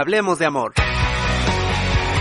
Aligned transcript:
Hablemos 0.00 0.38
de 0.38 0.46
Amor. 0.46 0.74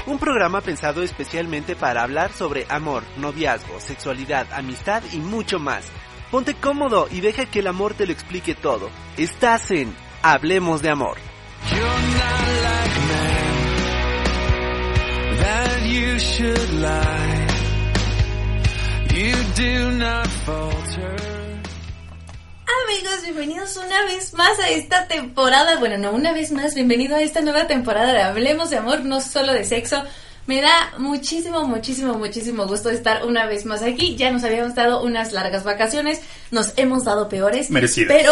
Un 0.07 0.17
programa 0.17 0.61
pensado 0.61 1.03
especialmente 1.03 1.75
para 1.75 2.01
hablar 2.01 2.31
sobre 2.31 2.65
amor, 2.69 3.03
noviazgo, 3.17 3.79
sexualidad, 3.79 4.51
amistad 4.51 5.03
y 5.13 5.17
mucho 5.17 5.59
más. 5.59 5.85
Ponte 6.31 6.55
cómodo 6.55 7.07
y 7.11 7.21
deja 7.21 7.45
que 7.45 7.59
el 7.59 7.67
amor 7.67 7.93
te 7.93 8.07
lo 8.07 8.13
explique 8.13 8.55
todo. 8.55 8.89
Estás 9.15 9.69
en 9.69 9.95
Hablemos 10.23 10.81
de 10.81 10.89
Amor. 10.89 11.17
You 19.13 19.33
do 19.55 19.91
not 19.91 20.27
falter. 20.27 21.26
Amigos, 22.87 23.21
bienvenidos 23.21 23.75
una 23.75 24.05
vez 24.05 24.33
más 24.33 24.57
a 24.59 24.69
esta 24.69 25.09
temporada. 25.09 25.77
Bueno, 25.77 25.97
no 25.97 26.11
una 26.11 26.31
vez 26.31 26.53
más, 26.53 26.73
bienvenido 26.73 27.17
a 27.17 27.21
esta 27.21 27.41
nueva 27.41 27.67
temporada 27.67 28.13
de 28.13 28.21
Hablemos 28.21 28.69
de 28.69 28.77
Amor, 28.77 29.03
no 29.03 29.19
solo 29.19 29.51
de 29.51 29.65
sexo. 29.65 30.01
Me 30.45 30.61
da 30.61 30.93
muchísimo, 30.97 31.65
muchísimo, 31.65 32.13
muchísimo 32.13 32.65
gusto 32.65 32.89
estar 32.89 33.25
una 33.25 33.45
vez 33.45 33.65
más 33.65 33.81
aquí. 33.81 34.15
Ya 34.15 34.31
nos 34.31 34.45
habíamos 34.45 34.73
dado 34.73 35.03
unas 35.03 35.33
largas 35.33 35.65
vacaciones, 35.65 36.21
nos 36.49 36.71
hemos 36.77 37.03
dado 37.03 37.27
peores. 37.27 37.69
Merecidas. 37.71 38.15
Pero 38.15 38.31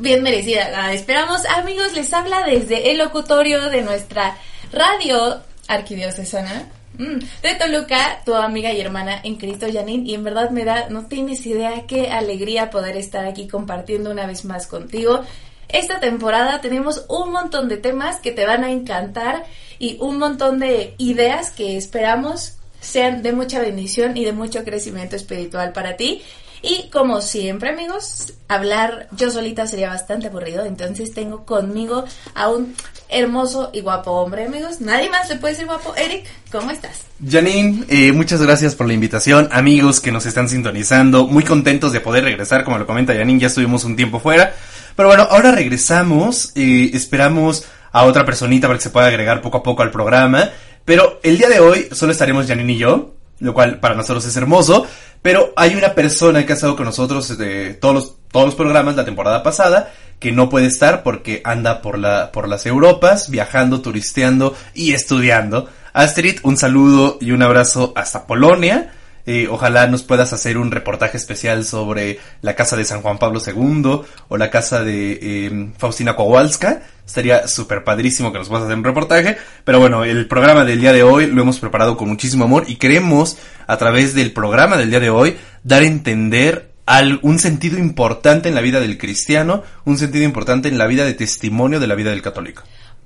bien 0.00 0.22
merecidas. 0.22 0.70
La 0.70 0.92
esperamos. 0.92 1.46
Amigos, 1.46 1.94
les 1.94 2.12
habla 2.12 2.44
desde 2.44 2.90
el 2.90 2.98
locutorio 2.98 3.70
de 3.70 3.80
nuestra 3.80 4.36
radio 4.70 5.40
arquidiocesana. 5.66 6.66
Mm, 6.98 7.18
De 7.42 7.54
Toluca, 7.58 8.22
tu 8.24 8.34
amiga 8.34 8.72
y 8.72 8.80
hermana 8.80 9.20
en 9.22 9.36
Cristo, 9.36 9.66
Janine, 9.72 10.08
y 10.08 10.14
en 10.14 10.24
verdad 10.24 10.50
me 10.50 10.64
da, 10.64 10.88
no 10.88 11.06
tienes 11.06 11.44
idea 11.46 11.86
qué 11.86 12.10
alegría 12.10 12.70
poder 12.70 12.96
estar 12.96 13.24
aquí 13.24 13.48
compartiendo 13.48 14.10
una 14.10 14.26
vez 14.26 14.44
más 14.44 14.66
contigo. 14.66 15.22
Esta 15.68 15.98
temporada 16.00 16.60
tenemos 16.60 17.04
un 17.08 17.32
montón 17.32 17.68
de 17.68 17.78
temas 17.78 18.20
que 18.20 18.32
te 18.32 18.46
van 18.46 18.64
a 18.64 18.70
encantar 18.70 19.44
y 19.78 19.96
un 20.00 20.18
montón 20.18 20.60
de 20.60 20.94
ideas 20.98 21.50
que 21.50 21.76
esperamos 21.76 22.58
sean 22.80 23.22
de 23.22 23.32
mucha 23.32 23.60
bendición 23.60 24.16
y 24.16 24.24
de 24.24 24.32
mucho 24.32 24.62
crecimiento 24.62 25.16
espiritual 25.16 25.72
para 25.72 25.96
ti. 25.96 26.22
Y 26.64 26.88
como 26.88 27.20
siempre, 27.20 27.68
amigos, 27.68 28.32
hablar 28.48 29.08
yo 29.12 29.30
solita 29.30 29.66
sería 29.66 29.90
bastante 29.90 30.28
aburrido, 30.28 30.64
entonces 30.64 31.12
tengo 31.12 31.44
conmigo 31.44 32.04
a 32.34 32.48
un 32.48 32.74
hermoso 33.10 33.68
y 33.74 33.82
guapo 33.82 34.12
hombre, 34.12 34.46
amigos. 34.46 34.80
Nadie 34.80 35.10
más 35.10 35.28
le 35.28 35.36
puede 35.36 35.52
decir 35.52 35.66
guapo. 35.66 35.94
Eric, 35.94 36.24
¿cómo 36.50 36.70
estás? 36.70 37.02
Janine, 37.28 37.84
eh, 37.88 38.12
muchas 38.12 38.40
gracias 38.40 38.74
por 38.74 38.86
la 38.86 38.94
invitación. 38.94 39.50
Amigos 39.52 40.00
que 40.00 40.10
nos 40.10 40.24
están 40.24 40.48
sintonizando, 40.48 41.26
muy 41.26 41.44
contentos 41.44 41.92
de 41.92 42.00
poder 42.00 42.24
regresar, 42.24 42.64
como 42.64 42.78
lo 42.78 42.86
comenta 42.86 43.14
Janine, 43.14 43.40
ya 43.40 43.48
estuvimos 43.48 43.84
un 43.84 43.94
tiempo 43.94 44.18
fuera. 44.18 44.54
Pero 44.96 45.08
bueno, 45.08 45.28
ahora 45.30 45.52
regresamos, 45.52 46.52
eh, 46.54 46.92
esperamos 46.94 47.66
a 47.92 48.04
otra 48.04 48.24
personita 48.24 48.68
para 48.68 48.78
que 48.78 48.84
se 48.84 48.90
pueda 48.90 49.08
agregar 49.08 49.42
poco 49.42 49.58
a 49.58 49.62
poco 49.62 49.82
al 49.82 49.90
programa. 49.90 50.48
Pero 50.86 51.20
el 51.22 51.36
día 51.36 51.50
de 51.50 51.60
hoy 51.60 51.88
solo 51.92 52.12
estaremos 52.12 52.46
Janine 52.46 52.72
y 52.72 52.78
yo, 52.78 53.16
lo 53.40 53.52
cual 53.52 53.80
para 53.80 53.94
nosotros 53.94 54.24
es 54.24 54.34
hermoso. 54.36 54.86
Pero 55.24 55.54
hay 55.56 55.74
una 55.74 55.94
persona 55.94 56.44
que 56.44 56.52
ha 56.52 56.54
estado 56.54 56.76
con 56.76 56.84
nosotros 56.84 57.38
de 57.38 57.72
todos 57.72 57.94
los, 57.94 58.16
todos 58.30 58.44
los 58.44 58.54
programas 58.54 58.94
la 58.94 59.06
temporada 59.06 59.42
pasada 59.42 59.90
que 60.20 60.32
no 60.32 60.50
puede 60.50 60.66
estar 60.66 61.02
porque 61.02 61.40
anda 61.44 61.80
por, 61.80 61.98
la, 61.98 62.30
por 62.30 62.46
las 62.46 62.66
Europas, 62.66 63.30
viajando, 63.30 63.80
turisteando 63.80 64.54
y 64.74 64.92
estudiando. 64.92 65.66
Astrid, 65.94 66.40
un 66.42 66.58
saludo 66.58 67.16
y 67.22 67.30
un 67.30 67.40
abrazo 67.40 67.94
hasta 67.96 68.26
Polonia. 68.26 68.92
Eh, 69.24 69.48
ojalá 69.50 69.86
nos 69.86 70.02
puedas 70.02 70.34
hacer 70.34 70.58
un 70.58 70.70
reportaje 70.70 71.16
especial 71.16 71.64
sobre 71.64 72.18
la 72.42 72.54
casa 72.54 72.76
de 72.76 72.84
San 72.84 73.00
Juan 73.00 73.16
Pablo 73.16 73.40
II 73.40 74.02
o 74.28 74.36
la 74.36 74.50
casa 74.50 74.84
de 74.84 75.18
eh, 75.22 75.70
Faustina 75.78 76.16
Kowalska. 76.16 76.82
Estaría 77.06 77.46
súper 77.48 77.84
padrísimo 77.84 78.32
que 78.32 78.38
nos 78.38 78.48
puedas 78.48 78.64
hacer 78.64 78.76
un 78.76 78.84
reportaje. 78.84 79.36
Pero 79.64 79.78
bueno, 79.78 80.04
el 80.04 80.26
programa 80.26 80.64
del 80.64 80.80
día 80.80 80.92
de 80.92 81.02
hoy 81.02 81.26
lo 81.26 81.42
hemos 81.42 81.58
preparado 81.58 81.96
con 81.96 82.08
muchísimo 82.08 82.44
amor 82.44 82.64
y 82.66 82.76
queremos, 82.76 83.36
a 83.66 83.76
través 83.76 84.14
del 84.14 84.32
programa 84.32 84.76
del 84.76 84.90
día 84.90 85.00
de 85.00 85.10
hoy, 85.10 85.36
dar 85.62 85.82
a 85.82 85.86
entender 85.86 86.70
al- 86.86 87.18
un 87.22 87.38
sentido 87.38 87.78
importante 87.78 88.48
en 88.48 88.54
la 88.54 88.60
vida 88.62 88.80
del 88.80 88.98
cristiano, 88.98 89.62
un 89.84 89.98
sentido 89.98 90.24
importante 90.24 90.68
en 90.68 90.78
la 90.78 90.86
vida 90.86 91.04
de 91.04 91.14
testimonio 91.14 91.78
de 91.80 91.86
la 91.86 91.94
vida 91.94 92.10
del 92.10 92.22
católico. 92.22 92.62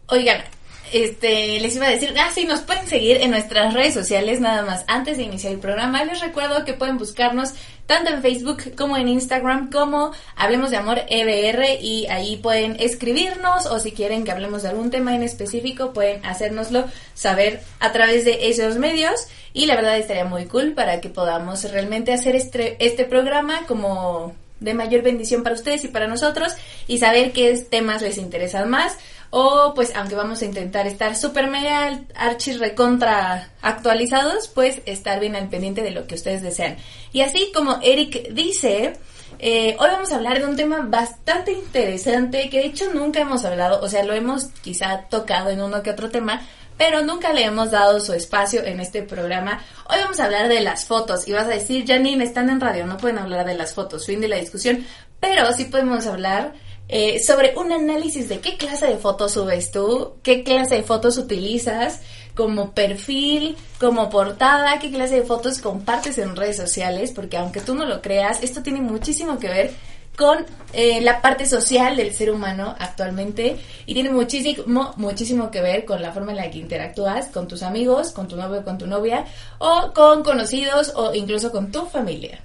Oigan, 0.07 0.43
este, 0.93 1.61
les 1.61 1.77
iba 1.77 1.87
a 1.87 1.91
decir, 1.91 2.15
ah, 2.19 2.31
sí, 2.35 2.45
nos 2.45 2.61
pueden 2.61 2.87
seguir 2.87 3.19
en 3.19 3.31
nuestras 3.31 3.75
redes 3.75 3.95
sociales 3.95 4.41
nada 4.41 4.63
más. 4.63 4.85
Antes 4.87 5.17
de 5.17 5.25
iniciar 5.25 5.53
el 5.53 5.59
programa, 5.59 6.05
les 6.05 6.21
recuerdo 6.21 6.65
que 6.65 6.75
pueden 6.75 6.99
buscarnos 6.99 7.55
tanto 7.89 8.11
en 8.11 8.21
Facebook 8.21 8.77
como 8.77 8.99
en 8.99 9.09
Instagram 9.09 9.71
como 9.71 10.13
Hablemos 10.37 10.71
de 10.71 10.77
Amor 10.77 11.01
EBR 11.09 11.81
y 11.81 12.07
ahí 12.09 12.37
pueden 12.37 12.77
escribirnos 12.79 13.65
o 13.65 13.79
si 13.79 13.93
quieren 13.93 14.25
que 14.25 14.31
hablemos 14.31 14.63
de 14.63 14.69
algún 14.69 14.91
tema 14.91 15.15
en 15.15 15.23
específico 15.23 15.95
pueden 15.95 16.25
hacérnoslo 16.25 16.85
saber 17.15 17.63
a 17.81 17.91
través 17.91 18.27
de 18.27 18.51
esos 18.51 18.77
medios 18.77 19.29
y 19.55 19.65
la 19.65 19.75
verdad 19.75 19.97
estaría 19.97 20.27
muy 20.27 20.45
cool 20.45 20.75
para 20.75 21.01
que 21.01 21.09
podamos 21.09 21.65
realmente 21.73 22.13
hacer 22.13 22.37
este, 22.37 22.77
este 22.85 23.07
programa 23.07 23.63
como 23.67 24.35
de 24.61 24.75
mayor 24.75 25.03
bendición 25.03 25.43
para 25.43 25.55
ustedes 25.55 25.85
y 25.85 25.89
para 25.89 26.07
nosotros 26.07 26.53
y 26.87 26.99
saber 26.99 27.33
qué 27.33 27.57
temas 27.71 28.03
les 28.03 28.19
interesan 28.19 28.69
más 28.69 28.99
o 29.31 29.73
pues 29.75 29.95
aunque 29.95 30.15
vamos 30.15 30.43
a 30.43 30.45
intentar 30.45 30.87
estar 30.87 31.17
súper 31.17 31.49
mega 31.49 32.01
archis 32.15 32.59
recontra 32.59 33.51
actualizados 33.61 34.49
pues 34.49 34.81
estar 34.87 35.21
bien 35.21 35.37
al 35.37 35.49
pendiente 35.49 35.83
de 35.83 35.91
lo 35.91 36.07
que 36.07 36.15
ustedes 36.15 36.43
desean. 36.43 36.77
Y 37.13 37.21
así 37.21 37.51
como 37.55 37.79
Eric 37.83 38.33
dice 38.33 38.95
eh, 39.39 39.77
hoy 39.79 39.89
vamos 39.91 40.11
a 40.13 40.17
hablar 40.17 40.39
de 40.39 40.47
un 40.47 40.57
tema 40.57 40.81
bastante 40.81 41.53
interesante 41.53 42.49
que 42.49 42.59
de 42.59 42.67
hecho 42.67 42.93
nunca 42.93 43.21
hemos 43.21 43.45
hablado. 43.45 43.81
O 43.83 43.89
sea 43.89 44.03
lo 44.05 44.15
hemos 44.15 44.47
quizá 44.63 45.07
tocado 45.09 45.51
en 45.51 45.61
uno 45.61 45.83
que 45.83 45.91
otro 45.91 46.11
tema 46.11 46.43
pero 46.79 47.03
nunca 47.03 47.33
le 47.33 47.45
hemos 47.45 47.73
dado 47.73 48.01
su 48.01 48.13
espacio 48.13 48.65
en 48.65 48.81
este 48.81 49.03
programa. 49.03 49.61
Hoy 49.91 49.99
vamos 49.99 50.21
a 50.21 50.27
hablar 50.27 50.49
de 50.49 50.61
las 50.61 50.85
fotos. 50.85 51.27
Y 51.27 51.33
vas 51.33 51.47
a 51.47 51.49
decir, 51.49 51.85
Janine, 51.85 52.23
están 52.23 52.49
en 52.49 52.61
radio, 52.61 52.87
no 52.87 52.97
pueden 52.97 53.19
hablar 53.19 53.45
de 53.45 53.57
las 53.57 53.75
fotos, 53.75 54.07
fin 54.07 54.21
de 54.21 54.29
la 54.29 54.37
discusión, 54.37 54.87
pero 55.19 55.53
sí 55.53 55.65
podemos 55.65 56.07
hablar 56.07 56.53
eh, 56.89 57.23
sobre 57.23 57.55
un 57.57 57.71
análisis 57.73 58.29
de 58.29 58.41
qué 58.41 58.57
clase 58.57 58.87
de 58.87 58.97
fotos 58.97 59.33
subes 59.33 59.71
tú, 59.71 60.15
qué 60.23 60.43
clase 60.43 60.77
de 60.77 60.83
fotos 60.83 61.19
utilizas 61.19 62.01
como 62.35 62.73
perfil, 62.73 63.57
como 63.81 64.09
portada, 64.11 64.79
qué 64.79 64.91
clase 64.91 65.17
de 65.17 65.27
fotos 65.27 65.61
compartes 65.61 66.19
en 66.19 66.37
redes 66.37 66.57
sociales, 66.57 67.13
porque 67.13 67.37
aunque 67.37 67.61
tú 67.61 67.75
no 67.75 67.85
lo 67.85 68.01
creas, 68.01 68.43
esto 68.43 68.63
tiene 68.63 68.81
muchísimo 68.81 69.39
que 69.39 69.49
ver 69.49 69.71
con 70.17 70.45
eh, 70.73 71.01
la 71.01 71.23
parte 71.23 71.47
social 71.47 71.97
del 71.97 72.13
ser 72.13 72.31
humano 72.31 72.75
actualmente 72.79 73.57
y 73.87 73.95
tiene 73.95 74.11
muchísimo, 74.11 74.93
muchísimo 74.97 75.51
que 75.51 75.63
ver 75.63 75.85
con 75.85 76.03
la 76.03 76.13
forma 76.13 76.33
en 76.33 76.39
la 76.39 76.51
que 76.51 76.59
interactúas 76.59 77.27
con 77.27 77.47
tus 77.47 77.63
amigos, 77.63 78.11
con 78.11 78.27
tu 78.27 78.37
novio, 78.37 78.65
con 78.65 78.79
tu 78.79 78.87
novia 78.87 79.25
o 79.59 79.93
con 79.95 80.25
conocidos 80.25 80.93
o 80.97 81.15
incluso 81.15 81.53
con 81.53 81.71
tu 81.71 81.87
familia. 81.87 82.41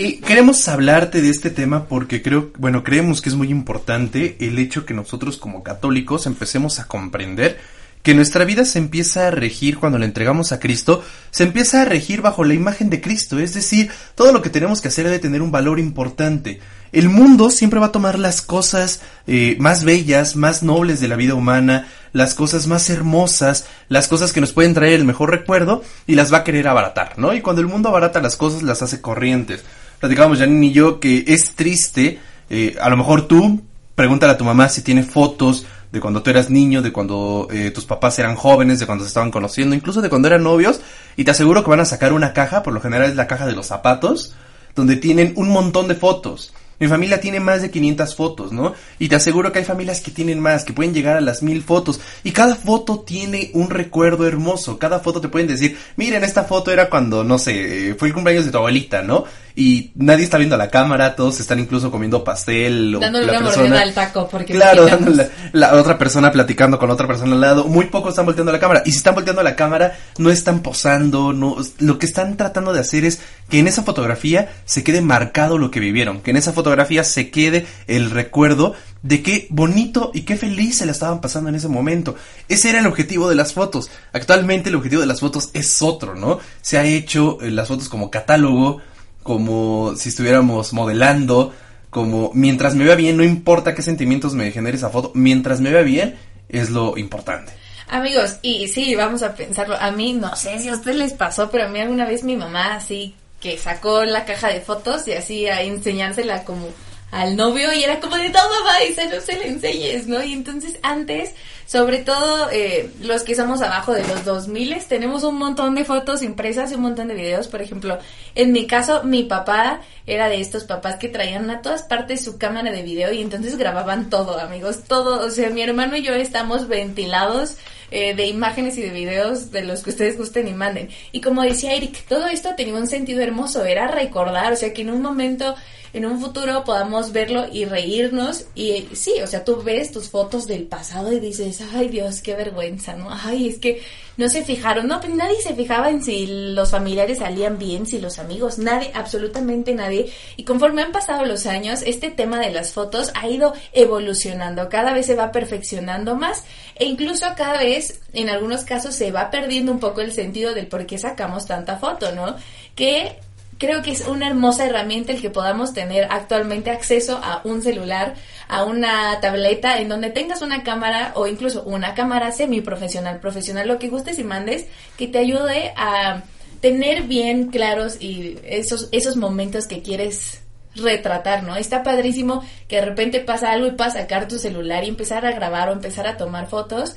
Y 0.00 0.14
queremos 0.20 0.66
hablarte 0.66 1.20
de 1.20 1.28
este 1.28 1.50
tema 1.50 1.84
porque 1.84 2.22
creo, 2.22 2.52
bueno, 2.56 2.82
creemos 2.82 3.20
que 3.20 3.28
es 3.28 3.34
muy 3.34 3.50
importante 3.50 4.38
el 4.40 4.58
hecho 4.58 4.86
que 4.86 4.94
nosotros 4.94 5.36
como 5.36 5.62
católicos 5.62 6.24
empecemos 6.24 6.80
a 6.80 6.86
comprender 6.86 7.58
que 8.02 8.14
nuestra 8.14 8.46
vida 8.46 8.64
se 8.64 8.78
empieza 8.78 9.26
a 9.26 9.30
regir 9.30 9.76
cuando 9.76 9.98
la 9.98 10.06
entregamos 10.06 10.52
a 10.52 10.58
Cristo, 10.58 11.04
se 11.30 11.42
empieza 11.42 11.82
a 11.82 11.84
regir 11.84 12.22
bajo 12.22 12.44
la 12.44 12.54
imagen 12.54 12.88
de 12.88 13.02
Cristo, 13.02 13.38
es 13.38 13.52
decir, 13.52 13.90
todo 14.14 14.32
lo 14.32 14.40
que 14.40 14.48
tenemos 14.48 14.80
que 14.80 14.88
hacer 14.88 15.04
debe 15.04 15.18
tener 15.18 15.42
un 15.42 15.52
valor 15.52 15.78
importante. 15.78 16.60
El 16.92 17.10
mundo 17.10 17.50
siempre 17.50 17.78
va 17.78 17.86
a 17.88 17.92
tomar 17.92 18.18
las 18.18 18.40
cosas 18.40 19.02
eh, 19.26 19.56
más 19.60 19.84
bellas, 19.84 20.34
más 20.34 20.62
nobles 20.62 21.00
de 21.00 21.08
la 21.08 21.16
vida 21.16 21.34
humana, 21.34 21.88
las 22.14 22.34
cosas 22.34 22.66
más 22.66 22.88
hermosas, 22.88 23.66
las 23.90 24.08
cosas 24.08 24.32
que 24.32 24.40
nos 24.40 24.52
pueden 24.52 24.72
traer 24.72 24.94
el 24.94 25.04
mejor 25.04 25.30
recuerdo 25.30 25.84
y 26.06 26.14
las 26.14 26.32
va 26.32 26.38
a 26.38 26.44
querer 26.44 26.68
abaratar, 26.68 27.18
¿no? 27.18 27.34
Y 27.34 27.42
cuando 27.42 27.60
el 27.60 27.68
mundo 27.68 27.90
abarata 27.90 28.22
las 28.22 28.36
cosas, 28.36 28.62
las 28.62 28.80
hace 28.80 29.02
corrientes. 29.02 29.62
Platicábamos 30.00 30.38
Janine 30.38 30.68
y 30.68 30.72
yo 30.72 30.98
que 30.98 31.24
es 31.26 31.54
triste, 31.54 32.18
eh, 32.48 32.74
a 32.80 32.88
lo 32.88 32.96
mejor 32.96 33.28
tú, 33.28 33.60
pregúntale 33.94 34.32
a 34.32 34.38
tu 34.38 34.44
mamá 34.44 34.70
si 34.70 34.80
tiene 34.80 35.02
fotos 35.02 35.66
de 35.92 36.00
cuando 36.00 36.22
tú 36.22 36.30
eras 36.30 36.48
niño, 36.48 36.80
de 36.80 36.90
cuando 36.90 37.48
eh, 37.52 37.70
tus 37.70 37.84
papás 37.84 38.18
eran 38.18 38.34
jóvenes, 38.34 38.80
de 38.80 38.86
cuando 38.86 39.04
se 39.04 39.08
estaban 39.08 39.30
conociendo, 39.30 39.76
incluso 39.76 40.00
de 40.00 40.08
cuando 40.08 40.28
eran 40.28 40.42
novios, 40.42 40.80
y 41.16 41.24
te 41.24 41.32
aseguro 41.32 41.62
que 41.62 41.68
van 41.68 41.80
a 41.80 41.84
sacar 41.84 42.14
una 42.14 42.32
caja, 42.32 42.62
por 42.62 42.72
lo 42.72 42.80
general 42.80 43.10
es 43.10 43.16
la 43.16 43.26
caja 43.26 43.44
de 43.44 43.52
los 43.52 43.66
zapatos, 43.66 44.34
donde 44.74 44.96
tienen 44.96 45.34
un 45.36 45.50
montón 45.50 45.86
de 45.86 45.96
fotos. 45.96 46.54
Mi 46.78 46.88
familia 46.88 47.20
tiene 47.20 47.40
más 47.40 47.60
de 47.60 47.70
500 47.70 48.14
fotos, 48.14 48.52
¿no? 48.52 48.72
Y 48.98 49.08
te 49.08 49.16
aseguro 49.16 49.52
que 49.52 49.58
hay 49.58 49.66
familias 49.66 50.00
que 50.00 50.10
tienen 50.10 50.40
más, 50.40 50.64
que 50.64 50.72
pueden 50.72 50.94
llegar 50.94 51.18
a 51.18 51.20
las 51.20 51.42
mil 51.42 51.62
fotos. 51.62 52.00
Y 52.24 52.30
cada 52.30 52.54
foto 52.54 53.00
tiene 53.00 53.50
un 53.52 53.68
recuerdo 53.68 54.26
hermoso. 54.26 54.78
Cada 54.78 55.00
foto 55.00 55.20
te 55.20 55.28
pueden 55.28 55.46
decir, 55.46 55.76
miren, 55.96 56.24
esta 56.24 56.44
foto 56.44 56.70
era 56.70 56.88
cuando, 56.88 57.22
no 57.22 57.38
sé, 57.38 57.90
eh, 57.90 57.94
fue 57.96 58.08
el 58.08 58.14
cumpleaños 58.14 58.46
de 58.46 58.50
tu 58.50 58.56
abuelita, 58.56 59.02
¿no? 59.02 59.24
Y 59.54 59.92
nadie 59.94 60.24
está 60.24 60.38
viendo 60.38 60.54
a 60.54 60.58
la 60.58 60.70
cámara, 60.70 61.16
todos 61.16 61.40
están 61.40 61.58
incluso 61.58 61.90
comiendo 61.90 62.24
pastel 62.24 62.94
o 62.94 63.00
Dándole 63.00 63.26
la 63.26 63.38
una 63.38 63.46
persona 63.46 63.80
al 63.80 63.94
taco 63.94 64.28
porque 64.28 64.54
Claro, 64.54 64.86
dándole 64.86 65.30
la 65.52 65.74
otra 65.74 65.98
persona 65.98 66.30
platicando 66.32 66.78
con 66.78 66.90
otra 66.90 67.06
persona 67.06 67.34
al 67.34 67.40
lado. 67.40 67.64
Muy 67.66 67.86
pocos 67.86 68.10
están 68.10 68.26
volteando 68.26 68.50
a 68.50 68.54
la 68.54 68.60
cámara. 68.60 68.82
Y 68.84 68.92
si 68.92 68.98
están 68.98 69.14
volteando 69.14 69.40
a 69.40 69.44
la 69.44 69.56
cámara, 69.56 69.98
no 70.18 70.30
están 70.30 70.60
posando. 70.60 71.32
No, 71.32 71.56
lo 71.78 71.98
que 71.98 72.06
están 72.06 72.36
tratando 72.36 72.72
de 72.72 72.80
hacer 72.80 73.04
es 73.04 73.20
que 73.48 73.58
en 73.58 73.68
esa 73.68 73.82
fotografía 73.82 74.50
se 74.64 74.82
quede 74.84 75.00
marcado 75.00 75.58
lo 75.58 75.70
que 75.70 75.80
vivieron. 75.80 76.20
Que 76.20 76.30
en 76.30 76.36
esa 76.36 76.52
fotografía 76.52 77.04
se 77.04 77.30
quede 77.30 77.66
el 77.86 78.10
recuerdo 78.10 78.74
de 79.02 79.22
qué 79.22 79.46
bonito 79.50 80.10
y 80.12 80.22
qué 80.22 80.36
feliz 80.36 80.78
se 80.78 80.86
la 80.86 80.92
estaban 80.92 81.20
pasando 81.20 81.48
en 81.48 81.56
ese 81.56 81.68
momento. 81.68 82.14
Ese 82.48 82.70
era 82.70 82.80
el 82.80 82.86
objetivo 82.86 83.28
de 83.28 83.34
las 83.34 83.52
fotos. 83.52 83.90
Actualmente 84.12 84.68
el 84.68 84.76
objetivo 84.76 85.00
de 85.00 85.06
las 85.06 85.20
fotos 85.20 85.50
es 85.54 85.80
otro, 85.82 86.14
¿no? 86.14 86.38
Se 86.60 86.78
ha 86.78 86.84
hecho 86.84 87.38
eh, 87.40 87.50
las 87.50 87.68
fotos 87.68 87.88
como 87.88 88.10
catálogo, 88.10 88.80
como 89.22 89.94
si 89.96 90.08
estuviéramos 90.08 90.72
modelando, 90.72 91.52
como 91.90 92.30
mientras 92.34 92.74
me 92.74 92.84
vea 92.84 92.94
bien, 92.94 93.16
no 93.16 93.24
importa 93.24 93.74
qué 93.74 93.82
sentimientos 93.82 94.34
me 94.34 94.50
genere 94.52 94.76
esa 94.76 94.90
foto, 94.90 95.12
mientras 95.14 95.60
me 95.60 95.70
vea 95.70 95.82
bien 95.82 96.16
es 96.48 96.70
lo 96.70 96.96
importante. 96.96 97.52
Amigos, 97.88 98.36
y 98.42 98.68
sí, 98.68 98.94
vamos 98.94 99.22
a 99.22 99.34
pensarlo. 99.34 99.76
A 99.76 99.90
mí, 99.90 100.12
no 100.12 100.36
sé 100.36 100.58
si 100.60 100.68
a 100.68 100.74
ustedes 100.74 100.96
les 100.96 101.12
pasó, 101.12 101.50
pero 101.50 101.64
a 101.64 101.68
mí 101.68 101.80
alguna 101.80 102.06
vez 102.06 102.22
mi 102.22 102.36
mamá 102.36 102.74
así 102.74 103.14
que 103.40 103.58
sacó 103.58 104.04
la 104.04 104.24
caja 104.24 104.48
de 104.48 104.60
fotos 104.60 105.08
y 105.08 105.12
así 105.12 105.46
a 105.46 105.62
enseñársela 105.62 106.44
como 106.44 106.68
al 107.10 107.36
novio 107.36 107.72
y 107.72 107.82
era 107.82 108.00
como 108.00 108.16
de 108.16 108.26
y 108.28 108.94
se 108.94 109.08
no 109.08 109.20
se 109.20 109.36
le 109.36 109.48
enseñes, 109.48 110.06
¿no? 110.06 110.22
Y 110.22 110.32
entonces 110.32 110.78
antes, 110.82 111.32
sobre 111.66 111.98
todo 111.98 112.48
eh, 112.50 112.90
los 113.00 113.22
que 113.22 113.34
somos 113.34 113.62
abajo 113.62 113.92
de 113.92 114.06
los 114.06 114.24
2000 114.24 114.76
tenemos 114.88 115.24
un 115.24 115.36
montón 115.36 115.74
de 115.74 115.84
fotos 115.84 116.22
impresas 116.22 116.70
y 116.70 116.74
un 116.76 116.82
montón 116.82 117.08
de 117.08 117.14
videos, 117.14 117.48
por 117.48 117.62
ejemplo, 117.62 117.98
en 118.34 118.52
mi 118.52 118.66
caso 118.66 119.02
mi 119.04 119.24
papá 119.24 119.80
era 120.06 120.28
de 120.28 120.40
estos 120.40 120.64
papás 120.64 120.96
que 120.96 121.08
traían 121.08 121.50
a 121.50 121.62
todas 121.62 121.82
partes 121.82 122.24
su 122.24 122.38
cámara 122.38 122.70
de 122.70 122.82
video 122.82 123.12
y 123.12 123.20
entonces 123.20 123.56
grababan 123.56 124.08
todo, 124.08 124.38
amigos, 124.38 124.84
todo, 124.86 125.26
o 125.26 125.30
sea, 125.30 125.50
mi 125.50 125.62
hermano 125.62 125.96
y 125.96 126.02
yo 126.02 126.14
estamos 126.14 126.68
ventilados 126.68 127.56
eh, 127.92 128.14
de 128.14 128.26
imágenes 128.26 128.78
y 128.78 128.82
de 128.82 128.90
videos 128.90 129.50
de 129.50 129.64
los 129.64 129.82
que 129.82 129.90
ustedes 129.90 130.16
gusten 130.16 130.46
y 130.46 130.52
manden. 130.52 130.90
Y 131.10 131.20
como 131.20 131.42
decía 131.42 131.74
Eric, 131.74 132.04
todo 132.06 132.28
esto 132.28 132.50
tenía 132.56 132.74
un 132.74 132.86
sentido 132.86 133.20
hermoso, 133.20 133.64
era 133.64 133.88
recordar, 133.88 134.52
o 134.52 134.56
sea, 134.56 134.72
que 134.72 134.82
en 134.82 134.90
un 134.90 135.02
momento, 135.02 135.56
en 135.92 136.06
un 136.06 136.20
futuro 136.20 136.64
podamos 136.64 137.12
verlo 137.12 137.46
y 137.50 137.64
reírnos. 137.64 138.46
Y 138.54 138.88
sí, 138.92 139.14
o 139.22 139.26
sea, 139.26 139.44
tú 139.44 139.62
ves 139.62 139.92
tus 139.92 140.08
fotos 140.08 140.46
del 140.46 140.64
pasado 140.64 141.12
y 141.12 141.20
dices, 141.20 141.60
ay 141.74 141.88
Dios, 141.88 142.20
qué 142.22 142.34
vergüenza, 142.34 142.94
¿no? 142.94 143.08
Ay, 143.10 143.48
es 143.48 143.58
que 143.58 143.82
no 144.16 144.28
se 144.28 144.44
fijaron, 144.44 144.86
no, 144.86 145.00
pues 145.00 145.14
nadie 145.14 145.40
se 145.40 145.54
fijaba 145.54 145.88
en 145.88 146.02
si 146.02 146.26
los 146.26 146.70
familiares 146.70 147.18
salían 147.18 147.58
bien, 147.58 147.86
si 147.86 147.98
los 147.98 148.18
amigos, 148.18 148.58
nadie, 148.58 148.90
absolutamente 148.92 149.74
nadie. 149.74 150.12
Y 150.36 150.44
conforme 150.44 150.82
han 150.82 150.92
pasado 150.92 151.24
los 151.24 151.46
años, 151.46 151.80
este 151.86 152.10
tema 152.10 152.38
de 152.38 152.50
las 152.50 152.72
fotos 152.72 153.12
ha 153.14 153.28
ido 153.28 153.54
evolucionando, 153.72 154.68
cada 154.68 154.92
vez 154.92 155.06
se 155.06 155.14
va 155.14 155.32
perfeccionando 155.32 156.16
más 156.16 156.44
e 156.74 156.84
incluso 156.84 157.26
cada 157.36 157.58
vez, 157.58 158.00
en 158.12 158.28
algunos 158.28 158.64
casos, 158.64 158.94
se 158.94 159.10
va 159.10 159.30
perdiendo 159.30 159.72
un 159.72 159.80
poco 159.80 160.02
el 160.02 160.12
sentido 160.12 160.54
del 160.54 160.66
por 160.66 160.84
qué 160.86 160.98
sacamos 160.98 161.46
tanta 161.46 161.78
foto, 161.78 162.12
¿no? 162.12 162.36
Que 162.74 163.18
creo 163.60 163.82
que 163.82 163.90
es 163.90 164.08
una 164.08 164.26
hermosa 164.26 164.64
herramienta 164.64 165.12
el 165.12 165.20
que 165.20 165.28
podamos 165.28 165.74
tener 165.74 166.08
actualmente 166.10 166.70
acceso 166.70 167.20
a 167.22 167.42
un 167.44 167.62
celular, 167.62 168.14
a 168.48 168.64
una 168.64 169.20
tableta 169.20 169.78
en 169.78 169.90
donde 169.90 170.08
tengas 170.08 170.40
una 170.40 170.64
cámara 170.64 171.12
o 171.14 171.26
incluso 171.26 171.62
una 171.64 171.94
cámara 171.94 172.32
semiprofesional, 172.32 173.20
profesional, 173.20 173.68
lo 173.68 173.78
que 173.78 173.88
gustes 173.88 174.18
y 174.18 174.24
mandes, 174.24 174.66
que 174.96 175.08
te 175.08 175.18
ayude 175.18 175.74
a 175.76 176.22
tener 176.62 177.02
bien 177.02 177.48
claros 177.48 178.00
y 178.00 178.38
esos, 178.44 178.88
esos 178.92 179.16
momentos 179.16 179.66
que 179.66 179.82
quieres 179.82 180.40
retratar, 180.74 181.42
¿no? 181.42 181.54
Está 181.56 181.82
padrísimo 181.82 182.42
que 182.66 182.76
de 182.76 182.86
repente 182.86 183.20
pasa 183.20 183.52
algo 183.52 183.66
y 183.66 183.72
puedas 183.72 183.92
sacar 183.92 184.26
tu 184.26 184.38
celular 184.38 184.84
y 184.84 184.88
empezar 184.88 185.26
a 185.26 185.32
grabar 185.32 185.68
o 185.68 185.72
empezar 185.72 186.06
a 186.06 186.16
tomar 186.16 186.48
fotos, 186.48 186.96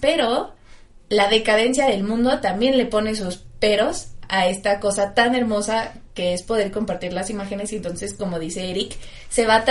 pero 0.00 0.54
la 1.08 1.26
decadencia 1.28 1.88
del 1.88 2.04
mundo 2.04 2.38
también 2.38 2.78
le 2.78 2.86
pone 2.86 3.16
sus 3.16 3.38
peros 3.58 4.10
a 4.28 4.46
esta 4.46 4.78
cosa 4.78 5.12
tan 5.14 5.34
hermosa 5.34 5.94
que 6.14 6.32
es 6.32 6.42
poder 6.42 6.70
compartir 6.70 7.12
las 7.12 7.28
imágenes 7.28 7.72
y 7.72 7.76
entonces 7.76 8.14
como 8.14 8.38
dice 8.38 8.70
Eric 8.70 8.96
se 9.28 9.46
va 9.46 9.64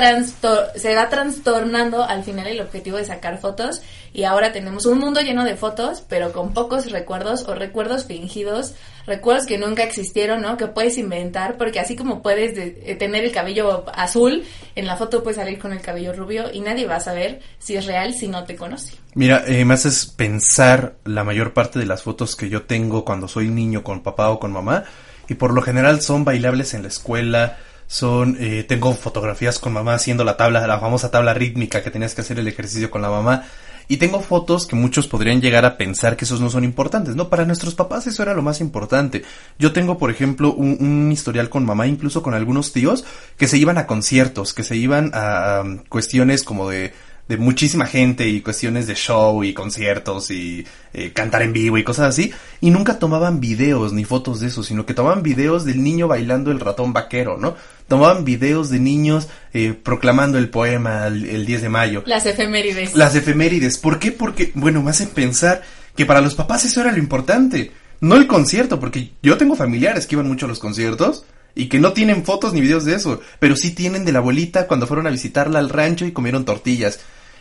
se 0.76 0.96
va 0.96 1.10
trastornando 1.10 2.04
al 2.04 2.24
final 2.24 2.48
el 2.48 2.60
objetivo 2.62 2.98
de 2.98 3.06
sacar 3.06 3.40
fotos 3.40 3.82
y 4.14 4.26
ahora 4.26 4.52
tenemos 4.52 4.86
un 4.86 5.00
mundo 5.00 5.22
lleno 5.22 5.46
de 5.46 5.56
fotos 5.56 6.04
pero 6.08 6.32
con 6.34 6.54
pocos 6.54 6.92
recuerdos 6.92 7.46
o 7.48 7.56
recuerdos 7.56 8.06
fingidos 8.06 8.74
recuerdos 9.08 9.46
que 9.46 9.58
nunca 9.58 9.84
existieron 9.84 10.42
no 10.42 10.58
que 10.58 10.68
puedes 10.68 10.98
inventar 10.98 11.58
porque 11.58 11.80
así 11.80 11.96
como 11.96 12.22
puedes 12.22 12.56
de- 12.56 12.82
eh, 12.86 12.96
tener 12.96 13.24
el 13.24 13.32
cabello 13.32 13.86
azul 13.94 14.44
en 14.76 14.86
la 14.86 14.98
foto 14.98 15.24
puedes 15.24 15.38
salir 15.38 15.60
con 15.60 15.72
el 15.72 15.82
cabello 15.82 16.14
rubio 16.14 16.52
y 16.54 16.60
nadie 16.60 16.86
va 16.88 16.98
a 16.98 17.00
saber 17.00 17.40
si 17.60 17.76
es 17.78 17.86
real 17.86 18.14
si 18.14 18.28
no 18.28 18.44
te 18.44 18.56
conoce. 18.56 18.94
Mira, 19.16 19.44
eh, 19.48 19.64
me 19.66 19.76
haces 19.76 20.06
pensar 20.08 20.96
la 21.06 21.24
mayor 21.24 21.54
parte 21.54 21.80
de 21.80 21.86
las 21.86 22.02
fotos 22.04 22.36
que 22.36 22.50
yo 22.50 22.64
tengo 22.64 23.06
cuando 23.06 23.28
soy 23.28 23.48
niño 23.50 23.84
con 23.84 24.02
papá 24.04 24.30
o 24.30 24.40
con 24.40 24.52
mamá 24.52 24.84
y 25.28 25.36
por 25.36 25.54
lo 25.54 25.62
general 25.62 26.02
son 26.02 26.26
bailables 26.26 26.74
en 26.74 26.84
la 26.84 26.88
escuela, 26.88 27.58
son 27.88 28.38
eh, 28.40 28.64
tengo 28.68 28.94
fotografías 28.94 29.60
con 29.60 29.74
mamá 29.74 29.94
haciendo 29.94 30.24
la 30.24 30.38
tabla, 30.38 30.66
la 30.66 30.80
famosa 30.80 31.12
tabla 31.12 31.34
rítmica 31.34 31.84
que 31.84 31.92
tenías 31.92 32.16
que 32.16 32.22
hacer 32.22 32.40
el 32.40 32.48
ejercicio 32.48 32.90
con 32.90 33.02
la 33.02 33.10
mamá 33.10 33.46
y 33.88 33.98
tengo 33.98 34.22
fotos 34.22 34.66
que 34.66 34.76
muchos 34.76 35.08
podrían 35.08 35.42
llegar 35.42 35.66
a 35.66 35.78
pensar 35.78 36.16
que 36.16 36.26
esos 36.26 36.40
no 36.40 36.50
son 36.50 36.64
importantes, 36.64 37.16
¿no? 37.16 37.30
Para 37.30 37.46
nuestros 37.46 37.76
papás 37.76 38.08
eso 38.08 38.24
era 38.24 38.34
lo 38.34 38.42
más 38.42 38.62
importante. 38.62 39.24
Yo 39.60 39.74
tengo, 39.74 39.98
por 39.98 40.10
ejemplo, 40.10 40.54
un, 40.54 41.12
historial 41.12 41.50
con 41.50 41.66
mamá, 41.66 41.88
incluso 41.88 42.24
con 42.24 42.34
algunos 42.34 42.72
tíos, 42.72 43.04
que 43.38 43.48
se 43.48 43.58
iban 43.58 43.78
a 43.78 43.86
conciertos, 43.86 44.54
que 44.54 44.64
se 44.64 44.76
iban 44.78 45.12
a, 45.14 45.60
a 45.60 45.64
cuestiones 45.90 46.44
como 46.44 46.70
de 46.70 46.94
de 47.28 47.38
muchísima 47.38 47.86
gente 47.86 48.28
y 48.28 48.42
cuestiones 48.42 48.86
de 48.86 48.96
show 48.96 49.44
y 49.44 49.54
conciertos 49.54 50.30
y 50.30 50.66
eh, 50.94 51.12
cantar 51.14 51.42
en 51.42 51.54
vivo 51.54 51.78
y 51.78 51.84
cosas 51.84 52.10
así 52.10 52.34
y 52.60 52.70
nunca 52.70 53.00
tomaban 53.00 53.40
videos 53.40 53.94
ni 53.94 54.04
fotos 54.04 54.42
de 54.42 54.48
eso 54.48 54.62
sino 54.62 54.86
que 54.86 54.94
tomaban 54.94 55.24
videos 55.24 55.64
del 55.64 55.82
niño 55.82 56.10
bailando 56.10 56.52
el 56.52 56.60
ratón 56.60 56.92
vaquero 56.92 57.38
no 57.38 57.56
tomaban 57.88 58.26
videos 58.26 58.70
de 58.70 58.80
niños 58.80 59.30
eh, 59.54 59.74
proclamando 59.74 60.38
el 60.38 60.50
poema 60.50 61.08
el, 61.08 61.26
el 61.26 61.46
10 61.46 61.62
de 61.62 61.70
mayo. 61.70 62.04
Las 62.06 62.26
efemérides. 62.26 62.96
Las 62.96 63.16
efemérides. 63.16 63.78
¿por 63.78 64.00
qué? 64.00 64.12
porque 64.12 64.52
bueno 64.56 64.82
me 64.82 64.90
hacen 64.90 65.10
pensar 65.10 65.62
que 65.96 66.06
para 66.06 66.22
los 66.22 66.36
papás 66.36 66.66
eso 66.66 66.82
era 66.82 66.92
lo 66.92 66.98
importante. 66.98 67.72
No 68.02 68.16
el 68.16 68.28
concierto 68.28 68.80
porque 68.80 69.12
yo 69.22 69.38
tengo 69.38 69.56
familiares 69.56 70.08
que 70.08 70.16
iban 70.16 70.28
mucho 70.28 70.46
a 70.46 70.50
los 70.50 70.60
conciertos 70.60 71.26
y 71.56 71.68
que 71.68 71.80
no 71.80 71.94
tienen 71.94 72.26
fotos 72.26 72.54
ni 72.54 72.62
videos 72.62 72.86
de 72.86 72.96
eso, 72.96 73.22
pero 73.40 73.56
sí 73.56 73.72
tienen 73.72 74.06
de 74.06 74.12
la 74.12 74.20
abuelita 74.20 74.68
cuando 74.68 74.88
fueron 74.88 75.08
a 75.08 75.12
visitarla 75.12 75.60
al 75.60 75.70
rancho 75.70 76.06
y 76.06 76.12
comieron 76.12 76.46
tortillas. 76.46 77.00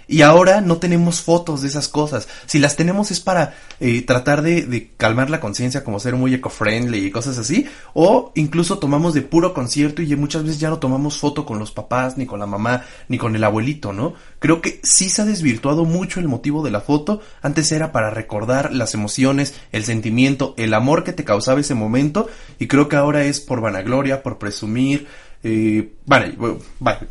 Y 0.09 0.23
ahora 0.23 0.61
no 0.61 0.79
tenemos 0.79 1.21
fotos 1.21 1.63
de 1.63 1.69
esas 1.69 1.89
cosas. 1.89 2.29
Si 2.47 2.59
las 2.59 2.77
tenemos 2.77 3.11
es 3.11 3.21
para 3.21 3.55
eh, 3.81 4.03
tratar 4.03 4.43
de, 4.43 4.63
de 4.63 4.91
calmar 4.97 5.31
la 5.31 5.41
conciencia, 5.41 5.85
como 5.85 6.01
ser 6.01 6.17
muy 6.17 6.35
eco-friendly 6.35 7.07
y 7.07 7.11
cosas 7.11 7.39
así. 7.39 7.67
O 7.95 8.33
incluso 8.35 8.79
tomamos 8.79 9.15
de 9.15 9.23
puro 9.23 9.55
concierto 9.55 10.03
y 10.03 10.17
muchas 10.17 10.43
veces 10.43 10.61
ya 10.61 10.71
no 10.71 10.79
tomamos 10.79 11.19
foto 11.19 11.45
con 11.45 11.59
los 11.59 11.73
papás, 11.73 12.17
ni 12.17 12.27
con 12.27 12.41
la 12.41 12.47
mamá, 12.47 12.85
ni 13.09 13.19
con 13.19 13.35
el 13.37 13.45
abuelito, 13.45 13.93
¿no? 13.93 14.15
Creo 14.39 14.61
que 14.61 14.81
sí 14.83 15.09
se 15.09 15.23
ha 15.23 15.25
desvirtuado 15.25 15.85
mucho 15.85 16.21
el 16.21 16.29
motivo 16.29 16.65
de 16.65 16.71
la 16.71 16.81
foto. 16.81 17.21
Antes 17.41 17.71
era 17.73 17.93
para 17.93 18.11
recordar 18.11 18.73
las 18.73 18.95
emociones, 18.95 19.55
el 19.73 19.85
sentimiento, 19.85 20.55
el 20.57 20.75
amor 20.75 21.05
que 21.05 21.13
te 21.13 21.25
causaba 21.25 21.61
ese 21.61 21.75
momento. 21.75 22.29
Y 22.59 22.67
creo 22.67 22.89
que 22.89 22.97
ahora 22.97 23.25
es 23.25 23.41
por 23.41 23.61
vanagloria, 23.61 24.23
por 24.23 24.39
presumir, 24.39 25.07
eh, 25.45 25.93
vale, 26.07 26.37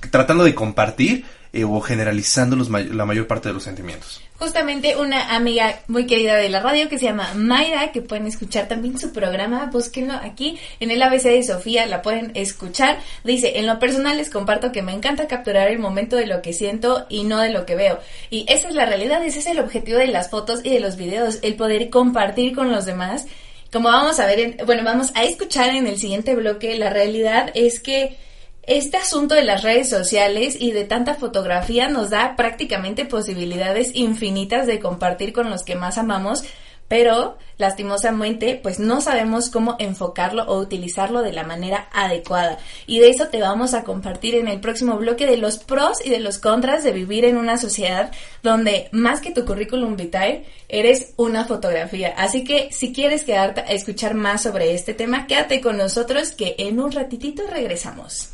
tratando 0.09 0.43
de 0.43 0.55
compartir 0.55 1.25
eh, 1.53 1.65
o 1.65 1.81
generalizando 1.81 2.55
los 2.55 2.69
la 2.69 3.05
mayor 3.05 3.27
parte 3.27 3.49
de 3.49 3.53
los 3.53 3.63
sentimientos. 3.63 4.21
Justamente 4.39 4.95
una 4.95 5.35
amiga 5.35 5.81
muy 5.89 6.07
querida 6.07 6.37
de 6.37 6.47
la 6.47 6.61
radio 6.61 6.87
que 6.87 6.97
se 6.97 7.05
llama 7.05 7.33
Mayra, 7.35 7.91
que 7.91 8.01
pueden 8.01 8.25
escuchar 8.25 8.69
también 8.69 8.97
su 8.97 9.11
programa, 9.11 9.65
búsquenlo 9.65 10.13
aquí 10.13 10.57
en 10.79 10.91
el 10.91 11.03
ABC 11.03 11.23
de 11.23 11.43
Sofía, 11.43 11.85
la 11.87 12.01
pueden 12.01 12.31
escuchar. 12.35 12.99
Dice, 13.25 13.59
en 13.59 13.67
lo 13.67 13.79
personal 13.79 14.15
les 14.15 14.29
comparto 14.29 14.71
que 14.71 14.81
me 14.81 14.93
encanta 14.93 15.27
capturar 15.27 15.67
el 15.67 15.79
momento 15.79 16.15
de 16.15 16.25
lo 16.25 16.41
que 16.41 16.53
siento 16.53 17.05
y 17.09 17.25
no 17.25 17.39
de 17.39 17.51
lo 17.51 17.65
que 17.65 17.75
veo. 17.75 17.99
Y 18.29 18.45
esa 18.47 18.69
es 18.69 18.73
la 18.73 18.85
realidad, 18.85 19.23
ese 19.25 19.39
es 19.39 19.47
el 19.47 19.59
objetivo 19.59 19.97
de 19.99 20.07
las 20.07 20.29
fotos 20.29 20.61
y 20.63 20.69
de 20.69 20.79
los 20.79 20.95
videos, 20.95 21.39
el 21.41 21.55
poder 21.55 21.89
compartir 21.89 22.55
con 22.55 22.71
los 22.71 22.85
demás. 22.85 23.25
Como 23.71 23.89
vamos 23.89 24.19
a 24.19 24.25
ver, 24.25 24.39
en- 24.39 24.57
bueno, 24.65 24.83
vamos 24.83 25.11
a 25.15 25.23
escuchar 25.23 25.69
en 25.69 25.87
el 25.87 25.97
siguiente 25.97 26.35
bloque, 26.35 26.75
la 26.77 26.89
realidad 26.89 27.51
es 27.53 27.79
que 27.79 28.17
este 28.63 28.97
asunto 28.97 29.33
de 29.33 29.43
las 29.43 29.63
redes 29.63 29.89
sociales 29.89 30.55
y 30.59 30.71
de 30.71 30.83
tanta 30.83 31.15
fotografía 31.15 31.87
nos 31.87 32.09
da 32.09 32.35
prácticamente 32.35 33.05
posibilidades 33.05 33.91
infinitas 33.95 34.67
de 34.67 34.79
compartir 34.79 35.33
con 35.33 35.49
los 35.49 35.63
que 35.63 35.75
más 35.75 35.97
amamos, 35.97 36.43
pero 36.91 37.37
lastimosamente 37.55 38.59
pues 38.61 38.77
no 38.77 38.99
sabemos 38.99 39.49
cómo 39.49 39.77
enfocarlo 39.79 40.43
o 40.43 40.59
utilizarlo 40.59 41.21
de 41.21 41.31
la 41.31 41.45
manera 41.45 41.87
adecuada. 41.93 42.57
Y 42.85 42.99
de 42.99 43.09
eso 43.09 43.29
te 43.29 43.39
vamos 43.39 43.73
a 43.73 43.85
compartir 43.85 44.35
en 44.35 44.49
el 44.49 44.59
próximo 44.59 44.97
bloque 44.97 45.25
de 45.25 45.37
los 45.37 45.57
pros 45.57 46.05
y 46.05 46.09
de 46.09 46.19
los 46.19 46.37
contras 46.37 46.83
de 46.83 46.91
vivir 46.91 47.23
en 47.23 47.37
una 47.37 47.57
sociedad 47.57 48.11
donde 48.43 48.89
más 48.91 49.21
que 49.21 49.31
tu 49.31 49.45
currículum 49.45 49.95
vitae 49.95 50.43
eres 50.67 51.13
una 51.15 51.45
fotografía. 51.45 52.13
Así 52.17 52.43
que 52.43 52.73
si 52.73 52.91
quieres 52.91 53.23
quedarte 53.23 53.61
a 53.61 53.71
escuchar 53.71 54.13
más 54.13 54.43
sobre 54.43 54.73
este 54.73 54.93
tema, 54.93 55.27
quédate 55.27 55.61
con 55.61 55.77
nosotros 55.77 56.31
que 56.31 56.55
en 56.57 56.81
un 56.81 56.91
ratitito 56.91 57.43
regresamos. 57.49 58.31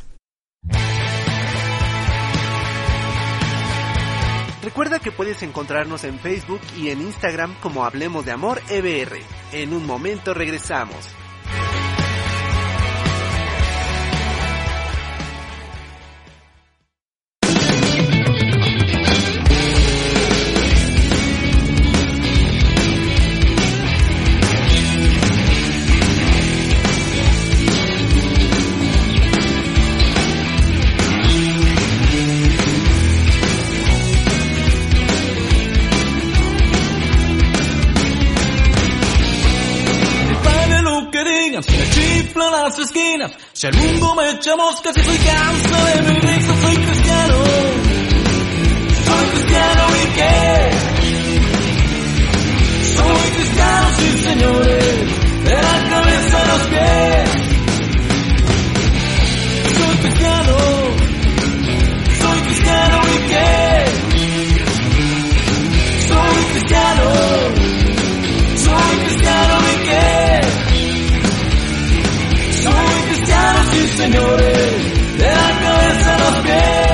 Recuerda 4.68 4.98
que 4.98 5.10
puedes 5.10 5.42
encontrarnos 5.42 6.04
en 6.04 6.18
Facebook 6.18 6.60
y 6.76 6.90
en 6.90 7.00
Instagram 7.00 7.54
como 7.62 7.86
Hablemos 7.86 8.26
de 8.26 8.32
Amor 8.32 8.60
EBR. 8.68 9.16
En 9.52 9.72
un 9.72 9.86
momento 9.86 10.34
regresamos. 10.34 11.08
Las 42.88 42.96
esquinas. 42.96 43.32
Si 43.52 43.66
el 43.66 43.76
mundo 43.76 44.14
me 44.14 44.30
echa 44.30 44.56
moscas 44.56 44.96
y 44.96 45.02
soy 45.02 45.18
canso 45.18 45.84
de 45.84 46.02
mi 46.02 46.20
risa, 46.20 46.60
soy 46.60 46.76
cristiano. 46.76 47.44
Soy 49.04 49.26
cristiano 49.32 49.82
y 49.96 50.06
qué? 50.14 50.70
Soy 52.96 53.30
cristiano, 53.36 53.88
sí 53.98 54.22
señores, 54.22 55.44
de 55.44 55.54
la 55.54 55.90
cabeza 55.90 56.42
a 56.42 56.46
los 56.46 56.62
pies. 56.68 57.30
Soy 59.76 59.96
cristiano, 59.96 60.56
soy 62.20 62.40
cristiano 62.40 63.00
y 63.14 63.28
qué? 63.28 63.57
Señores, 73.98 75.18
de 75.18 75.26
la 75.26 75.60
cabeza 75.60 76.14
a 76.14 76.18
los 76.18 76.44
pies. 76.44 76.87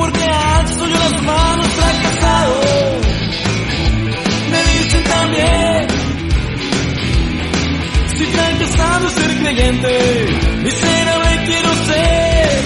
Porque 0.00 0.24
alzo 0.24 0.86
yo 0.86 0.98
las 0.98 1.22
manos 1.22 1.66
fracasado. 1.66 2.60
Me 4.50 4.60
dicen 4.72 5.04
también, 5.04 5.86
si 8.16 8.24
fracasado 8.24 9.10
ser 9.10 9.30
creyente, 9.42 9.92
miserable 10.62 11.42
quiero 11.44 11.70
ser. 11.88 12.62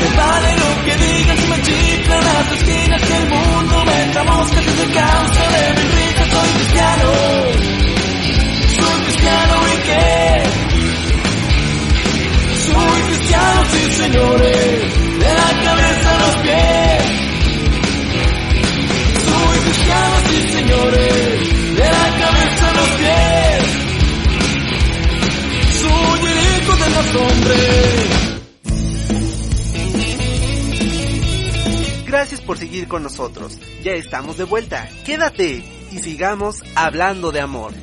Me 0.00 0.16
vale 0.16 0.50
lo 0.62 0.70
que 0.84 0.94
digan 1.04 1.36
si 1.38 1.46
me 1.46 1.62
chiflan 1.62 2.24
las 2.24 2.52
esquinas 2.52 3.02
que 3.02 3.16
el 3.16 3.28
mundo 3.28 3.84
me 3.84 4.24
moscas 4.24 4.66
es 4.66 4.80
el 4.80 4.92
causa 4.92 5.42
de 5.54 5.62
mi 5.76 5.84
risa, 5.96 6.24
soy 6.32 6.48
cristiano. 6.56 7.12
Soy 8.76 9.02
cristiano 9.04 9.54
y 9.74 9.82
qué? 9.86 10.61
Soy 13.12 13.18
cristiano, 13.18 13.64
sí 13.70 13.92
señores, 13.92 15.18
de 15.18 15.34
la 15.34 15.50
cabeza 15.64 16.08
a 16.08 16.18
los 16.18 16.36
pies. 16.36 17.04
Soy 19.26 19.58
cristiano, 19.58 20.16
sí 20.28 20.38
señores, 20.48 21.76
de 21.76 21.84
la 21.84 22.08
cabeza 22.18 22.64
a 22.68 22.72
los 22.72 22.88
pies. 22.88 23.64
Soy 25.82 26.20
el 26.30 26.38
hijo 26.56 26.72
de 26.76 26.88
los 26.90 27.08
hombres. 27.22 28.22
Gracias 32.06 32.40
por 32.40 32.56
seguir 32.56 32.88
con 32.88 33.02
nosotros. 33.02 33.58
Ya 33.84 33.92
estamos 33.92 34.38
de 34.38 34.44
vuelta. 34.44 34.88
Quédate 35.04 35.62
y 35.92 35.98
sigamos 35.98 36.62
hablando 36.74 37.30
de 37.30 37.40
amor. 37.42 37.74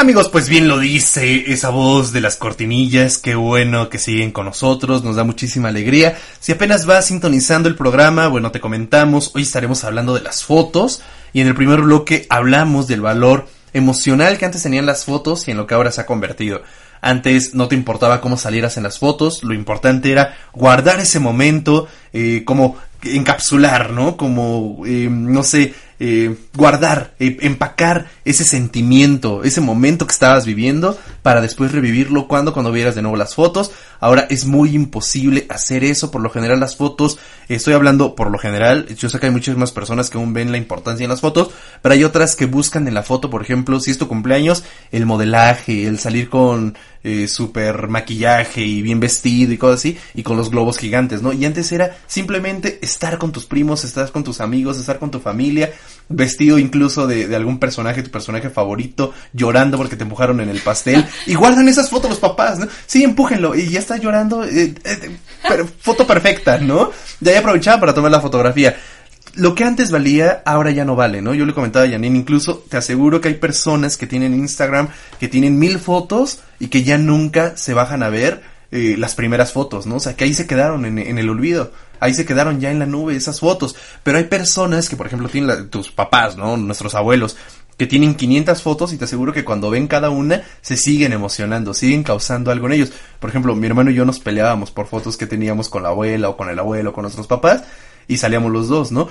Amigos, 0.00 0.30
pues 0.30 0.48
bien 0.48 0.66
lo 0.66 0.78
dice 0.78 1.52
esa 1.52 1.68
voz 1.68 2.10
de 2.10 2.22
las 2.22 2.36
cortinillas, 2.38 3.18
qué 3.18 3.34
bueno 3.34 3.90
que 3.90 3.98
siguen 3.98 4.32
con 4.32 4.46
nosotros, 4.46 5.04
nos 5.04 5.16
da 5.16 5.24
muchísima 5.24 5.68
alegría. 5.68 6.16
Si 6.40 6.52
apenas 6.52 6.86
vas 6.86 7.08
sintonizando 7.08 7.68
el 7.68 7.74
programa, 7.74 8.26
bueno, 8.28 8.50
te 8.50 8.60
comentamos, 8.60 9.30
hoy 9.34 9.42
estaremos 9.42 9.84
hablando 9.84 10.14
de 10.14 10.22
las 10.22 10.42
fotos 10.42 11.02
y 11.34 11.42
en 11.42 11.48
el 11.48 11.54
primer 11.54 11.82
bloque 11.82 12.24
hablamos 12.30 12.86
del 12.86 13.02
valor 13.02 13.46
emocional 13.74 14.38
que 14.38 14.46
antes 14.46 14.62
tenían 14.62 14.86
las 14.86 15.04
fotos 15.04 15.46
y 15.46 15.50
en 15.50 15.58
lo 15.58 15.66
que 15.66 15.74
ahora 15.74 15.92
se 15.92 16.00
ha 16.00 16.06
convertido. 16.06 16.62
Antes 17.02 17.54
no 17.54 17.68
te 17.68 17.74
importaba 17.74 18.22
cómo 18.22 18.38
salieras 18.38 18.78
en 18.78 18.84
las 18.84 18.98
fotos, 18.98 19.44
lo 19.44 19.52
importante 19.52 20.10
era 20.10 20.34
guardar 20.54 20.98
ese 21.00 21.20
momento, 21.20 21.88
eh, 22.14 22.42
como 22.46 22.78
encapsular, 23.02 23.90
¿no? 23.90 24.16
Como, 24.16 24.82
eh, 24.86 25.08
no 25.10 25.42
sé, 25.42 25.74
eh, 26.00 26.34
guardar, 26.56 27.14
eh, 27.20 27.36
empacar 27.42 28.10
ese 28.24 28.44
sentimiento, 28.44 29.44
ese 29.44 29.60
momento 29.60 30.06
que 30.06 30.12
estabas 30.12 30.46
viviendo 30.46 30.98
para 31.22 31.40
después 31.40 31.72
revivirlo 31.72 32.28
cuando 32.28 32.52
cuando 32.52 32.72
vieras 32.72 32.94
de 32.94 33.02
nuevo 33.02 33.16
las 33.16 33.34
fotos. 33.34 33.70
Ahora 34.00 34.26
es 34.30 34.44
muy 34.44 34.74
imposible 34.74 35.46
hacer 35.48 35.84
eso, 35.84 36.10
por 36.10 36.22
lo 36.22 36.30
general 36.30 36.60
las 36.60 36.76
fotos, 36.76 37.18
estoy 37.48 37.74
hablando 37.74 38.14
por 38.14 38.30
lo 38.30 38.38
general, 38.38 38.86
yo 38.96 39.08
sé 39.08 39.18
que 39.18 39.26
hay 39.26 39.32
muchísimas 39.32 39.72
personas 39.72 40.08
que 40.08 40.18
aún 40.18 40.32
ven 40.32 40.52
la 40.52 40.58
importancia 40.58 41.04
en 41.04 41.10
las 41.10 41.20
fotos, 41.20 41.50
pero 41.82 41.92
hay 41.92 42.04
otras 42.04 42.36
que 42.36 42.46
buscan 42.46 42.88
en 42.88 42.94
la 42.94 43.02
foto, 43.02 43.28
por 43.28 43.42
ejemplo, 43.42 43.80
si 43.80 43.90
es 43.90 43.98
tu 43.98 44.08
cumpleaños, 44.08 44.64
el 44.90 45.06
modelaje, 45.06 45.86
el 45.86 45.98
salir 45.98 46.30
con 46.30 46.76
eh, 47.02 47.28
super 47.28 47.88
maquillaje 47.88 48.62
y 48.62 48.82
bien 48.82 49.00
vestido 49.00 49.52
y 49.52 49.58
cosas 49.58 49.80
así, 49.80 49.98
y 50.14 50.22
con 50.22 50.36
los 50.36 50.50
globos 50.50 50.78
gigantes, 50.78 51.22
¿no? 51.22 51.32
Y 51.32 51.44
antes 51.44 51.72
era 51.72 51.96
simplemente 52.06 52.78
estar 52.82 53.18
con 53.18 53.32
tus 53.32 53.46
primos, 53.46 53.84
estar 53.84 54.10
con 54.12 54.24
tus 54.24 54.40
amigos, 54.40 54.78
estar 54.78 54.98
con 54.98 55.10
tu 55.10 55.20
familia, 55.20 55.72
vestido 56.10 56.58
incluso 56.58 57.06
de, 57.06 57.28
de 57.28 57.36
algún 57.36 57.58
personaje, 57.58 58.02
tu 58.02 58.10
personaje 58.10 58.50
favorito, 58.50 59.14
llorando 59.32 59.78
porque 59.78 59.96
te 59.96 60.02
empujaron 60.02 60.40
en 60.40 60.50
el 60.50 60.60
pastel, 60.60 61.06
y 61.26 61.34
guardan 61.34 61.68
esas 61.68 61.88
fotos 61.88 62.10
los 62.10 62.18
papás, 62.18 62.58
¿no? 62.58 62.66
Sí, 62.86 63.02
empújenlo, 63.04 63.54
y 63.54 63.68
ya 63.70 63.78
está 63.78 63.96
llorando, 63.96 64.44
eh, 64.44 64.74
eh, 64.84 65.16
pero 65.48 65.66
foto 65.66 66.06
perfecta, 66.06 66.58
¿no? 66.58 66.90
De 67.20 67.30
ahí 67.30 67.36
aprovechaba 67.36 67.80
para 67.80 67.94
tomar 67.94 68.10
la 68.10 68.20
fotografía. 68.20 68.76
Lo 69.36 69.54
que 69.54 69.62
antes 69.62 69.92
valía, 69.92 70.42
ahora 70.44 70.72
ya 70.72 70.84
no 70.84 70.96
vale, 70.96 71.22
¿no? 71.22 71.32
Yo 71.34 71.46
le 71.46 71.54
comentaba 71.54 71.84
a 71.84 71.88
Janine, 71.88 72.18
incluso 72.18 72.64
te 72.68 72.76
aseguro 72.76 73.20
que 73.20 73.28
hay 73.28 73.34
personas 73.34 73.96
que 73.96 74.08
tienen 74.08 74.34
Instagram, 74.34 74.88
que 75.20 75.28
tienen 75.28 75.58
mil 75.58 75.78
fotos 75.78 76.40
y 76.58 76.66
que 76.66 76.82
ya 76.82 76.98
nunca 76.98 77.56
se 77.56 77.72
bajan 77.72 78.02
a 78.02 78.08
ver 78.08 78.42
eh, 78.72 78.96
las 78.98 79.14
primeras 79.14 79.52
fotos, 79.52 79.86
¿no? 79.86 79.96
O 79.96 80.00
sea, 80.00 80.16
que 80.16 80.24
ahí 80.24 80.34
se 80.34 80.48
quedaron 80.48 80.84
en, 80.84 80.98
en, 80.98 81.18
el 81.18 81.30
olvido. 81.30 81.72
Ahí 82.00 82.14
se 82.14 82.24
quedaron 82.24 82.60
ya 82.60 82.70
en 82.70 82.78
la 82.78 82.86
nube 82.86 83.14
esas 83.14 83.40
fotos. 83.40 83.76
Pero 84.02 84.18
hay 84.18 84.24
personas 84.24 84.88
que, 84.88 84.96
por 84.96 85.06
ejemplo, 85.06 85.28
tienen 85.28 85.70
tus 85.70 85.92
papás, 85.92 86.36
¿no? 86.36 86.56
Nuestros 86.56 86.94
abuelos, 86.94 87.36
que 87.80 87.86
tienen 87.86 88.14
500 88.14 88.60
fotos 88.60 88.92
y 88.92 88.98
te 88.98 89.04
aseguro 89.04 89.32
que 89.32 89.42
cuando 89.42 89.70
ven 89.70 89.86
cada 89.86 90.10
una 90.10 90.42
se 90.60 90.76
siguen 90.76 91.12
emocionando, 91.12 91.72
siguen 91.72 92.02
causando 92.02 92.50
algo 92.50 92.66
en 92.66 92.74
ellos. 92.74 92.92
Por 93.18 93.30
ejemplo, 93.30 93.56
mi 93.56 93.66
hermano 93.66 93.90
y 93.90 93.94
yo 93.94 94.04
nos 94.04 94.20
peleábamos 94.20 94.70
por 94.70 94.86
fotos 94.86 95.16
que 95.16 95.26
teníamos 95.26 95.70
con 95.70 95.82
la 95.82 95.88
abuela 95.88 96.28
o 96.28 96.36
con 96.36 96.50
el 96.50 96.58
abuelo 96.58 96.90
o 96.90 96.92
con 96.92 97.02
nuestros 97.02 97.26
papás 97.26 97.62
y 98.06 98.18
salíamos 98.18 98.52
los 98.52 98.68
dos, 98.68 98.92
¿no? 98.92 99.08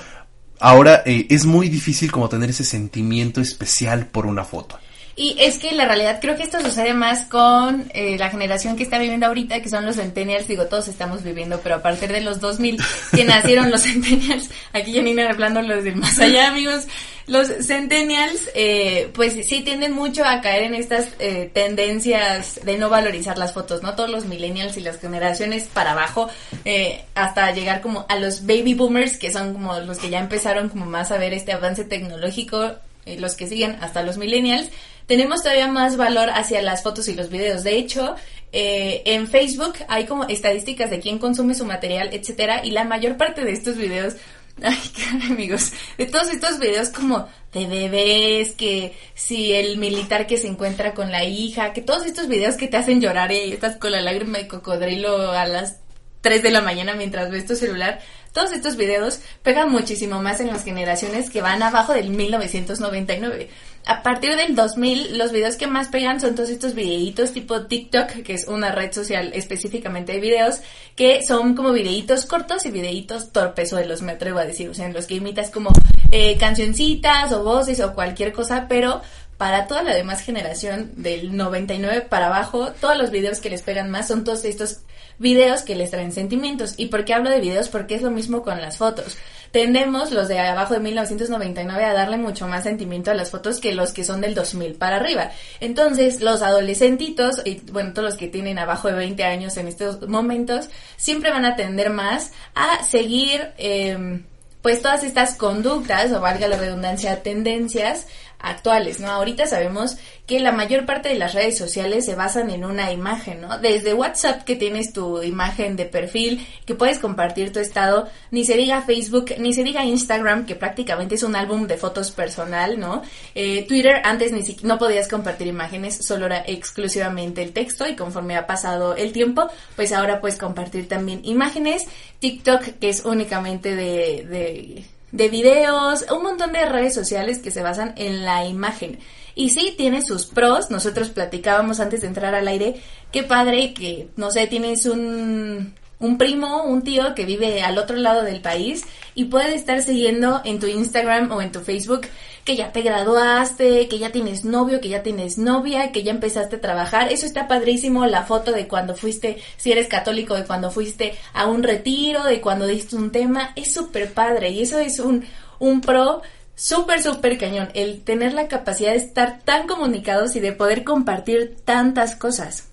Ahora 0.60 1.02
eh, 1.06 1.26
es 1.30 1.46
muy 1.46 1.70
difícil 1.70 2.12
como 2.12 2.30
tener 2.30 2.50
ese 2.50 2.64
sentimiento 2.64 3.42
especial 3.42 4.06
por 4.06 4.26
una 4.26 4.44
foto. 4.44 4.78
Y 5.20 5.36
es 5.38 5.60
que 5.60 5.74
la 5.74 5.84
realidad 5.84 6.20
creo 6.22 6.38
que 6.38 6.44
esto 6.44 6.62
sucede 6.62 6.94
más 6.94 7.26
con 7.26 7.92
eh, 7.94 8.18
la 8.18 8.30
generación 8.30 8.78
que 8.78 8.84
está 8.84 8.98
viviendo 8.98 9.26
ahorita, 9.26 9.62
que 9.62 9.68
son 9.68 9.86
los 9.86 9.98
centennials, 9.98 10.48
digo, 10.48 10.68
todos 10.68 10.88
estamos 10.88 11.24
viviendo, 11.24 11.60
pero 11.62 11.76
a 11.76 11.82
partir 11.82 12.10
de 12.10 12.22
los 12.22 12.40
2000 12.40 12.82
que 13.14 13.24
nacieron 13.26 13.70
los 13.70 13.84
centennials, 13.84 14.50
aquí 14.72 14.96
Janina 14.96 15.30
hablando 15.30 15.62
los 15.62 15.84
del 15.84 15.98
más 15.98 16.18
allá, 16.20 16.48
amigos, 16.48 16.88
los 17.28 17.50
centennials, 17.50 18.50
eh, 18.56 19.12
pues 19.14 19.46
sí 19.46 19.60
tienden 19.60 19.92
mucho 19.92 20.24
a 20.24 20.40
caer 20.40 20.64
en 20.64 20.74
estas 20.74 21.10
eh, 21.20 21.52
tendencias 21.54 22.62
de 22.64 22.78
no 22.78 22.90
valorizar 22.90 23.38
las 23.38 23.54
fotos, 23.54 23.84
¿no? 23.84 23.96
Todos 23.96 24.10
los 24.10 24.24
millennials 24.24 24.78
y 24.78 24.80
las 24.80 25.02
generaciones 25.02 25.66
para 25.66 25.92
abajo, 25.92 26.30
eh, 26.64 27.04
hasta 27.14 27.52
llegar 27.52 27.82
como 27.82 28.06
a 28.08 28.16
los 28.16 28.46
baby 28.46 28.74
boomers, 28.74 29.18
que 29.18 29.34
son 29.34 29.52
como 29.52 29.78
los 29.82 29.98
que 29.98 30.10
ya 30.10 30.20
empezaron 30.20 30.70
como 30.70 30.86
más 30.86 31.12
a 31.12 31.18
ver 31.18 31.34
este 31.34 31.52
avance 31.52 31.84
tecnológico, 31.84 32.78
eh, 33.10 33.20
los 33.20 33.36
que 33.36 33.48
siguen 33.48 33.78
hasta 33.82 34.04
los 34.04 34.18
millennials, 34.18 34.70
tenemos 35.10 35.42
todavía 35.42 35.68
más 35.68 35.98
valor 35.98 36.30
hacia 36.30 36.62
las 36.62 36.84
fotos 36.84 37.08
y 37.08 37.16
los 37.16 37.32
videos. 37.32 37.64
De 37.64 37.76
hecho, 37.78 38.16
eh, 38.52 39.02
en 39.06 39.28
Facebook 39.28 39.74
hay 39.88 40.06
como 40.06 40.26
estadísticas 40.26 40.92
de 40.92 41.00
quién 41.00 41.18
consume 41.18 41.56
su 41.56 41.66
material, 41.66 42.10
etcétera, 42.12 42.64
y 42.64 42.70
la 42.70 42.84
mayor 42.84 43.18
parte 43.18 43.44
de 43.44 43.52
estos 43.52 43.76
videos 43.76 44.16
Ay, 44.62 44.78
qué 44.94 45.32
amigos. 45.32 45.72
De 45.98 46.06
todos 46.06 46.30
estos 46.30 46.60
videos 46.60 46.90
como 46.90 47.28
de 47.54 47.66
bebés, 47.66 48.52
que 48.52 48.94
si 49.16 49.54
el 49.54 49.78
militar 49.78 50.28
que 50.28 50.38
se 50.38 50.48
encuentra 50.48 50.94
con 50.94 51.12
la 51.12 51.24
hija, 51.24 51.74
que 51.74 51.82
todos 51.82 52.06
estos 52.06 52.28
videos 52.28 52.56
que 52.56 52.68
te 52.68 52.78
hacen 52.78 53.02
llorar 53.02 53.32
y 53.32 53.54
estás 53.54 53.78
con 53.78 53.92
la 53.92 54.02
lágrima 54.02 54.38
de 54.38 54.48
cocodrilo 54.48 55.32
a 55.32 55.46
las 55.46 55.78
3 56.22 56.44
de 56.44 56.52
la 56.52 56.62
mañana 56.62 56.94
mientras 56.94 57.32
ves 57.32 57.46
tu 57.46 57.56
celular, 57.56 58.00
todos 58.34 58.52
estos 58.52 58.76
videos 58.76 59.22
pegan 59.42 59.72
muchísimo 59.72 60.22
más 60.22 60.42
en 60.42 60.48
las 60.48 60.66
generaciones 60.66 61.30
que 61.30 61.42
van 61.42 61.64
abajo 61.64 61.94
del 61.94 62.10
1999 62.10 63.50
a 63.90 64.04
partir 64.04 64.36
del 64.36 64.56
2000, 64.56 65.18
los 65.18 65.32
videos 65.32 65.56
que 65.56 65.66
más 65.66 65.88
pegan 65.88 66.22
son 66.22 66.36
todos 66.36 66.52
estos 66.52 66.76
videitos 66.76 67.32
tipo 67.32 67.66
TikTok, 67.66 68.22
que 68.22 68.36
es 68.36 68.48
una 68.48 68.72
red 68.72 68.94
social 68.94 69.32
específicamente 69.34 70.12
de 70.12 70.20
videos, 70.20 70.62
que 70.96 71.24
son 71.24 71.56
como 71.56 71.72
videitos 71.72 72.28
cortos 72.28 72.68
y 72.68 72.72
videitos 72.72 73.32
torpes, 73.32 73.74
o 73.74 73.84
los 73.84 74.04
me 74.04 74.12
atrevo 74.12 74.38
a 74.38 74.46
decir, 74.46 74.70
o 74.70 74.76
sea, 74.76 74.86
en 74.86 74.94
los 74.94 75.08
que 75.08 75.16
imitas 75.16 75.50
como 75.50 75.72
eh, 76.12 76.38
cancioncitas 76.38 77.34
o 77.34 77.44
voces 77.44 77.80
o 77.80 77.96
cualquier 77.96 78.32
cosa, 78.32 78.68
pero 78.70 79.02
para 79.40 79.66
toda 79.66 79.82
la 79.82 79.96
demás 79.96 80.22
generación 80.22 80.92
del 80.96 81.36
99 81.36 82.02
para 82.02 82.28
abajo, 82.28 82.72
todos 82.80 82.96
los 82.96 83.10
videos 83.10 83.40
que 83.40 83.50
les 83.50 83.64
pegan 83.64 83.90
más 83.90 84.08
son 84.08 84.24
todos 84.24 84.46
estos 84.46 84.82
videos 85.20 85.62
que 85.62 85.76
les 85.76 85.92
traen 85.92 86.12
sentimientos. 86.12 86.74
¿Y 86.78 86.88
por 86.88 87.06
qué 87.06 87.14
hablo 87.14 87.30
de 87.30 87.40
videos? 87.40 87.70
Porque 87.70 87.96
es 87.96 88.02
lo 88.02 88.12
mismo 88.12 88.42
con 88.42 88.60
las 88.60 88.78
fotos 88.78 89.18
tendemos 89.52 90.12
los 90.12 90.28
de 90.28 90.40
abajo 90.40 90.74
de 90.74 90.80
1999 90.80 91.84
a 91.84 91.94
darle 91.94 92.18
mucho 92.18 92.48
más 92.48 92.64
sentimiento 92.64 93.12
a 93.12 93.14
las 93.14 93.32
fotos 93.32 93.60
que 93.60 93.74
los 93.74 93.92
que 93.92 94.04
son 94.04 94.22
del 94.22 94.36
2000 94.36 94.76
para 94.76 94.98
arriba. 94.98 95.32
Entonces, 95.60 96.22
los 96.22 96.42
adolescentitos, 96.42 97.42
y 97.46 97.62
bueno, 97.72 97.94
todos 97.94 98.10
los 98.10 98.18
que 98.18 98.28
tienen 98.28 98.60
abajo 98.60 98.88
de 98.90 98.96
20 98.96 99.24
años 99.24 99.58
en 99.58 99.68
estos 99.68 100.08
momentos, 100.08 100.70
siempre 100.98 101.32
van 101.32 101.46
a 101.46 101.56
tender 101.56 101.90
más 101.90 102.32
a 102.54 102.84
seguir, 102.84 103.52
eh, 103.58 104.22
pues 104.62 104.82
todas 104.82 105.04
estas 105.04 105.36
conductas, 105.36 106.12
o 106.12 106.20
valga 106.20 106.48
la 106.48 106.58
redundancia, 106.58 107.24
tendencias 107.24 108.08
actuales, 108.40 109.00
¿no? 109.00 109.08
Ahorita 109.08 109.46
sabemos 109.46 109.98
que 110.26 110.40
la 110.40 110.52
mayor 110.52 110.86
parte 110.86 111.10
de 111.10 111.16
las 111.16 111.34
redes 111.34 111.58
sociales 111.58 112.06
se 112.06 112.16
basan 112.16 112.50
en 112.50 112.64
una 112.64 112.92
imagen, 112.92 113.42
¿no? 113.42 113.58
Desde 113.58 113.94
WhatsApp 113.94 114.44
que 114.44 114.56
tienes 114.56 114.94
tu 114.94 115.22
imagen 115.24 115.76
de 115.76 115.86
perfil, 115.86 116.48
que 116.66 116.76
puedes 116.76 117.00
compartir 117.00 117.52
tu 117.52 117.60
estado, 117.60 118.08
ni 118.32 118.46
se 118.46 118.56
diga 118.56 118.82
Facebook, 118.84 119.34
ni 119.40 119.54
se 119.54 119.64
diga 119.64 119.84
Instagram, 119.84 120.46
que 120.46 120.56
prácticamente 120.56 121.16
es 121.16 121.24
un 121.24 121.36
álbum 121.36 121.68
de 121.68 121.78
fotos 121.78 122.12
personal, 122.12 122.80
¿no? 122.80 123.02
Eh, 123.36 123.66
Twitter 123.68 124.02
antes 124.04 124.32
ni 124.32 124.44
siquiera 124.44 124.76
no 124.76 124.80
podías 124.80 125.08
compartir 125.08 125.48
imágenes, 125.48 126.06
solo 126.06 126.28
era 126.28 126.44
exclusivamente 126.46 127.42
el 127.42 127.52
texto 127.54 127.88
y 127.88 127.96
conforme 127.96 128.38
ha 128.38 128.48
pasado 128.48 128.96
el 128.96 129.12
tiempo, 129.12 129.50
pues 129.76 129.92
ahora 129.92 130.22
puedes 130.22 130.38
compartir 130.38 130.88
también 130.88 131.22
imágenes. 131.24 131.88
TikTok, 132.20 132.62
que 132.80 132.90
es 132.90 133.06
únicamente 133.06 133.76
de, 133.76 134.26
de 134.30 134.86
de 135.12 135.30
videos, 135.30 136.06
un 136.12 136.24
montón 136.24 136.52
de 136.54 136.66
redes 136.66 136.94
sociales 136.94 137.40
que 137.40 137.52
se 137.52 137.62
basan 137.62 137.94
en 137.98 138.26
la 138.26 138.46
imagen. 138.46 139.00
Y 139.36 139.50
sí, 139.50 139.74
tiene 139.78 140.02
sus 140.02 140.26
pros. 140.26 140.70
Nosotros 140.70 141.10
platicábamos 141.10 141.80
antes 141.80 142.02
de 142.02 142.08
entrar 142.08 142.36
al 142.36 142.48
aire. 142.48 142.82
Qué 143.12 143.24
padre 143.24 143.74
que, 143.74 144.10
no 144.18 144.32
sé, 144.32 144.48
tienes 144.48 144.86
un, 144.86 145.74
un 146.00 146.18
primo, 146.18 146.64
un 146.64 146.84
tío 146.84 147.14
que 147.16 147.26
vive 147.26 147.62
al 147.62 147.78
otro 147.78 147.96
lado 147.98 148.24
del 148.24 148.42
país 148.42 148.84
y 149.16 149.26
puede 149.26 149.56
estar 149.56 149.82
siguiendo 149.82 150.42
en 150.46 150.60
tu 150.60 150.68
Instagram 150.68 151.32
o 151.32 151.42
en 151.42 151.52
tu 151.52 151.62
Facebook 151.62 152.02
que 152.50 152.56
ya 152.56 152.72
te 152.72 152.82
graduaste, 152.82 153.88
que 153.88 154.00
ya 154.00 154.12
tienes 154.12 154.44
novio, 154.44 154.82
que 154.82 154.90
ya 154.90 155.04
tienes 155.04 155.38
novia, 155.38 155.92
que 155.92 156.02
ya 156.02 156.10
empezaste 156.10 156.56
a 156.56 156.62
trabajar. 156.62 157.14
Eso 157.14 157.28
está 157.28 157.48
padrísimo, 157.48 158.08
la 158.08 158.24
foto 158.24 158.52
de 158.52 158.68
cuando 158.68 158.96
fuiste, 158.96 159.38
si 159.56 159.72
eres 159.72 159.88
católico, 159.88 160.34
de 160.34 160.46
cuando 160.46 160.72
fuiste 160.72 161.14
a 161.34 161.46
un 161.46 161.62
retiro, 161.62 162.24
de 162.24 162.42
cuando 162.42 162.66
diste 162.66 162.96
un 162.96 163.12
tema. 163.12 163.52
Es 163.56 163.72
súper 163.72 164.14
padre 164.14 164.50
y 164.50 164.64
eso 164.64 164.80
es 164.80 164.98
un, 164.98 165.26
un 165.60 165.82
pro 165.82 166.24
súper, 166.56 167.04
súper 167.04 167.38
cañón. 167.38 167.70
El 167.76 168.02
tener 168.02 168.34
la 168.34 168.48
capacidad 168.48 168.94
de 168.94 168.98
estar 168.98 169.42
tan 169.46 169.68
comunicados 169.68 170.36
y 170.36 170.40
de 170.40 170.52
poder 170.52 170.84
compartir 170.84 171.56
tantas 171.66 172.16
cosas. 172.16 172.70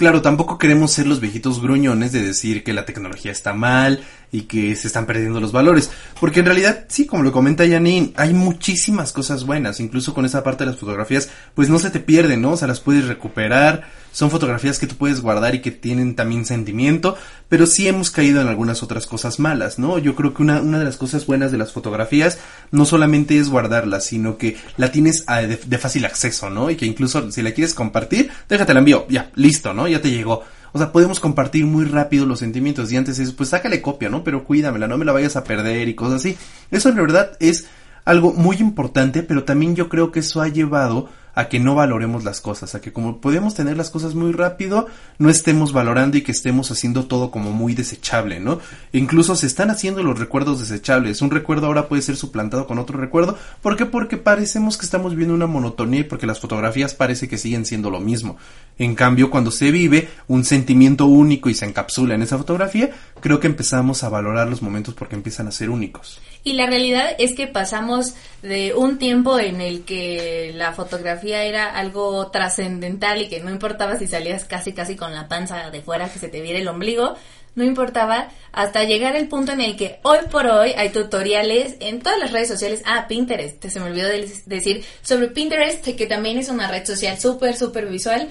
Claro, 0.00 0.22
tampoco 0.22 0.56
queremos 0.56 0.92
ser 0.92 1.06
los 1.06 1.20
viejitos 1.20 1.60
gruñones 1.60 2.10
de 2.10 2.22
decir 2.22 2.64
que 2.64 2.72
la 2.72 2.86
tecnología 2.86 3.30
está 3.30 3.52
mal, 3.52 4.02
y 4.32 4.42
que 4.42 4.76
se 4.76 4.86
están 4.86 5.06
perdiendo 5.06 5.40
los 5.40 5.52
valores. 5.52 5.90
Porque 6.20 6.40
en 6.40 6.46
realidad, 6.46 6.84
sí, 6.88 7.06
como 7.06 7.22
lo 7.22 7.32
comenta 7.32 7.68
Janine, 7.68 8.12
hay 8.16 8.32
muchísimas 8.32 9.12
cosas 9.12 9.44
buenas, 9.44 9.80
incluso 9.80 10.14
con 10.14 10.24
esa 10.24 10.42
parte 10.42 10.64
de 10.64 10.70
las 10.70 10.80
fotografías, 10.80 11.30
pues 11.54 11.68
no 11.68 11.78
se 11.78 11.90
te 11.90 12.00
pierden, 12.00 12.42
¿no? 12.42 12.52
O 12.52 12.56
sea, 12.56 12.68
las 12.68 12.80
puedes 12.80 13.06
recuperar, 13.06 13.88
son 14.12 14.30
fotografías 14.30 14.78
que 14.78 14.86
tú 14.86 14.96
puedes 14.96 15.20
guardar 15.20 15.54
y 15.54 15.60
que 15.60 15.70
tienen 15.70 16.16
también 16.16 16.44
sentimiento, 16.44 17.16
pero 17.48 17.66
sí 17.66 17.88
hemos 17.88 18.10
caído 18.10 18.40
en 18.40 18.48
algunas 18.48 18.82
otras 18.82 19.06
cosas 19.06 19.38
malas, 19.38 19.78
¿no? 19.78 19.98
Yo 19.98 20.14
creo 20.14 20.34
que 20.34 20.42
una, 20.42 20.60
una 20.60 20.78
de 20.78 20.84
las 20.84 20.96
cosas 20.96 21.26
buenas 21.26 21.52
de 21.52 21.58
las 21.58 21.72
fotografías 21.72 22.38
no 22.70 22.84
solamente 22.84 23.38
es 23.38 23.48
guardarlas, 23.48 24.04
sino 24.04 24.36
que 24.36 24.56
la 24.76 24.92
tienes 24.92 25.24
a, 25.26 25.42
de, 25.42 25.56
de 25.56 25.78
fácil 25.78 26.04
acceso, 26.04 26.50
¿no? 26.50 26.70
Y 26.70 26.76
que 26.76 26.86
incluso 26.86 27.30
si 27.30 27.42
la 27.42 27.52
quieres 27.52 27.74
compartir, 27.74 28.30
déjate 28.48 28.74
la 28.74 28.80
envío, 28.80 29.06
ya, 29.08 29.30
listo, 29.34 29.74
¿no? 29.74 29.88
Ya 29.88 30.00
te 30.00 30.10
llegó 30.10 30.44
o 30.72 30.78
sea, 30.78 30.92
podemos 30.92 31.20
compartir 31.20 31.66
muy 31.66 31.84
rápido 31.84 32.26
los 32.26 32.38
sentimientos 32.38 32.90
y 32.92 32.96
antes 32.96 33.18
es, 33.18 33.32
pues 33.32 33.48
sácale 33.48 33.82
copia, 33.82 34.08
¿no? 34.08 34.24
Pero 34.24 34.44
cuídamela, 34.44 34.88
no 34.88 34.98
me 34.98 35.04
la 35.04 35.12
vayas 35.12 35.36
a 35.36 35.44
perder 35.44 35.88
y 35.88 35.94
cosas 35.94 36.16
así. 36.16 36.36
Eso 36.70 36.88
en 36.88 36.96
verdad 36.96 37.32
es 37.40 37.66
algo 38.04 38.32
muy 38.32 38.56
importante, 38.56 39.22
pero 39.22 39.44
también 39.44 39.76
yo 39.76 39.88
creo 39.88 40.10
que 40.10 40.20
eso 40.20 40.40
ha 40.40 40.48
llevado 40.48 41.08
a 41.34 41.48
que 41.48 41.60
no 41.60 41.74
valoremos 41.74 42.24
las 42.24 42.40
cosas, 42.40 42.74
a 42.74 42.80
que 42.80 42.92
como 42.92 43.20
podemos 43.20 43.54
tener 43.54 43.76
las 43.76 43.90
cosas 43.90 44.14
muy 44.14 44.32
rápido, 44.32 44.86
no 45.18 45.30
estemos 45.30 45.72
valorando 45.72 46.16
y 46.16 46.22
que 46.22 46.32
estemos 46.32 46.70
haciendo 46.70 47.06
todo 47.06 47.30
como 47.30 47.52
muy 47.52 47.74
desechable, 47.74 48.40
¿no? 48.40 48.60
incluso 48.92 49.36
se 49.36 49.46
están 49.46 49.70
haciendo 49.70 50.02
los 50.02 50.18
recuerdos 50.18 50.60
desechables. 50.60 51.22
Un 51.22 51.30
recuerdo 51.30 51.66
ahora 51.66 51.88
puede 51.88 52.02
ser 52.02 52.16
suplantado 52.16 52.66
con 52.66 52.78
otro 52.78 52.98
recuerdo. 52.98 53.36
¿Por 53.62 53.76
qué? 53.76 53.86
Porque 53.86 54.16
parecemos 54.16 54.76
que 54.76 54.84
estamos 54.84 55.14
viendo 55.14 55.34
una 55.34 55.46
monotonía 55.46 56.00
y 56.00 56.04
porque 56.04 56.26
las 56.26 56.40
fotografías 56.40 56.94
parece 56.94 57.28
que 57.28 57.38
siguen 57.38 57.64
siendo 57.64 57.90
lo 57.90 58.00
mismo. 58.00 58.36
En 58.78 58.94
cambio, 58.94 59.30
cuando 59.30 59.50
se 59.50 59.70
vive 59.70 60.08
un 60.28 60.44
sentimiento 60.44 61.06
único 61.06 61.50
y 61.50 61.54
se 61.54 61.66
encapsula 61.66 62.14
en 62.14 62.22
esa 62.22 62.38
fotografía, 62.38 62.90
creo 63.20 63.40
que 63.40 63.46
empezamos 63.46 64.02
a 64.02 64.08
valorar 64.08 64.48
los 64.48 64.62
momentos 64.62 64.94
porque 64.94 65.16
empiezan 65.16 65.48
a 65.48 65.52
ser 65.52 65.70
únicos. 65.70 66.20
Y 66.42 66.54
la 66.54 66.66
realidad 66.66 67.14
es 67.18 67.34
que 67.34 67.46
pasamos 67.46 68.14
de 68.42 68.74
un 68.74 68.98
tiempo 68.98 69.38
en 69.38 69.60
el 69.60 69.84
que 69.84 70.52
la 70.54 70.72
fotografía 70.72 71.44
era 71.44 71.70
algo 71.70 72.30
trascendental 72.30 73.20
y 73.20 73.28
que 73.28 73.40
no 73.40 73.50
importaba 73.50 73.98
si 73.98 74.06
salías 74.06 74.44
casi 74.44 74.72
casi 74.72 74.96
con 74.96 75.14
la 75.14 75.28
panza 75.28 75.70
de 75.70 75.82
fuera 75.82 76.08
que 76.08 76.18
se 76.18 76.28
te 76.28 76.40
viera 76.40 76.58
el 76.58 76.68
ombligo, 76.68 77.16
no 77.54 77.64
importaba 77.64 78.28
hasta 78.52 78.84
llegar 78.84 79.16
al 79.16 79.28
punto 79.28 79.52
en 79.52 79.60
el 79.60 79.76
que 79.76 79.98
hoy 80.02 80.18
por 80.30 80.46
hoy 80.46 80.72
hay 80.76 80.90
tutoriales 80.90 81.76
en 81.80 82.00
todas 82.00 82.18
las 82.18 82.32
redes 82.32 82.48
sociales. 82.48 82.82
Ah, 82.86 83.06
Pinterest, 83.08 83.64
se 83.66 83.80
me 83.80 83.86
olvidó 83.86 84.08
decir 84.46 84.84
sobre 85.02 85.28
Pinterest, 85.28 85.84
que 85.84 86.06
también 86.06 86.38
es 86.38 86.48
una 86.48 86.70
red 86.70 86.86
social 86.86 87.18
súper, 87.18 87.56
súper 87.56 87.86
visual. 87.86 88.28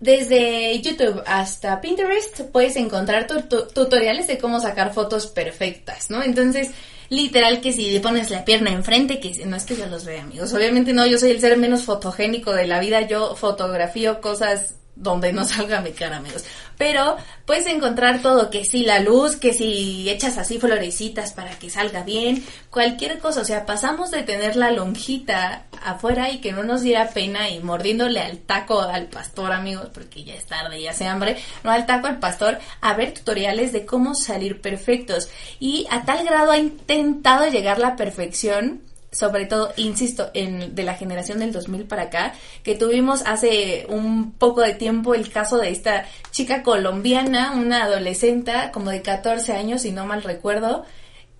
Desde 0.00 0.78
YouTube 0.80 1.22
hasta 1.26 1.80
Pinterest 1.80 2.42
puedes 2.52 2.76
encontrar 2.76 3.26
tutoriales 3.26 4.26
de 4.26 4.38
cómo 4.38 4.60
sacar 4.60 4.92
fotos 4.92 5.26
perfectas, 5.26 6.10
¿no? 6.10 6.22
Entonces, 6.22 6.70
literal 7.14 7.60
que 7.60 7.72
si 7.72 7.90
le 7.90 8.00
pones 8.00 8.30
la 8.30 8.44
pierna 8.44 8.70
enfrente, 8.70 9.20
que 9.20 9.44
no 9.46 9.56
es 9.56 9.64
que 9.64 9.76
yo 9.76 9.86
los 9.86 10.04
vea, 10.04 10.22
amigos. 10.22 10.52
Obviamente 10.52 10.92
no, 10.92 11.06
yo 11.06 11.18
soy 11.18 11.30
el 11.30 11.40
ser 11.40 11.56
menos 11.56 11.82
fotogénico 11.82 12.52
de 12.52 12.66
la 12.66 12.80
vida, 12.80 13.06
yo 13.06 13.34
fotografío 13.36 14.20
cosas 14.20 14.74
donde 14.96 15.32
no 15.32 15.44
salga 15.44 15.80
mi 15.80 15.92
cara, 15.92 16.18
amigos. 16.18 16.44
Pero 16.76 17.16
puedes 17.46 17.66
encontrar 17.66 18.20
todo, 18.20 18.50
que 18.50 18.64
si 18.64 18.84
la 18.84 18.98
luz, 18.98 19.36
que 19.36 19.52
si 19.52 20.08
echas 20.10 20.38
así 20.38 20.58
florecitas 20.58 21.32
para 21.32 21.56
que 21.58 21.70
salga 21.70 22.02
bien, 22.02 22.44
cualquier 22.70 23.18
cosa. 23.18 23.42
O 23.42 23.44
sea, 23.44 23.66
pasamos 23.66 24.10
de 24.10 24.22
tener 24.22 24.56
la 24.56 24.70
lonjita 24.70 25.64
afuera 25.82 26.30
y 26.30 26.38
que 26.38 26.52
no 26.52 26.64
nos 26.64 26.82
diera 26.82 27.10
pena 27.10 27.50
y 27.50 27.60
mordiéndole 27.60 28.20
al 28.20 28.38
taco 28.38 28.80
al 28.80 29.06
pastor, 29.06 29.52
amigos, 29.52 29.88
porque 29.92 30.24
ya 30.24 30.34
es 30.34 30.46
tarde 30.46 30.80
y 30.80 30.88
hace 30.88 31.06
hambre, 31.06 31.36
no 31.62 31.70
al 31.70 31.86
taco 31.86 32.06
al 32.06 32.18
pastor, 32.18 32.58
a 32.80 32.94
ver 32.94 33.14
tutoriales 33.14 33.72
de 33.72 33.86
cómo 33.86 34.14
salir 34.14 34.60
perfectos. 34.60 35.28
Y 35.60 35.86
a 35.90 36.04
tal 36.04 36.24
grado 36.24 36.50
ha 36.50 36.58
intentado 36.58 37.48
llegar 37.48 37.78
la 37.78 37.96
perfección 37.96 38.82
sobre 39.14 39.46
todo, 39.46 39.72
insisto, 39.76 40.30
en, 40.34 40.74
de 40.74 40.82
la 40.82 40.94
generación 40.94 41.38
del 41.38 41.52
2000 41.52 41.84
para 41.84 42.02
acá, 42.02 42.34
que 42.62 42.74
tuvimos 42.74 43.22
hace 43.24 43.86
un 43.88 44.32
poco 44.32 44.60
de 44.60 44.74
tiempo 44.74 45.14
el 45.14 45.30
caso 45.30 45.58
de 45.58 45.70
esta 45.70 46.04
chica 46.30 46.62
colombiana, 46.62 47.52
una 47.52 47.84
adolescente 47.84 48.52
como 48.72 48.90
de 48.90 49.02
14 49.02 49.52
años, 49.52 49.82
si 49.82 49.92
no 49.92 50.04
mal 50.06 50.22
recuerdo, 50.22 50.84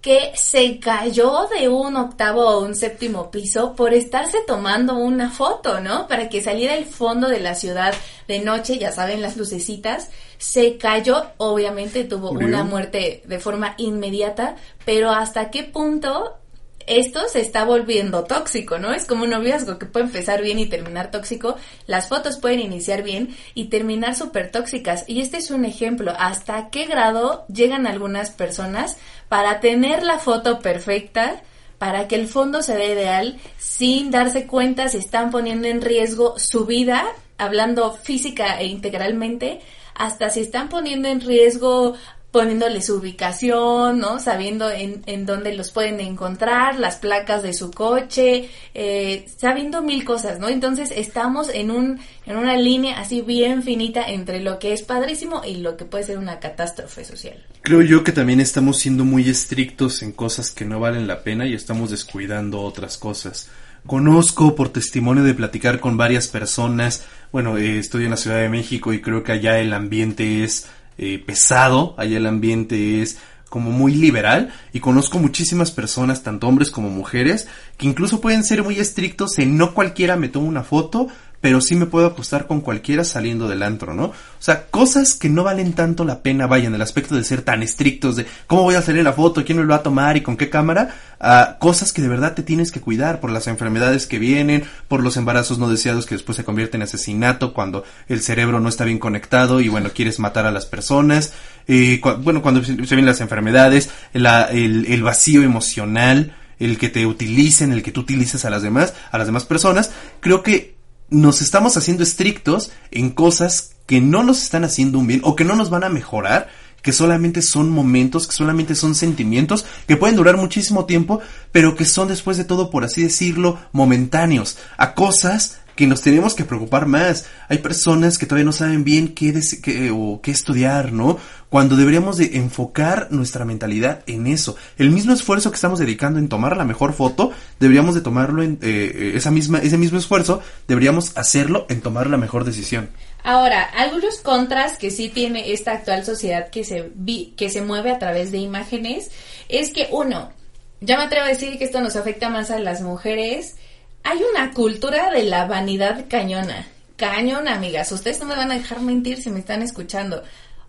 que 0.05 0.33
se 0.35 0.79
cayó 0.81 1.49
de 1.59 1.67
un 1.71 1.97
octavo 1.97 2.43
o 2.43 2.63
un 2.63 2.75
séptimo 2.75 3.31
piso 3.31 3.75
por 3.75 3.95
estarse 3.95 4.41
tomando 4.47 4.97
una 4.97 5.31
foto, 5.31 5.81
¿no? 5.81 6.07
Para 6.09 6.29
que 6.29 6.43
saliera 6.43 6.75
el 6.75 6.85
fondo 6.85 7.27
de 7.27 7.41
la 7.41 7.55
ciudad 7.55 7.95
de 8.29 8.41
noche, 8.41 8.77
ya 8.77 8.93
saben, 8.93 9.23
las 9.23 9.39
lucecitas, 9.39 10.11
se 10.37 10.77
cayó, 10.77 11.25
obviamente 11.39 12.05
tuvo 12.05 12.33
una 12.33 12.65
muerte 12.65 13.23
de 13.25 13.39
forma 13.39 13.77
inmediata, 13.79 14.57
pero 14.85 15.11
hasta 15.11 15.51
qué 15.51 15.63
punto 15.63 16.37
esto 16.87 17.29
se 17.29 17.41
está 17.41 17.65
volviendo 17.65 18.25
tóxico, 18.25 18.79
¿no? 18.79 18.93
Es 18.93 19.07
como 19.07 19.25
un 19.25 19.31
noviazgo 19.31 19.79
que 19.79 19.87
puede 19.87 20.07
empezar 20.07 20.43
bien 20.43 20.59
y 20.59 20.67
terminar 20.67 21.11
tóxico. 21.11 21.57
Las 21.87 22.09
fotos 22.09 22.39
pueden 22.39 22.61
iniciar 22.61 23.03
bien 23.03 23.37
y 23.55 23.67
terminar 23.67 24.15
súper 24.15 24.51
tóxicas. 24.51 25.05
Y 25.07 25.21
este 25.21 25.39
es 25.39 25.51
un 25.51 25.65
ejemplo. 25.65 26.13
¿Hasta 26.19 26.71
qué 26.71 26.87
grado 26.87 27.47
llegan 27.49 27.87
algunas 27.87 28.31
personas 28.31 28.97
para 29.29 29.61
tener 29.61 30.03
la 30.03 30.19
foto 30.19 30.61
perfecta? 30.61 31.43
para 31.79 32.09
que 32.09 32.15
el 32.15 32.29
fondo 32.29 32.63
se 32.63 32.77
vea 32.77 32.93
ideal 32.95 33.39
sin 33.59 34.11
darse 34.11 34.47
cuenta 34.47 34.89
si 34.89 34.99
están 34.99 35.31
poniendo 35.31 35.69
en 35.69 35.83
riesgo 35.83 36.39
su 36.39 36.65
vida, 36.65 37.05
hablando 37.37 37.93
física 37.93 38.59
e 38.59 38.67
integralmente, 38.67 39.61
hasta 39.95 40.31
si 40.31 40.41
están 40.41 40.69
poniendo 40.69 41.09
en 41.09 41.21
riesgo 41.21 41.95
poniéndole 42.35 42.83
su 42.83 42.97
ubicación, 42.97 44.01
¿no? 44.01 44.19
Sabiendo 44.19 44.69
en, 44.69 45.05
en 45.07 45.25
dónde 45.25 45.55
los 45.55 45.71
pueden 45.71 46.01
encontrar, 46.01 46.81
las 46.81 46.97
placas 46.97 47.45
de 47.45 47.55
su 47.55 47.71
coche, 47.71 48.51
eh, 48.75 49.25
sabiendo 49.39 49.83
mil 49.83 50.05
cosas, 50.05 50.41
¿no? 50.41 50.49
Entonces 50.49 50.91
estamos 50.97 51.49
en 51.49 51.71
un, 51.71 52.01
en 52.27 52.37
una 52.37 52.57
línea 52.57 52.99
así 52.99 53.23
bien 53.23 53.63
finita 53.63 54.03
entre 54.11 54.41
lo 54.41 54.59
que 54.59 54.73
es 54.73 54.83
padrísimo 54.83 55.43
y 55.47 55.59
lo 55.59 55.77
que 55.77 55.85
puede 55.85 56.03
ser 56.03 56.19
una 56.19 56.41
catástrofe 56.41 57.05
social. 57.05 57.37
Creo 57.63 57.83
yo 57.83 58.03
que 58.03 58.11
también 58.11 58.41
estamos 58.41 58.79
siendo 58.79 59.05
muy 59.05 59.31
estrictos 59.31 60.03
en 60.03 60.11
cosas 60.11 60.51
que 60.51 60.65
no 60.65 60.81
valen 60.81 61.07
la 61.07 61.23
pena 61.23 61.47
y 61.47 61.55
estamos 61.55 61.93
descuidando 61.93 62.63
otras 62.63 62.99
cosas. 62.99 63.49
Conozco 63.87 64.57
por 64.57 64.71
testimonio 64.71 65.23
de 65.23 65.35
platicar 65.35 65.79
con 65.79 65.97
varias 65.97 66.27
personas, 66.27 67.05
bueno, 67.31 67.59
eh, 67.59 67.79
estoy 67.79 68.07
en 68.07 68.11
la 68.11 68.17
Ciudad 68.17 68.41
de 68.41 68.49
México 68.49 68.93
y 68.93 69.01
creo 69.01 69.23
que 69.23 69.31
allá 69.31 69.61
el 69.61 69.73
ambiente 69.73 70.43
es 70.43 70.67
eh, 70.99 71.23
pesado, 71.25 71.95
allá 71.99 72.17
el 72.17 72.27
ambiente 72.27 73.03
es 73.03 73.19
como 73.49 73.71
muy 73.71 73.95
liberal 73.95 74.53
y 74.73 74.81
conozco 74.81 75.21
muchísimas 75.21 75.71
personas, 75.71 76.25
tanto 76.25 76.49
hombres 76.49 76.73
como 76.73 76.91
mujeres, 76.91 77.47
que 77.77 77.87
incluso 77.87 78.21
pueden 78.21 78.43
ser 78.43 78.65
muy 78.65 78.81
estrictos 78.81 79.39
en 79.39 79.57
no 79.57 79.75
cualquiera 79.75 80.17
me 80.17 80.29
toma 80.29 80.49
una 80.49 80.65
foto, 80.65 81.07
pero 81.45 81.61
sí 81.61 81.75
me 81.75 81.85
puedo 81.85 82.07
acostar 82.07 82.47
con 82.47 82.63
cualquiera 82.63 83.05
saliendo 83.05 83.47
del 83.49 83.63
antro, 83.63 83.93
¿no? 83.93 84.05
O 84.05 84.15
sea, 84.39 84.65
cosas 84.69 85.13
que 85.13 85.29
no 85.29 85.45
valen 85.45 85.75
tanto 85.75 86.07
la 86.07 86.23
pena, 86.23 86.47
vaya, 86.47 86.69
en 86.69 86.75
el 86.75 86.81
aspecto 86.81 87.15
de 87.17 87.23
ser 87.23 87.43
tan 87.43 87.63
estrictos, 87.63 88.17
de 88.17 88.25
cómo 88.47 88.63
voy 88.63 88.77
a 88.77 88.81
salir 88.81 89.05
la 89.05 89.13
foto, 89.13 89.45
quién 89.45 89.59
me 89.59 89.65
lo 89.65 89.69
va 89.69 89.77
a 89.77 89.83
tomar 89.83 90.17
y 90.17 90.23
con 90.23 90.39
qué 90.39 90.49
cámara, 90.49 90.95
a 91.21 91.59
cosas 91.61 91.93
que 91.93 92.01
de 92.01 92.09
verdad 92.09 92.33
te 92.33 92.43
tienes 92.43 92.73
que 92.73 92.81
cuidar 92.81 93.21
por 93.21 93.31
las 93.31 93.47
enfermedades 93.47 94.07
que 94.07 94.19
vienen, 94.19 94.65
por 94.89 95.03
los 95.03 95.19
embarazos 95.19 95.59
no 95.59 95.69
deseados 95.69 96.07
que 96.07 96.15
después 96.15 96.35
se 96.35 96.45
convierten 96.45 96.81
en 96.81 96.85
asesinato 96.85 97.53
cuando 97.53 97.85
el 98.09 98.23
cerebro 98.23 98.59
no 98.59 98.71
está 98.71 98.87
bien 98.87 98.99
conectado 98.99 99.61
y 99.61 99.69
bueno, 99.69 99.91
quieres 99.95 100.19
matar 100.21 100.47
a 100.47 100.51
las 100.51 100.65
personas, 100.65 101.35
eh, 101.69 102.01
bueno, 102.23 102.41
cuando 102.41 102.65
se 102.65 102.73
vienen 102.73 103.05
las 103.05 103.21
enfermedades, 103.21 103.91
el, 104.15 104.25
el 104.25 105.03
vacío 105.03 105.43
emocional, 105.43 106.35
el 106.59 106.79
que 106.79 106.89
te 106.89 107.05
utilicen, 107.05 107.71
el 107.71 107.83
que 107.83 107.93
tú 107.93 108.01
utilices 108.01 108.47
a 108.47 108.51
las 108.51 108.63
demás, 108.63 108.95
a 109.11 109.19
las 109.19 109.27
demás 109.27 109.45
personas, 109.45 109.91
creo 110.21 110.43
que 110.43 110.74
nos 111.11 111.43
estamos 111.43 111.77
haciendo 111.77 112.03
estrictos 112.03 112.71
en 112.91 113.11
cosas 113.11 113.73
que 113.87 114.01
no 114.01 114.23
nos 114.23 114.43
están 114.43 114.65
haciendo 114.65 114.99
un 114.99 115.07
bien 115.07 115.21
o 115.25 115.37
que 115.37 115.45
no 115.45 115.57
nos 115.57 115.71
van 115.71 115.85
a 115.85 115.89
mejorar, 115.89 116.49
que 116.83 116.93
solamente 116.93 117.41
son 117.43 117.71
momentos, 117.71 118.27
que 118.27 118.35
solamente 118.35 118.75
son 118.75 118.95
sentimientos, 118.95 119.65
que 119.87 119.97
pueden 119.97 120.17
durar 120.17 120.37
muchísimo 120.37 120.85
tiempo, 120.85 121.21
pero 121.51 121.77
que 121.77 121.85
son 121.85 122.09
después 122.09 122.37
de 122.37 122.45
todo, 122.45 122.71
por 122.71 122.85
así 122.85 123.03
decirlo, 123.03 123.59
momentáneos, 123.73 124.59
a 124.77 124.95
cosas 124.95 125.61
que 125.77 125.87
nos 125.87 126.03
tenemos 126.03 126.35
que 126.35 126.45
preocupar 126.45 126.87
más. 126.87 127.27
Hay 127.49 127.59
personas 127.59 128.19
que 128.19 128.27
todavía 128.27 128.45
no 128.45 128.53
saben 128.53 128.85
bien 128.85 129.15
qué, 129.15 129.39
qué, 129.63 129.91
o 129.93 130.21
qué 130.23 130.31
estudiar, 130.31 130.93
¿no? 130.93 131.19
Cuando 131.49 131.77
deberíamos 131.77 132.17
de 132.17 132.37
enfocar 132.37 133.09
nuestra 133.11 133.45
mentalidad 133.45 134.03
en 134.07 134.27
eso. 134.27 134.57
El 134.77 134.91
mismo 134.91 135.13
esfuerzo 135.13 135.51
que 135.51 135.57
estamos 135.57 135.79
dedicando 135.79 136.19
en 136.19 136.29
tomar 136.29 136.57
la 136.57 136.65
mejor 136.65 136.93
foto, 136.93 137.33
deberíamos 137.61 137.95
de 137.95 138.01
tomarlo 138.01 138.43
en 138.43 138.59
eh, 138.63 138.93
eh, 138.95 139.13
esa 139.15 139.31
misma, 139.31 139.59
ese 139.59 139.79
mismo 139.79 139.99
esfuerzo, 139.99 140.43
deberíamos 140.67 141.17
hacerlo 141.17 141.67
en 141.69 141.81
tomar 141.81 142.09
la 142.09 142.17
mejor 142.17 142.45
decisión. 142.45 142.91
Ahora, 143.23 143.63
algunos 143.63 144.19
contras 144.19 144.77
que 144.77 144.91
sí 144.91 145.09
tiene 145.09 145.53
esta 145.53 145.73
actual 145.73 146.05
sociedad 146.05 146.51
que 146.51 146.63
se, 146.63 146.91
vi, 146.95 147.33
que 147.37 147.49
se 147.49 147.63
mueve 147.63 147.91
a 147.91 147.99
través 147.99 148.31
de 148.33 148.39
imágenes 148.39 149.11
es 149.49 149.71
que 149.71 149.89
uno, 149.91 150.33
ya 150.81 150.99
me 150.99 151.05
atrevo 151.05 151.25
a 151.25 151.31
decir 151.31 151.57
que 151.57 151.65
esto 151.65 151.81
nos 151.81 151.97
afecta 151.97 152.29
más 152.29 152.51
a 152.51 152.59
las 152.59 152.83
mujeres, 152.83 153.57
hay 154.05 154.23
una 154.23 154.53
cultura 154.53 155.11
de 155.11 155.25
la 155.25 155.47
vanidad 155.47 156.05
cañona. 156.09 156.69
Cañona, 156.97 157.55
amigas. 157.55 157.91
Ustedes 157.91 158.21
no 158.21 158.27
me 158.27 158.37
van 158.37 158.53
a 158.53 158.59
dejar 158.59 158.81
mentir 158.81 159.21
si 159.21 159.31
me 159.31 159.41
están 159.41 159.63
escuchando. 159.63 160.23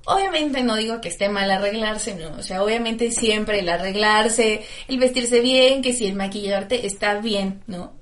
Obviamente 0.06 0.63
no 0.63 0.76
digo 0.76 1.02
que 1.02 1.10
esté 1.10 1.28
mal 1.28 1.52
arreglarse, 1.52 2.15
no. 2.15 2.38
O 2.38 2.43
sea, 2.43 2.63
obviamente 2.63 3.12
siempre 3.12 3.60
el 3.60 3.69
arreglarse, 3.69 4.63
el 4.88 4.98
vestirse 4.98 5.41
bien, 5.41 5.82
que 5.82 5.93
si 5.93 6.08
el 6.08 6.15
maquillarte 6.15 6.88
está 6.88 7.19
bien, 7.19 7.62
¿no? 7.67 7.93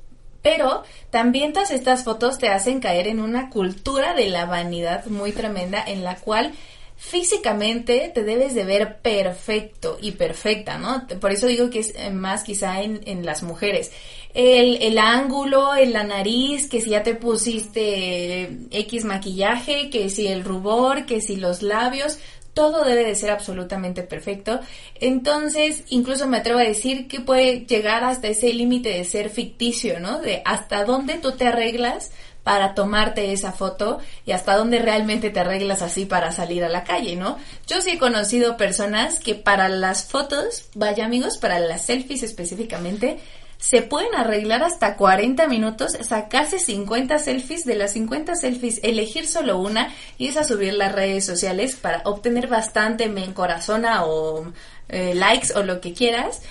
Pero 0.43 0.83
también 1.09 1.51
todas 1.51 1.71
estas 1.71 2.03
fotos 2.03 2.37
te 2.37 2.49
hacen 2.49 2.79
caer 2.79 3.07
en 3.07 3.19
una 3.19 3.49
cultura 3.49 4.13
de 4.13 4.27
la 4.27 4.45
vanidad 4.45 5.05
muy 5.07 5.31
tremenda 5.31 5.83
en 5.85 6.03
la 6.03 6.17
cual 6.17 6.53
físicamente 6.95 8.11
te 8.13 8.23
debes 8.23 8.53
de 8.53 8.65
ver 8.65 8.97
perfecto 8.99 9.97
y 9.99 10.11
perfecta, 10.11 10.77
¿no? 10.77 11.07
Por 11.19 11.31
eso 11.31 11.47
digo 11.47 11.69
que 11.69 11.79
es 11.79 12.13
más 12.13 12.43
quizá 12.43 12.81
en, 12.81 13.01
en 13.05 13.25
las 13.25 13.43
mujeres 13.43 13.91
el, 14.33 14.81
el 14.81 14.97
ángulo, 14.97 15.75
en 15.75 15.93
la 15.93 16.03
nariz, 16.03 16.67
que 16.67 16.81
si 16.81 16.91
ya 16.91 17.03
te 17.03 17.15
pusiste 17.15 18.49
X 18.71 19.05
maquillaje, 19.05 19.89
que 19.89 20.09
si 20.09 20.27
el 20.27 20.43
rubor, 20.43 21.05
que 21.05 21.21
si 21.21 21.35
los 21.35 21.61
labios, 21.61 22.17
todo 22.53 22.83
debe 22.83 23.03
de 23.03 23.15
ser 23.15 23.31
absolutamente 23.31 24.03
perfecto. 24.03 24.59
Entonces, 24.95 25.83
incluso 25.89 26.27
me 26.27 26.37
atrevo 26.37 26.59
a 26.59 26.63
decir 26.63 27.07
que 27.07 27.19
puede 27.19 27.65
llegar 27.65 28.03
hasta 28.03 28.27
ese 28.27 28.53
límite 28.53 28.89
de 28.89 29.03
ser 29.03 29.29
ficticio, 29.29 29.99
¿no? 29.99 30.19
De 30.19 30.41
hasta 30.45 30.85
dónde 30.85 31.15
tú 31.15 31.33
te 31.33 31.47
arreglas 31.47 32.11
para 32.43 32.73
tomarte 32.73 33.31
esa 33.31 33.53
foto 33.53 33.99
y 34.25 34.33
hasta 34.33 34.57
dónde 34.57 34.79
realmente 34.79 35.29
te 35.29 35.39
arreglas 35.39 35.81
así 35.81 36.05
para 36.05 36.31
salir 36.31 36.63
a 36.63 36.69
la 36.69 36.83
calle, 36.83 37.15
¿no? 37.15 37.37
Yo 37.67 37.81
sí 37.81 37.91
he 37.91 37.97
conocido 37.97 38.57
personas 38.57 39.17
que 39.19 39.33
para 39.33 39.69
las 39.69 40.05
fotos, 40.05 40.65
vaya 40.75 41.05
amigos, 41.05 41.37
para 41.37 41.59
las 41.59 41.85
selfies 41.85 42.21
específicamente, 42.21 43.19
se 43.63 43.81
pueden 43.81 44.13
arreglar 44.13 44.61
hasta 44.61 44.97
40 44.97 45.47
minutos, 45.47 45.93
sacarse 46.01 46.59
50 46.59 47.17
selfies, 47.17 47.63
de 47.63 47.75
las 47.75 47.93
50 47.93 48.35
selfies 48.35 48.81
elegir 48.83 49.25
solo 49.25 49.57
una 49.57 49.93
y 50.17 50.27
esa 50.27 50.43
subir 50.43 50.73
las 50.73 50.91
redes 50.91 51.25
sociales 51.25 51.77
para 51.77 52.01
obtener 52.03 52.47
bastante 52.47 53.07
me 53.07 53.23
encorazona 53.23 54.03
o 54.03 54.51
eh, 54.89 55.15
likes 55.15 55.53
o 55.55 55.63
lo 55.63 55.79
que 55.79 55.93
quieras. 55.93 56.41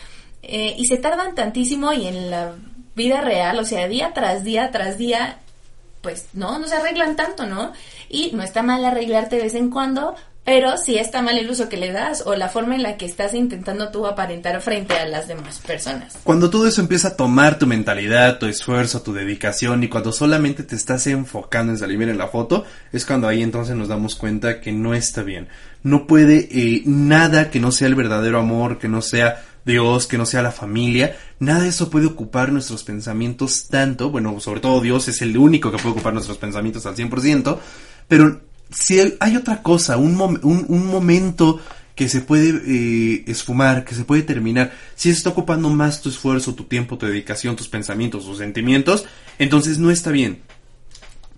Eh, 0.42 0.75
y 0.79 0.87
se 0.87 0.96
tardan 0.96 1.35
tantísimo 1.35 1.92
y 1.92 2.07
en 2.07 2.31
la 2.31 2.55
vida 2.94 3.20
real, 3.20 3.59
o 3.59 3.66
sea, 3.66 3.88
día 3.88 4.12
tras 4.14 4.42
día 4.42 4.70
tras 4.70 4.96
día, 4.96 5.37
pues 6.01 6.29
no, 6.33 6.59
no 6.59 6.66
se 6.66 6.77
arreglan 6.77 7.14
tanto, 7.14 7.44
¿no? 7.44 7.75
Y 8.09 8.31
no 8.33 8.42
está 8.42 8.62
mal 8.62 8.83
arreglarte 8.87 9.37
de 9.37 9.42
vez 9.42 9.55
en 9.55 9.68
cuando, 9.68 10.14
pero 10.44 10.76
si 10.76 10.98
está 10.98 11.22
mal 11.22 11.38
el 11.38 11.48
uso 11.48 11.68
que 11.68 11.76
le 11.76 11.92
das 11.92 12.24
o 12.26 12.35
la 12.35 12.48
forma 12.48 12.74
en 12.74 12.83
la 12.83 12.96
que 12.96 13.07
estás 13.07 13.33
intentando 13.33 13.90
tú 13.90 14.07
aparentar 14.07 14.61
frente 14.61 14.94
a 14.94 15.07
las 15.07 15.28
demás 15.28 15.61
personas. 15.61 16.18
Cuando 16.24 16.50
todo 16.50 16.66
eso 16.66 16.81
empieza 16.81 17.09
a 17.09 17.16
tomar 17.16 17.59
tu 17.59 17.66
mentalidad, 17.66 18.38
tu 18.38 18.46
esfuerzo, 18.46 19.02
tu 19.02 19.12
dedicación 19.12 19.85
y 19.85 19.88
cuando 19.88 20.11
solamente 20.11 20.64
te 20.64 20.74
estás 20.74 21.07
enfocando 21.07 21.72
en 21.72 21.78
salir 21.78 21.96
bien 21.96 22.11
en 22.11 22.18
la 22.18 22.26
foto, 22.26 22.64
es 22.92 23.07
cuando 23.07 23.28
ahí 23.28 23.42
entonces 23.42 23.76
nos 23.76 23.88
damos 23.88 24.16
cuenta 24.16 24.61
que 24.61 24.72
no 24.72 24.94
está 24.94 25.22
bien. 25.22 25.46
No 25.85 26.07
puede 26.09 26.48
eh, 26.50 26.83
nada 26.87 27.50
que 27.50 27.61
no 27.61 27.70
sea 27.70 27.87
el 27.87 27.94
verdadero 27.94 28.40
amor, 28.40 28.78
que 28.78 28.88
no 28.88 29.00
sea 29.00 29.44
Dios, 29.64 30.09
que 30.09 30.18
no 30.18 30.26
sea 30.26 30.42
la 30.42 30.50
familia, 30.50 31.16
nada 31.38 31.62
de 31.62 31.68
eso 31.68 31.88
puede 31.88 32.07
ocupar 32.07 32.50
nuestros 32.50 32.83
pensamientos 32.83 33.68
tanto, 33.68 34.11
bueno, 34.11 34.40
sobre 34.40 34.61
todo 34.61 34.81
Dios 34.81 35.07
es 35.07 35.22
el 35.22 35.37
único 35.37 35.70
que 35.70 35.78
puede 35.78 35.92
ocupar 35.92 36.12
nuestros 36.12 36.38
pensamientos 36.38 36.85
al 36.85 36.96
100%, 36.96 37.59
pero 38.09 38.40
si 38.70 39.01
hay 39.20 39.37
otra 39.37 39.62
cosa, 39.62 39.96
un, 39.96 40.18
un, 40.42 40.87
momento 40.87 41.61
que 41.94 42.09
se 42.09 42.20
puede 42.20 42.62
eh, 42.66 43.25
esfumar, 43.27 43.85
que 43.85 43.94
se 43.94 44.05
puede 44.05 44.22
terminar, 44.22 44.72
si 44.94 45.11
está 45.11 45.31
ocupando 45.31 45.68
más 45.68 46.01
tu 46.01 46.09
esfuerzo, 46.09 46.55
tu 46.55 46.64
tiempo, 46.64 46.96
tu 46.96 47.07
dedicación, 47.07 47.57
tus 47.57 47.68
pensamientos, 47.68 48.25
tus 48.25 48.38
sentimientos, 48.38 49.05
entonces 49.38 49.79
no 49.79 49.90
está 49.90 50.11
bien. 50.11 50.40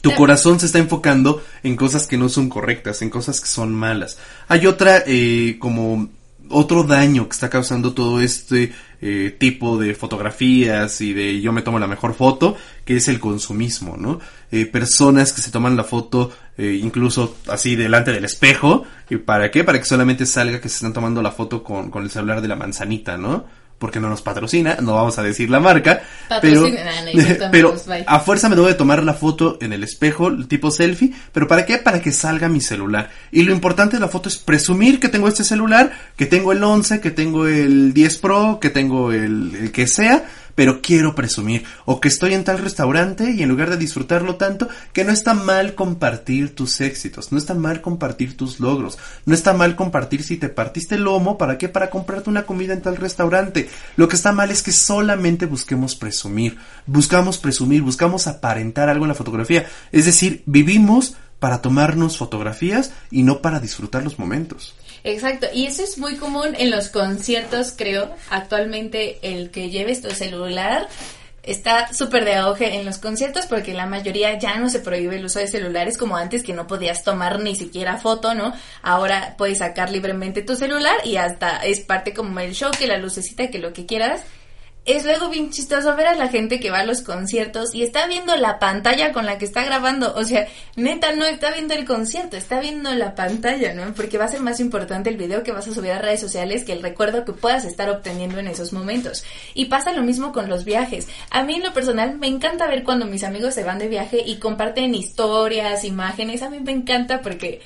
Tu 0.01 0.15
corazón 0.15 0.61
se 0.61 0.67
está 0.67 0.79
enfocando 0.79 1.43
en 1.63 1.77
cosas 1.77 2.07
que 2.07 2.19
no 2.19 2.29
son 2.29 2.51
correctas, 2.51 3.01
en 3.01 3.09
cosas 3.09 3.41
que 3.41 3.49
son 3.49 3.73
malas. 3.73 4.19
Hay 4.49 4.67
otra 4.67 5.03
eh, 5.07 5.57
como 5.59 6.11
otro 6.51 6.85
daño 6.85 7.29
que 7.29 7.33
está 7.33 7.51
causando 7.51 7.95
todo 7.95 8.21
este 8.21 8.73
eh, 9.01 9.35
tipo 9.39 9.79
de 9.79 9.95
fotografías 9.95 11.01
y 11.01 11.13
de 11.13 11.41
yo 11.41 11.53
me 11.53 11.63
tomo 11.63 11.79
la 11.79 11.87
mejor 11.87 12.15
foto, 12.15 12.57
que 12.85 12.97
es 12.97 13.09
el 13.09 13.21
consumismo, 13.21 13.97
¿no? 13.97 14.21
Eh, 14.51 14.67
personas 14.67 15.33
que 15.33 15.41
se 15.41 15.51
toman 15.51 15.77
la 15.77 15.85
foto 15.85 16.31
eh, 16.57 16.79
incluso 16.83 17.37
así 17.49 17.77
delante 17.77 18.13
del 18.13 18.25
espejo, 18.25 18.85
¿y 19.11 19.17
para 19.17 19.51
qué? 19.51 19.65
Para 19.65 19.79
que 19.79 19.85
solamente 19.85 20.27
salga 20.27 20.61
que 20.61 20.69
se 20.69 20.77
están 20.77 20.93
tomando 20.93 21.23
la 21.23 21.33
foto 21.33 21.63
con, 21.63 21.91
con 21.91 22.03
el 22.05 22.11
celular 22.11 22.41
de 22.41 22.49
la 22.49 22.57
manzanita, 22.57 23.19
¿no? 23.19 23.45
Porque 23.85 24.01
no 24.01 24.09
nos 24.09 24.23
patrocina, 24.23 24.79
no 24.81 24.95
vamos 24.95 25.19
a 25.19 25.23
decir 25.23 25.51
la 25.51 25.61
marca, 25.61 26.01
pero, 26.41 26.63
Patrocina, 26.63 27.51
pero 27.53 27.73
pues, 27.73 27.87
bye. 27.87 28.03
a 28.07 28.19
fuerza 28.19 28.49
me 28.49 28.57
debo 28.57 28.67
de 28.67 28.73
tomar 28.73 29.03
la 29.03 29.13
foto 29.13 29.59
en 29.61 29.75
el 29.75 29.85
espejo, 29.85 30.35
tipo 30.47 30.71
selfie, 30.71 31.13
pero 31.33 31.47
¿para 31.47 31.67
qué? 31.67 31.77
Para 31.77 32.01
que 32.01 32.11
salga 32.11 32.49
mi 32.49 32.63
celular. 32.63 33.11
Y 33.31 33.43
lo 33.43 33.53
importante 33.53 33.97
de 33.97 34.01
la 34.01 34.09
foto 34.09 34.31
es 34.31 34.39
presumir 34.39 35.01
que 35.01 35.11
tengo 35.11 35.29
este 35.29 35.45
celular, 35.45 35.93
que 36.17 36.25
tengo 36.25 36.53
el 36.53 36.65
11, 36.65 37.03
que 37.03 37.11
tengo 37.11 37.47
el 37.47 37.93
10 37.93 38.19
Pro, 38.21 38.59
que 38.59 38.71
tengo 38.71 39.13
el, 39.13 39.55
el 39.55 39.71
que 39.71 39.87
sea, 39.87 40.25
pero 40.55 40.81
quiero 40.81 41.15
presumir, 41.15 41.65
o 41.85 42.01
que 42.01 42.09
estoy 42.09 42.35
en 42.35 42.45
tal 42.45 42.59
restaurante 42.59 43.33
y 43.33 43.43
en 43.43 43.49
lugar 43.49 43.71
de 43.71 43.77
disfrutarlo 43.77 44.37
tanto, 44.37 44.69
que 44.93 45.05
no 45.05 45.13
está 45.13 45.35
mal 45.35 45.75
compartir 45.75 46.55
tus 46.55 46.81
éxitos, 46.81 47.33
no 47.33 47.39
está 47.39 47.55
mal 47.55 47.81
compartir 47.81 48.37
tus 48.37 48.61
logros, 48.61 48.99
no 49.27 49.35
está 49.35 49.53
mal 49.53 49.77
compartir 49.77 50.23
si 50.23 50.37
te 50.37 50.49
partiste 50.49 50.95
el 50.95 51.05
lomo, 51.05 51.39
¿para 51.39 51.59
qué? 51.59 51.69
Para 51.69 51.91
comprarte 51.91 52.31
una 52.31 52.45
comida 52.45 52.73
en 52.73 52.83
tal 52.83 52.97
restaurante. 52.97 53.69
Lo 53.97 54.09
que 54.09 54.17
está 54.17 54.33
mal 54.33 54.51
es 54.51 54.63
que 54.63 54.73
solamente 54.73 55.47
busquemos 55.47 55.97
presumir, 55.97 56.57
buscamos 56.87 57.39
presumir, 57.39 57.83
buscamos 57.83 58.27
aparentar 58.27 58.89
algo 58.89 59.05
en 59.05 59.11
la 59.11 59.15
fotografía, 59.15 59.67
es 59.93 60.07
decir, 60.07 60.43
vivimos 60.47 61.17
para 61.39 61.61
tomarnos 61.61 62.17
fotografías 62.17 62.93
y 63.11 63.23
no 63.23 63.43
para 63.43 63.61
disfrutar 63.61 64.03
los 64.03 64.19
momentos. 64.19 64.75
Exacto, 65.05 65.47
y 65.53 65.67
eso 65.67 65.85
es 65.85 65.99
muy 65.99 66.17
común 66.17 66.55
en 66.57 66.71
los 66.71 66.89
conciertos, 66.89 67.75
creo. 67.77 68.11
Actualmente 68.31 69.19
el 69.23 69.51
que 69.51 69.69
lleves 69.69 70.01
tu 70.01 70.11
celular 70.11 70.89
está 71.43 71.93
súper 71.93 72.25
de 72.25 72.37
auge 72.37 72.77
en 72.77 72.87
los 72.87 72.97
conciertos 72.97 73.45
porque 73.45 73.75
la 73.75 73.85
mayoría 73.85 74.39
ya 74.39 74.57
no 74.57 74.71
se 74.71 74.81
prohíbe 74.81 75.17
el 75.17 75.27
uso 75.27 75.41
de 75.41 75.47
celulares 75.47 75.99
como 75.99 76.17
antes 76.17 76.43
que 76.43 76.55
no 76.55 76.67
podías 76.67 77.05
tomar 77.05 77.41
ni 77.41 77.55
siquiera 77.55 77.99
foto, 77.99 78.35
¿no? 78.35 78.55
Ahora 78.81 79.35
puedes 79.37 79.59
sacar 79.59 79.91
libremente 79.91 80.41
tu 80.41 80.57
celular 80.57 80.97
y 81.05 81.17
hasta 81.17 81.59
es 81.59 81.81
parte 81.81 82.15
como 82.15 82.41
el 82.41 82.55
show, 82.55 82.71
que 82.71 82.87
la 82.87 82.97
lucecita, 82.97 83.51
que 83.51 83.59
lo 83.59 83.75
que 83.75 83.85
quieras. 83.85 84.23
Es 84.87 85.03
luego 85.07 85.31
bien 85.31 85.49
chistoso 85.49 85.97
ver 85.97 86.09
a 86.09 86.15
la 86.15 86.29
gente 86.29 86.61
que 86.61 86.71
va 86.71 86.81
a 86.81 86.85
los 86.85 87.01
conciertos 87.01 87.75
y 87.75 87.83
está 87.83 88.07
viendo 88.07 88.37
la 88.37 88.59
pantalla 88.59 89.15
con 89.15 89.25
la 89.25 89.39
que 89.39 89.47
está 89.47 89.65
grabando. 89.65 90.15
O 90.15 90.25
sea, 90.25 90.47
neta, 90.77 91.13
no 91.15 91.25
está 91.25 91.53
viendo 91.53 91.73
el 91.73 91.87
concierto, 91.87 92.37
está 92.37 92.61
viendo 92.61 92.95
la 92.95 93.15
pantalla, 93.15 93.73
¿no? 93.73 93.95
Porque 93.95 94.19
va 94.19 94.27
a 94.27 94.29
ser 94.29 94.41
más 94.41 94.61
importante 94.61 95.09
el 95.09 95.17
video 95.17 95.43
que 95.43 95.53
vas 95.53 95.67
a 95.67 95.73
subir 95.73 95.91
a 95.91 96.01
redes 96.01 96.21
sociales 96.21 96.65
que 96.65 96.75
el 96.75 96.83
recuerdo 96.83 97.25
que 97.25 97.33
puedas 97.33 97.65
estar 97.65 97.89
obteniendo 97.89 98.39
en 98.39 98.47
esos 98.47 98.75
momentos. 98.75 99.25
Y 99.55 99.67
pasa 99.67 99.95
lo 99.95 100.03
mismo 100.03 100.35
con 100.35 100.51
los 100.51 100.67
viajes. 100.67 101.09
A 101.31 101.45
mí 101.45 101.55
en 101.55 101.63
lo 101.63 101.73
personal 101.73 102.19
me 102.19 102.27
encanta 102.27 102.67
ver 102.67 102.85
cuando 102.85 103.07
mis 103.07 103.25
amigos 103.25 103.55
se 103.55 103.65
van 103.65 103.79
de 103.79 103.89
viaje 103.89 104.23
y 104.27 104.37
comparten 104.37 104.95
historias, 104.95 105.85
imágenes. 105.85 106.43
A 106.43 106.51
mí 106.51 106.61
me 106.61 106.73
encanta 106.73 107.23
porque 107.23 107.63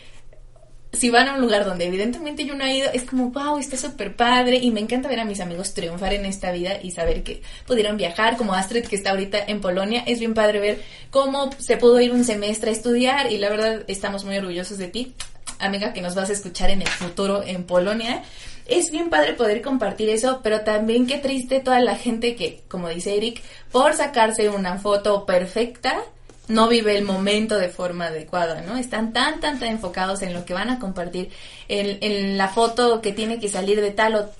si 0.92 1.10
van 1.10 1.28
a 1.28 1.34
un 1.34 1.40
lugar 1.40 1.64
donde 1.64 1.86
evidentemente 1.86 2.46
yo 2.46 2.54
no 2.54 2.64
he 2.64 2.76
ido, 2.76 2.90
es 2.92 3.04
como, 3.04 3.30
wow, 3.30 3.58
está 3.58 3.76
súper 3.76 4.16
padre 4.16 4.56
y 4.56 4.70
me 4.70 4.80
encanta 4.80 5.08
ver 5.08 5.20
a 5.20 5.24
mis 5.24 5.40
amigos 5.40 5.74
triunfar 5.74 6.14
en 6.14 6.24
esta 6.24 6.50
vida 6.50 6.78
y 6.82 6.92
saber 6.92 7.22
que 7.22 7.42
pudieron 7.66 7.96
viajar, 7.96 8.36
como 8.36 8.54
Astrid 8.54 8.86
que 8.86 8.96
está 8.96 9.10
ahorita 9.10 9.38
en 9.46 9.60
Polonia, 9.60 10.02
es 10.06 10.18
bien 10.18 10.34
padre 10.34 10.60
ver 10.60 10.82
cómo 11.10 11.50
se 11.58 11.76
pudo 11.76 12.00
ir 12.00 12.12
un 12.12 12.24
semestre 12.24 12.70
a 12.70 12.72
estudiar 12.72 13.30
y 13.30 13.38
la 13.38 13.50
verdad 13.50 13.84
estamos 13.86 14.24
muy 14.24 14.38
orgullosos 14.38 14.78
de 14.78 14.88
ti, 14.88 15.14
amiga, 15.58 15.92
que 15.92 16.00
nos 16.00 16.14
vas 16.14 16.30
a 16.30 16.32
escuchar 16.32 16.70
en 16.70 16.82
el 16.82 16.88
futuro 16.88 17.42
en 17.42 17.64
Polonia. 17.64 18.22
Es 18.66 18.90
bien 18.90 19.08
padre 19.08 19.32
poder 19.32 19.62
compartir 19.62 20.08
eso, 20.10 20.40
pero 20.42 20.60
también 20.60 21.06
qué 21.06 21.18
triste 21.18 21.60
toda 21.60 21.80
la 21.80 21.96
gente 21.96 22.34
que, 22.34 22.62
como 22.68 22.88
dice 22.88 23.16
Eric, 23.16 23.42
por 23.72 23.94
sacarse 23.94 24.48
una 24.50 24.78
foto 24.78 25.24
perfecta, 25.24 26.02
no 26.48 26.68
vive 26.68 26.96
el 26.96 27.04
momento 27.04 27.58
de 27.58 27.68
forma 27.68 28.06
adecuada, 28.06 28.62
¿no? 28.62 28.76
Están 28.76 29.12
tan, 29.12 29.40
tan, 29.40 29.58
tan 29.58 29.68
enfocados 29.68 30.22
en 30.22 30.34
lo 30.34 30.44
que 30.44 30.54
van 30.54 30.70
a 30.70 30.78
compartir, 30.78 31.30
en, 31.68 31.98
en 32.00 32.38
la 32.38 32.48
foto 32.48 33.00
que 33.00 33.12
tiene 33.12 33.38
que 33.38 33.48
salir 33.48 33.80
de 33.80 33.90
tal 33.90 34.14
o 34.14 34.30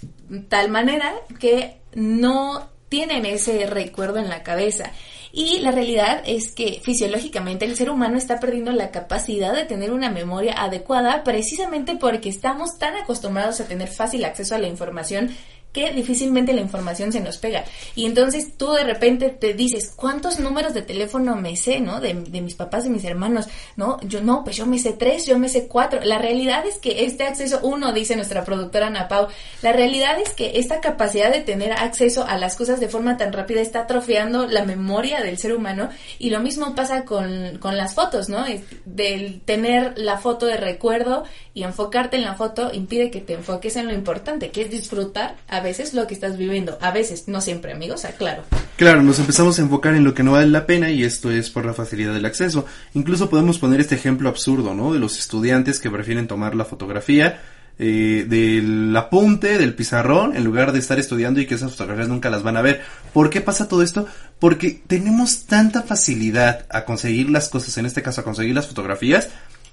tal 0.49 0.71
manera 0.71 1.13
que 1.39 1.77
no 1.95 2.69
tienen 2.89 3.27
ese 3.27 3.67
recuerdo 3.67 4.19
en 4.19 4.29
la 4.29 4.43
cabeza. 4.43 4.93
Y 5.31 5.59
la 5.59 5.71
realidad 5.71 6.23
es 6.27 6.53
que 6.53 6.81
fisiológicamente 6.83 7.67
el 7.67 7.77
ser 7.77 7.91
humano 7.91 8.17
está 8.17 8.41
perdiendo 8.41 8.73
la 8.73 8.91
capacidad 8.91 9.55
de 9.55 9.67
tener 9.67 9.93
una 9.93 10.11
memoria 10.11 10.55
adecuada 10.57 11.23
precisamente 11.23 11.97
porque 11.97 12.31
estamos 12.31 12.79
tan 12.79 12.97
acostumbrados 12.97 13.61
a 13.61 13.69
tener 13.69 13.89
fácil 13.89 14.25
acceso 14.25 14.55
a 14.55 14.59
la 14.59 14.69
información 14.69 15.31
que 15.73 15.93
difícilmente 15.93 16.53
la 16.53 16.61
información 16.61 17.13
se 17.13 17.21
nos 17.21 17.39
pega. 17.39 17.65
Y 17.95 18.07
entonces 18.07 18.57
tú 18.57 18.73
de 18.73 18.85
repente 18.85 19.31
te 19.31 19.55
dices, 19.55 19.93
¿cuántos 19.95 20.41
números 20.41 20.75
de 20.75 20.83
teléfono 20.83 21.37
me 21.37 21.57
sé, 21.57 21.81
no? 21.81 22.01
De, 22.01 22.15
de, 22.15 22.41
mis 22.41 22.55
papás, 22.55 22.85
de 22.85 22.91
mis 22.91 23.05
hermanos, 23.05 23.49
¿no? 23.77 24.01
Yo 24.03 24.23
no, 24.23 24.45
pues 24.45 24.57
yo 24.57 24.67
me 24.67 24.79
sé 24.79 24.93
tres, 24.93 25.27
yo 25.27 25.39
me 25.39 25.49
sé 25.49 25.69
cuatro. 25.69 26.01
La 26.03 26.19
realidad 26.19 26.65
es 26.67 26.79
que 26.79 27.05
este 27.05 27.25
acceso, 27.25 27.61
uno, 27.63 27.93
dice 27.93 28.17
nuestra 28.17 28.45
productora 28.45 28.89
Ana 28.89 29.09
Pau, 29.09 29.29
la 29.63 29.73
realidad 29.73 30.19
es 30.19 30.31
que 30.31 30.59
esta 30.59 30.81
capacidad 30.81 31.31
de 31.31 31.41
tener 31.41 31.73
acceso 31.73 32.25
a 32.27 32.39
las 32.39 32.57
cosas 32.57 32.81
de 32.81 32.89
forma 32.89 33.17
tan 33.17 33.33
rápida 33.33 33.61
está 33.61 33.81
atrofiando 33.81 34.47
la 34.47 34.65
memoria 34.65 35.21
del 35.21 35.39
ser 35.39 35.55
humano 35.55 35.91
y 36.19 36.31
lo 36.31 36.41
mismo 36.41 36.75
pasa 36.75 37.05
con, 37.05 37.59
con 37.59 37.77
las 37.77 37.95
fotos, 37.95 38.29
¿no? 38.29 38.45
Del 38.85 39.41
tener 39.43 39.99
la 39.99 40.19
foto 40.19 40.47
de 40.47 40.57
recuerdo 40.57 41.25
y 41.59 41.65
enfocarte 41.65 42.17
en 42.17 42.23
la 42.23 42.37
foto 42.37 42.71
impide 42.73 43.11
que 43.11 43.21
te 43.21 43.35
enfoques 43.35 43.75
en 43.75 43.89
lo 43.89 43.93
importante, 43.93 44.51
que 44.51 44.63
es 44.63 44.71
disfrutar 44.71 45.35
a 45.49 45.59
veces 45.59 45.93
lo 45.93 46.07
que 46.07 46.15
estás 46.15 46.39
viviendo, 46.39 46.79
a 46.81 46.93
veces, 46.93 47.27
no 47.27 47.41
siempre, 47.41 47.73
amigos, 47.73 48.05
aclaro. 48.05 48.45
Claro, 48.77 49.03
nos 49.03 49.19
empezamos 49.19 49.59
a 49.59 49.63
enfocar 49.63 49.95
en 49.95 50.05
lo 50.05 50.15
que 50.15 50.23
no 50.23 50.33
vale 50.33 50.47
la 50.47 50.67
pena 50.67 50.89
y 50.91 51.03
esto 51.03 51.33
es 51.33 51.51
por 51.51 51.67
la 51.67 51.75
facilidad 51.75 52.15
del 52.15 52.27
acceso. 52.27 52.65
Incluso 52.95 53.29
podemos 53.29 53.59
poner 53.59 53.81
este 53.81 53.97
ejemplo 53.97 54.29
absurdo, 54.29 54.73
¿no? 54.73 54.93
De 54.93 55.01
los 55.01 55.19
estudiantes 55.19 55.81
que 55.81 55.91
prefieren 55.91 56.29
tomar 56.29 56.55
la 56.55 56.65
fotografía 56.65 57.41
eh, 57.81 58.27
del 58.29 58.97
apunte, 58.97 59.57
del 59.57 59.75
pizarrón, 59.75 60.37
en 60.37 60.45
lugar 60.45 60.71
de 60.71 60.79
estar 60.79 61.01
estudiando 61.01 61.41
y 61.41 61.47
que 61.47 61.55
esas 61.55 61.73
fotografías 61.73 62.09
nunca 62.09 62.31
las 62.31 62.45
van 62.45 62.57
a 62.57 62.63
ver. 62.63 62.83
¿Por 63.13 63.31
qué 63.31 63.41
pasa 63.41 63.67
todo 63.67 63.83
esto? 63.83 64.07
Porque 64.39 64.81
tenemos 64.87 65.47
tanta 65.47 65.83
facilidad 65.83 66.67
a 66.71 66.85
conseguir 66.85 67.31
las 67.31 67.49
cosas, 67.49 67.79
en 67.79 67.87
este 67.87 68.03
caso 68.03 68.21
a 68.21 68.25
conseguir 68.25 68.55
las 68.55 68.67
fotografías, 68.67 69.29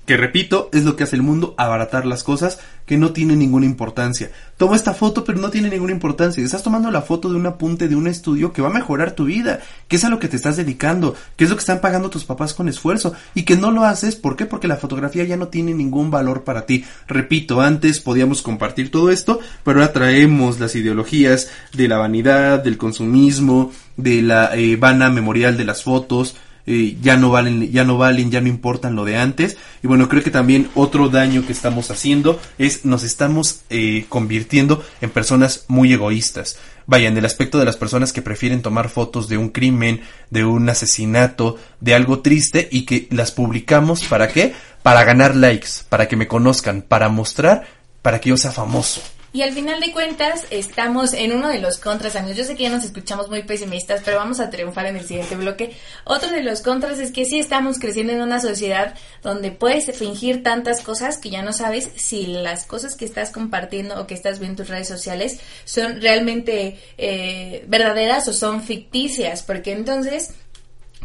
que 0.06 0.18
repito, 0.18 0.70
es 0.72 0.84
lo 0.84 0.96
que 0.96 1.04
hace 1.04 1.16
el 1.16 1.24
mundo, 1.24 1.56
abaratar 1.58 2.06
las 2.06 2.24
cosas 2.24 2.60
que 2.86 2.98
no 2.98 3.12
tienen 3.12 3.40
ninguna 3.40 3.66
importancia. 3.66 4.32
Toma 4.58 4.76
esta 4.76 4.94
foto, 4.94 5.24
pero 5.24 5.40
no 5.40 5.50
tiene 5.50 5.70
ninguna 5.70 5.92
importancia. 5.92 6.44
Estás 6.44 6.64
tomando 6.64 6.92
la 6.92 7.02
foto 7.02 7.30
de 7.30 7.36
un 7.36 7.48
apunte 7.48 7.88
de 7.88 7.96
un 7.96 8.08
estudio 8.08 8.54
que 8.54 8.62
va 8.62 8.70
a 8.70 8.74
mejorar 8.74 9.14
tu 9.14 9.26
vida, 9.26 9.60
que 9.88 9.96
es 9.96 10.04
a 10.04 10.10
lo 10.10 10.20
que 10.20 10.28
te 10.28 10.36
estás 10.36 10.58
dedicando, 10.58 11.16
que 11.36 11.46
es 11.46 11.50
lo 11.50 11.56
que 11.56 11.62
están 11.62 11.82
pagando 11.82 12.10
tus 12.10 12.26
papás 12.26 12.54
con 12.54 12.70
esfuerzo 12.70 13.14
y 13.34 13.44
que 13.44 13.58
no 13.58 13.72
lo 13.72 13.84
haces, 13.84 14.16
¿por 14.16 14.36
qué? 14.36 14.46
Porque 14.46 14.68
la 14.68 14.78
fotografía 14.78 15.24
ya 15.24 15.38
no 15.38 15.48
tiene 15.48 15.74
ningún 15.74 16.12
valor 16.12 16.44
para 16.44 16.66
ti. 16.66 16.86
Repito, 17.08 17.62
antes 17.62 18.00
podíamos 18.00 18.44
compartir 18.44 18.92
todo 18.92 19.10
esto, 19.10 19.40
pero 19.64 19.80
ahora 19.80 19.94
traemos 19.94 20.60
las 20.60 20.76
ideologías 20.76 21.50
de 21.74 21.88
la 21.88 21.98
vanidad, 21.98 22.64
del 22.64 22.78
consumismo, 22.78 23.72
de 23.98 24.22
la 24.22 24.56
eh, 24.56 24.76
vana 24.76 25.10
memorial 25.10 25.58
de 25.58 25.66
las 25.66 25.84
fotos, 25.84 26.36
eh, 26.68 26.98
ya 27.02 27.18
no 27.18 27.30
valen, 27.30 27.72
ya 27.72 27.84
no 27.84 27.98
valen, 27.98 28.32
ya 28.32 28.42
no 28.42 28.48
importan 28.48 28.96
lo 28.96 29.06
de 29.06 29.18
antes. 29.18 29.58
Y 29.84 29.88
bueno, 29.88 30.10
creo 30.10 30.24
que 30.24 30.32
también 30.32 30.70
otro 30.76 31.10
daño 31.10 31.46
que 31.46 31.54
estamos 31.54 31.92
haciendo 31.92 32.40
es 32.58 32.86
nos 32.86 33.04
estamos 33.04 33.62
eh, 33.70 34.06
convirtiendo 34.10 34.84
en 35.02 35.10
personas 35.10 35.66
muy 35.68 35.94
egoístas. 35.94 36.58
Vaya, 36.88 37.08
en 37.08 37.18
el 37.18 37.26
aspecto 37.26 37.58
de 37.58 37.66
las 37.66 37.78
personas 37.78 38.14
que 38.14 38.22
prefieren 38.22 38.62
tomar 38.62 38.90
fotos 38.90 39.28
de 39.28 39.38
un 39.38 39.50
crimen, 39.50 40.02
de 40.30 40.46
un 40.46 40.70
asesinato, 40.70 41.58
de 41.82 41.96
algo 41.96 42.20
triste 42.20 42.68
y 42.72 42.86
que 42.86 43.08
las 43.10 43.32
publicamos 43.32 44.04
para 44.04 44.28
qué? 44.28 44.54
Para 44.84 45.04
ganar 45.04 45.36
likes, 45.36 45.70
para 45.90 46.08
que 46.08 46.16
me 46.16 46.28
conozcan, 46.28 46.84
para 46.84 47.10
mostrar, 47.10 47.66
para 48.04 48.22
que 48.22 48.30
yo 48.30 48.38
sea 48.38 48.52
famoso. 48.52 49.02
Y 49.36 49.42
al 49.42 49.52
final 49.52 49.82
de 49.82 49.92
cuentas, 49.92 50.46
estamos 50.50 51.12
en 51.12 51.34
uno 51.34 51.50
de 51.50 51.60
los 51.60 51.78
contras, 51.78 52.16
amigos. 52.16 52.38
Yo 52.38 52.46
sé 52.46 52.56
que 52.56 52.64
ya 52.64 52.70
nos 52.70 52.86
escuchamos 52.86 53.30
muy 53.30 53.44
pesimistas, 53.44 54.02
pero 54.06 54.16
vamos 54.16 54.40
a 54.40 54.50
triunfar 54.50 54.86
en 54.86 54.96
el 54.96 55.06
siguiente 55.06 55.36
bloque. 55.36 55.76
Otro 56.06 56.30
de 56.30 56.42
los 56.42 56.62
contras 56.62 57.00
es 57.00 57.12
que 57.12 57.26
sí 57.26 57.38
estamos 57.38 57.78
creciendo 57.78 58.14
en 58.14 58.22
una 58.22 58.40
sociedad 58.40 58.96
donde 59.22 59.52
puedes 59.52 59.94
fingir 59.94 60.42
tantas 60.42 60.80
cosas 60.80 61.18
que 61.18 61.32
ya 61.32 61.42
no 61.42 61.52
sabes 61.52 61.90
si 61.98 62.28
las 62.28 62.66
cosas 62.66 62.96
que 62.96 63.04
estás 63.04 63.30
compartiendo 63.30 64.00
o 64.00 64.08
que 64.08 64.14
estás 64.14 64.40
viendo 64.40 64.54
en 64.64 64.68
tus 64.68 64.70
redes 64.70 64.88
sociales 64.88 65.42
son 65.66 66.00
realmente 66.00 66.80
eh, 66.98 67.66
verdaderas 67.68 68.30
o 68.30 68.32
son 68.32 68.64
ficticias, 68.64 69.44
porque 69.44 69.74
entonces 69.74 70.32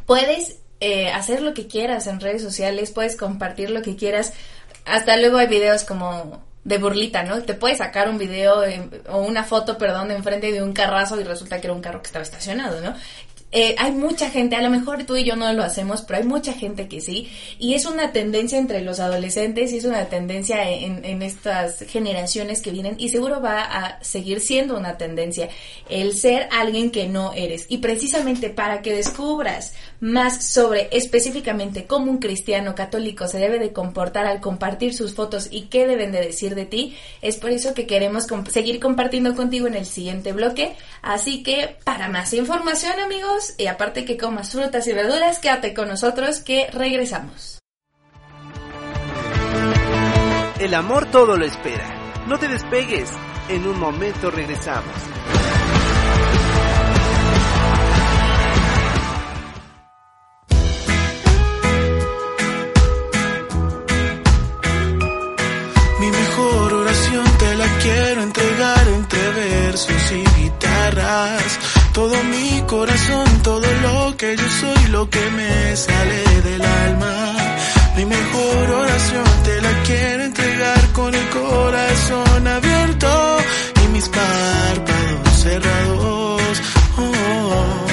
puedes 0.06 0.58
eh, 0.78 1.10
hacer 1.10 1.42
lo 1.42 1.52
que 1.52 1.66
quieras 1.66 2.06
en 2.06 2.20
redes 2.20 2.42
sociales, 2.42 2.92
puedes 2.92 3.16
compartir 3.16 3.70
lo 3.70 3.82
que 3.82 3.96
quieras. 3.96 4.34
Hasta 4.84 5.16
luego 5.16 5.38
hay 5.38 5.48
videos 5.48 5.82
como 5.82 6.48
de 6.64 6.78
burlita, 6.78 7.22
¿no? 7.22 7.42
Te 7.42 7.54
puedes 7.54 7.78
sacar 7.78 8.08
un 8.08 8.18
video 8.18 8.64
eh, 8.64 8.88
o 9.08 9.18
una 9.18 9.44
foto, 9.44 9.78
perdón, 9.78 10.10
enfrente 10.10 10.52
de 10.52 10.62
un 10.62 10.72
carrazo 10.72 11.18
y 11.20 11.24
resulta 11.24 11.60
que 11.60 11.66
era 11.66 11.74
un 11.74 11.80
carro 11.80 12.02
que 12.02 12.06
estaba 12.06 12.22
estacionado, 12.22 12.80
¿no? 12.80 12.94
eh, 13.52 13.74
hay 13.78 13.90
mucha 13.92 14.30
gente, 14.30 14.54
a 14.54 14.62
lo 14.62 14.70
mejor 14.70 15.04
tú 15.04 15.16
y 15.16 15.24
yo 15.24 15.34
no 15.34 15.52
lo 15.52 15.64
hacemos, 15.64 16.02
pero 16.02 16.20
hay 16.20 16.24
mucha 16.24 16.52
gente 16.52 16.86
que 16.86 17.00
sí, 17.00 17.28
y 17.58 17.74
es 17.74 17.84
una 17.84 18.12
tendencia 18.12 18.58
entre 18.58 18.80
los 18.80 19.00
adolescentes 19.00 19.72
y 19.72 19.78
es 19.78 19.84
una 19.84 20.04
tendencia 20.06 20.70
en, 20.70 21.04
en 21.04 21.22
estas 21.22 21.80
generaciones 21.88 22.62
que 22.62 22.70
vienen 22.70 22.94
y 22.98 23.08
seguro 23.08 23.40
va 23.40 23.62
a 23.62 24.02
seguir 24.04 24.40
siendo 24.40 24.76
una 24.76 24.96
tendencia 24.96 25.48
el 25.88 26.16
ser 26.16 26.48
alguien 26.52 26.90
que 26.90 27.08
no 27.08 27.32
eres. 27.32 27.66
Y 27.68 27.78
precisamente 27.78 28.50
para 28.50 28.82
que 28.82 28.94
descubras 28.94 29.74
más 30.00 30.44
sobre 30.44 30.88
específicamente 30.92 31.86
cómo 31.86 32.10
un 32.10 32.18
cristiano 32.18 32.74
católico 32.74 33.28
se 33.28 33.38
debe 33.38 33.58
de 33.58 33.72
comportar 33.72 34.26
al 34.26 34.40
compartir 34.40 34.94
sus 34.94 35.14
fotos 35.14 35.48
y 35.50 35.62
qué 35.66 35.86
deben 35.86 36.12
de 36.12 36.20
decir 36.20 36.54
de 36.54 36.66
ti, 36.66 36.96
es 37.22 37.36
por 37.36 37.50
eso 37.50 37.74
que 37.74 37.86
queremos 37.86 38.26
seguir 38.50 38.80
compartiendo 38.80 39.34
contigo 39.36 39.66
en 39.66 39.74
el 39.74 39.86
siguiente 39.86 40.32
bloque. 40.32 40.76
Así 41.02 41.42
que 41.42 41.76
para 41.84 42.08
más 42.08 42.32
información 42.32 42.98
amigos, 42.98 43.54
y 43.58 43.66
aparte 43.66 44.04
que 44.04 44.16
comas 44.16 44.52
frutas 44.52 44.86
y 44.86 44.92
verduras, 44.92 45.38
quédate 45.38 45.74
con 45.74 45.88
nosotros 45.88 46.40
que 46.40 46.68
regresamos. 46.72 47.58
El 50.58 50.74
amor 50.74 51.06
todo 51.10 51.36
lo 51.36 51.44
espera. 51.46 52.24
No 52.26 52.38
te 52.38 52.46
despegues. 52.46 53.10
En 53.48 53.66
un 53.66 53.80
momento 53.80 54.30
regresamos. 54.30 54.94
Quiero 67.82 68.22
entregar 68.22 68.88
entre 68.88 69.30
versos 69.30 70.12
y 70.12 70.40
guitarras. 70.40 71.58
Todo 71.92 72.22
mi 72.24 72.62
corazón, 72.66 73.42
todo 73.42 73.66
lo 73.82 74.16
que 74.16 74.36
yo 74.36 74.48
soy, 74.60 74.90
lo 74.90 75.08
que 75.08 75.24
me 75.30 75.76
sale 75.76 76.22
del 76.42 76.62
alma. 76.62 77.36
Mi 77.96 78.04
mejor 78.04 78.70
oración 78.70 79.24
te 79.44 79.60
la 79.60 79.82
quiero 79.84 80.24
entregar 80.24 80.92
con 80.92 81.14
el 81.14 81.28
corazón 81.28 82.46
abierto 82.46 83.38
y 83.84 83.88
mis 83.88 84.08
párpados 84.08 85.34
cerrados. 85.42 86.52
Oh. 86.98 87.86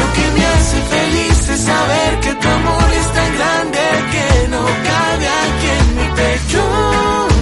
Lo 0.00 0.06
que 0.16 0.26
me 0.36 0.46
hace 0.46 0.78
feliz 0.96 1.48
es 1.48 1.60
saber 1.60 2.20
que 2.20 2.34
tu 2.34 2.48
amor 2.48 2.88
es 3.00 3.12
tan 3.12 3.30
grande 3.38 3.84
que 4.12 4.48
no 4.48 4.64
cabe 4.90 5.26
aquí 5.44 5.68
en 5.80 5.96
mi 5.96 6.08
pecho. 6.16 7.33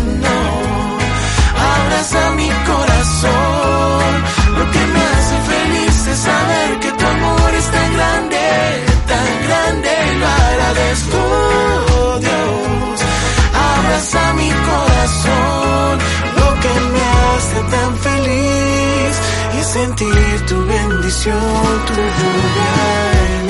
Abraza 2.02 2.30
mi 2.32 2.48
corazón. 2.48 4.12
Lo 4.58 4.70
que 4.72 4.86
me 4.92 5.02
hace 5.14 5.36
feliz 5.52 6.06
es 6.08 6.18
saber 6.18 6.80
que 6.80 6.90
tu 6.90 7.06
amor 7.06 7.54
es 7.54 7.66
tan 7.70 7.92
grande, 7.96 8.44
tan 9.06 9.30
grande 9.46 9.90
y 10.10 10.18
lo 10.18 10.26
agradezco, 10.26 11.20
Dios. 12.26 13.00
Abraza 13.76 14.32
mi 14.34 14.50
corazón. 14.50 15.98
Lo 16.40 16.48
que 16.62 16.74
me 16.92 17.04
hace 17.22 17.60
tan 17.70 17.96
feliz 17.98 19.12
es 19.60 19.66
sentir 19.68 20.46
tu 20.48 20.56
bendición, 20.66 21.66
tu 21.86 21.94
lluvia 21.94 23.41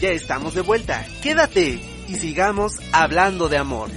Ya 0.00 0.10
estamos 0.10 0.54
de 0.54 0.60
vuelta. 0.60 1.04
Quédate 1.20 1.80
y 2.06 2.14
sigamos 2.14 2.78
hablando 2.92 3.48
de 3.48 3.56
amor. 3.56 3.90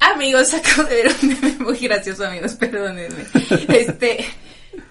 Amigos, 0.00 0.54
acabo 0.54 0.88
de 0.88 0.94
ver 0.96 1.12
un 1.22 1.28
meme 1.28 1.56
muy 1.60 1.78
gracioso, 1.78 2.26
amigos, 2.26 2.54
perdónenme. 2.54 3.26
Este, 3.68 4.24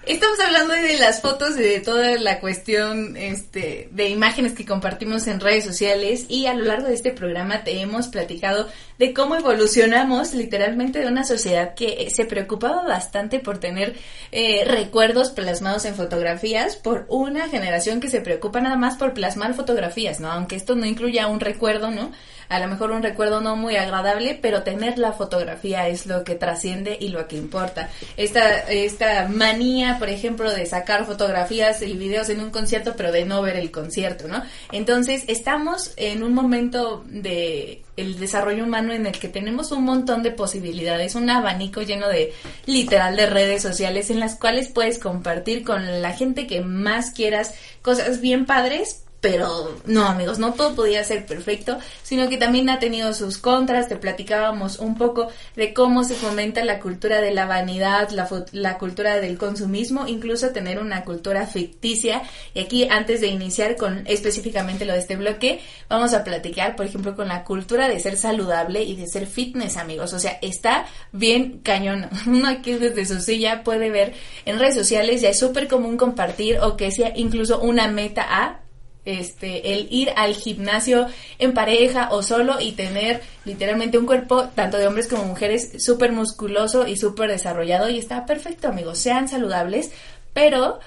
estamos 0.06 0.40
hablando 0.40 0.72
de 0.72 0.96
las 0.96 1.20
fotos 1.20 1.58
y 1.58 1.62
de 1.62 1.80
toda 1.80 2.16
la 2.18 2.40
cuestión 2.40 3.18
este, 3.18 3.90
de 3.92 4.08
imágenes 4.08 4.54
que 4.54 4.64
compartimos 4.64 5.26
en 5.26 5.40
redes 5.40 5.64
sociales 5.64 6.24
y 6.30 6.46
a 6.46 6.54
lo 6.54 6.64
largo 6.64 6.88
de 6.88 6.94
este 6.94 7.10
programa 7.10 7.64
te 7.64 7.80
hemos 7.82 8.08
platicado 8.08 8.66
de 8.98 9.12
cómo 9.12 9.34
evolucionamos 9.36 10.34
literalmente 10.34 11.00
de 11.00 11.08
una 11.08 11.24
sociedad 11.24 11.74
que 11.74 12.08
se 12.14 12.24
preocupaba 12.24 12.82
bastante 12.82 13.40
por 13.40 13.58
tener 13.58 13.94
eh, 14.32 14.64
recuerdos 14.64 15.30
plasmados 15.30 15.84
en 15.84 15.94
fotografías 15.94 16.76
por 16.76 17.06
una 17.08 17.48
generación 17.48 18.00
que 18.00 18.10
se 18.10 18.20
preocupa 18.20 18.60
nada 18.60 18.76
más 18.76 18.96
por 18.96 19.14
plasmar 19.14 19.54
fotografías, 19.54 20.20
¿no? 20.20 20.30
Aunque 20.30 20.56
esto 20.56 20.74
no 20.74 20.86
incluya 20.86 21.26
un 21.26 21.40
recuerdo, 21.40 21.90
¿no? 21.90 22.12
a 22.48 22.60
lo 22.60 22.68
mejor 22.68 22.90
un 22.90 23.02
recuerdo 23.02 23.40
no 23.40 23.56
muy 23.56 23.76
agradable, 23.76 24.38
pero 24.40 24.62
tener 24.62 24.98
la 24.98 25.12
fotografía 25.12 25.88
es 25.88 26.06
lo 26.06 26.24
que 26.24 26.34
trasciende 26.34 26.96
y 27.00 27.08
lo 27.08 27.26
que 27.26 27.36
importa. 27.36 27.90
Esta, 28.16 28.60
esta 28.70 29.28
manía, 29.28 29.98
por 29.98 30.08
ejemplo, 30.08 30.50
de 30.52 30.66
sacar 30.66 31.06
fotografías 31.06 31.82
y 31.82 31.94
videos 31.94 32.28
en 32.28 32.40
un 32.40 32.50
concierto, 32.50 32.94
pero 32.96 33.12
de 33.12 33.24
no 33.24 33.42
ver 33.42 33.56
el 33.56 33.70
concierto, 33.70 34.28
¿no? 34.28 34.42
Entonces, 34.72 35.24
estamos 35.26 35.92
en 35.96 36.22
un 36.22 36.34
momento 36.34 37.04
de 37.06 37.82
el 37.96 38.18
desarrollo 38.18 38.64
humano 38.64 38.92
en 38.92 39.06
el 39.06 39.18
que 39.18 39.28
tenemos 39.28 39.72
un 39.72 39.84
montón 39.84 40.22
de 40.22 40.32
posibilidades, 40.32 41.14
un 41.14 41.30
abanico 41.30 41.82
lleno 41.82 42.08
de 42.08 42.32
literal 42.66 43.16
de 43.16 43.26
redes 43.26 43.62
sociales 43.62 44.10
en 44.10 44.20
las 44.20 44.36
cuales 44.36 44.68
puedes 44.68 44.98
compartir 44.98 45.64
con 45.64 46.02
la 46.02 46.12
gente 46.12 46.46
que 46.46 46.60
más 46.60 47.10
quieras 47.10 47.54
cosas 47.82 48.20
bien 48.20 48.46
padres, 48.46 49.03
pero 49.24 49.74
no 49.86 50.04
amigos, 50.04 50.38
no 50.38 50.52
todo 50.52 50.74
podía 50.74 51.02
ser 51.02 51.24
perfecto, 51.24 51.78
sino 52.02 52.28
que 52.28 52.36
también 52.36 52.68
ha 52.68 52.78
tenido 52.78 53.14
sus 53.14 53.38
contras, 53.38 53.88
te 53.88 53.96
platicábamos 53.96 54.78
un 54.78 54.98
poco 54.98 55.28
de 55.56 55.72
cómo 55.72 56.04
se 56.04 56.14
fomenta 56.14 56.62
la 56.62 56.78
cultura 56.78 57.22
de 57.22 57.32
la 57.32 57.46
vanidad, 57.46 58.10
la, 58.10 58.76
cultura 58.76 59.20
del 59.22 59.38
consumismo, 59.38 60.06
incluso 60.06 60.50
tener 60.50 60.78
una 60.78 61.04
cultura 61.04 61.46
ficticia. 61.46 62.20
Y 62.52 62.60
aquí 62.60 62.86
antes 62.86 63.22
de 63.22 63.28
iniciar 63.28 63.76
con 63.76 64.06
específicamente 64.06 64.84
lo 64.84 64.92
de 64.92 64.98
este 64.98 65.16
bloque, 65.16 65.62
vamos 65.88 66.12
a 66.12 66.22
platicar, 66.22 66.76
por 66.76 66.84
ejemplo, 66.84 67.16
con 67.16 67.28
la 67.28 67.44
cultura 67.44 67.88
de 67.88 68.00
ser 68.00 68.18
saludable 68.18 68.82
y 68.82 68.94
de 68.94 69.06
ser 69.06 69.26
fitness 69.26 69.78
amigos, 69.78 70.12
o 70.12 70.18
sea, 70.18 70.38
está 70.42 70.84
bien 71.12 71.60
cañón. 71.62 72.10
Uno 72.26 72.46
aquí 72.46 72.74
desde 72.74 73.06
su 73.06 73.22
silla 73.22 73.64
puede 73.64 73.88
ver 73.88 74.12
en 74.44 74.58
redes 74.58 74.74
sociales, 74.74 75.22
ya 75.22 75.30
es 75.30 75.38
súper 75.38 75.66
común 75.66 75.96
compartir 75.96 76.58
o 76.58 76.76
que 76.76 76.90
sea 76.90 77.14
incluso 77.16 77.62
una 77.62 77.88
meta 77.88 78.26
a 78.28 78.63
este, 79.04 79.74
el 79.74 79.88
ir 79.90 80.10
al 80.16 80.34
gimnasio 80.34 81.06
en 81.38 81.54
pareja 81.54 82.08
o 82.10 82.22
solo 82.22 82.60
y 82.60 82.72
tener 82.72 83.22
literalmente 83.44 83.98
un 83.98 84.06
cuerpo, 84.06 84.48
tanto 84.54 84.78
de 84.78 84.86
hombres 84.86 85.08
como 85.08 85.24
mujeres, 85.24 85.82
súper 85.82 86.12
musculoso 86.12 86.86
y 86.86 86.96
súper 86.96 87.30
desarrollado 87.30 87.88
y 87.88 87.98
está 87.98 88.26
perfecto, 88.26 88.68
amigos. 88.68 88.98
Sean 88.98 89.28
saludables, 89.28 89.90
pero 90.32 90.78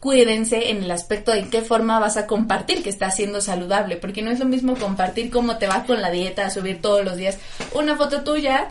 cuídense 0.00 0.70
en 0.70 0.84
el 0.84 0.90
aspecto 0.90 1.32
de 1.32 1.40
en 1.40 1.50
qué 1.50 1.62
forma 1.62 1.98
vas 1.98 2.16
a 2.16 2.26
compartir 2.26 2.82
que 2.82 2.90
está 2.90 3.10
siendo 3.10 3.40
saludable, 3.40 3.96
porque 3.96 4.22
no 4.22 4.30
es 4.30 4.38
lo 4.38 4.44
mismo 4.44 4.76
compartir 4.76 5.30
cómo 5.30 5.58
te 5.58 5.66
va 5.66 5.84
con 5.84 6.00
la 6.00 6.10
dieta, 6.10 6.50
subir 6.50 6.80
todos 6.80 7.04
los 7.04 7.16
días 7.16 7.38
una 7.74 7.96
foto 7.96 8.22
tuya 8.22 8.68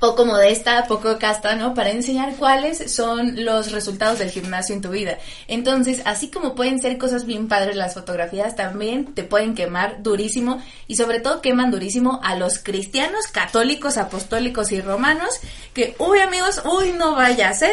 poco 0.00 0.24
modesta, 0.24 0.86
poco 0.88 1.18
casta, 1.18 1.54
¿no? 1.54 1.74
Para 1.74 1.90
enseñar 1.90 2.34
cuáles 2.36 2.90
son 2.92 3.44
los 3.44 3.70
resultados 3.70 4.18
del 4.18 4.30
gimnasio 4.30 4.74
en 4.74 4.80
tu 4.80 4.88
vida. 4.88 5.18
Entonces, 5.46 6.00
así 6.06 6.30
como 6.30 6.54
pueden 6.54 6.80
ser 6.80 6.96
cosas 6.96 7.26
bien 7.26 7.48
padres 7.48 7.76
las 7.76 7.94
fotografías, 7.94 8.56
también 8.56 9.14
te 9.14 9.22
pueden 9.22 9.54
quemar 9.54 10.02
durísimo 10.02 10.60
y 10.88 10.96
sobre 10.96 11.20
todo 11.20 11.42
queman 11.42 11.70
durísimo 11.70 12.18
a 12.24 12.34
los 12.34 12.58
cristianos, 12.58 13.26
católicos, 13.26 13.98
apostólicos 13.98 14.72
y 14.72 14.80
romanos, 14.80 15.38
que, 15.74 15.94
uy 15.98 16.18
amigos, 16.20 16.62
uy, 16.64 16.92
no 16.92 17.14
vaya 17.14 17.50
a 17.50 17.54
ser 17.54 17.70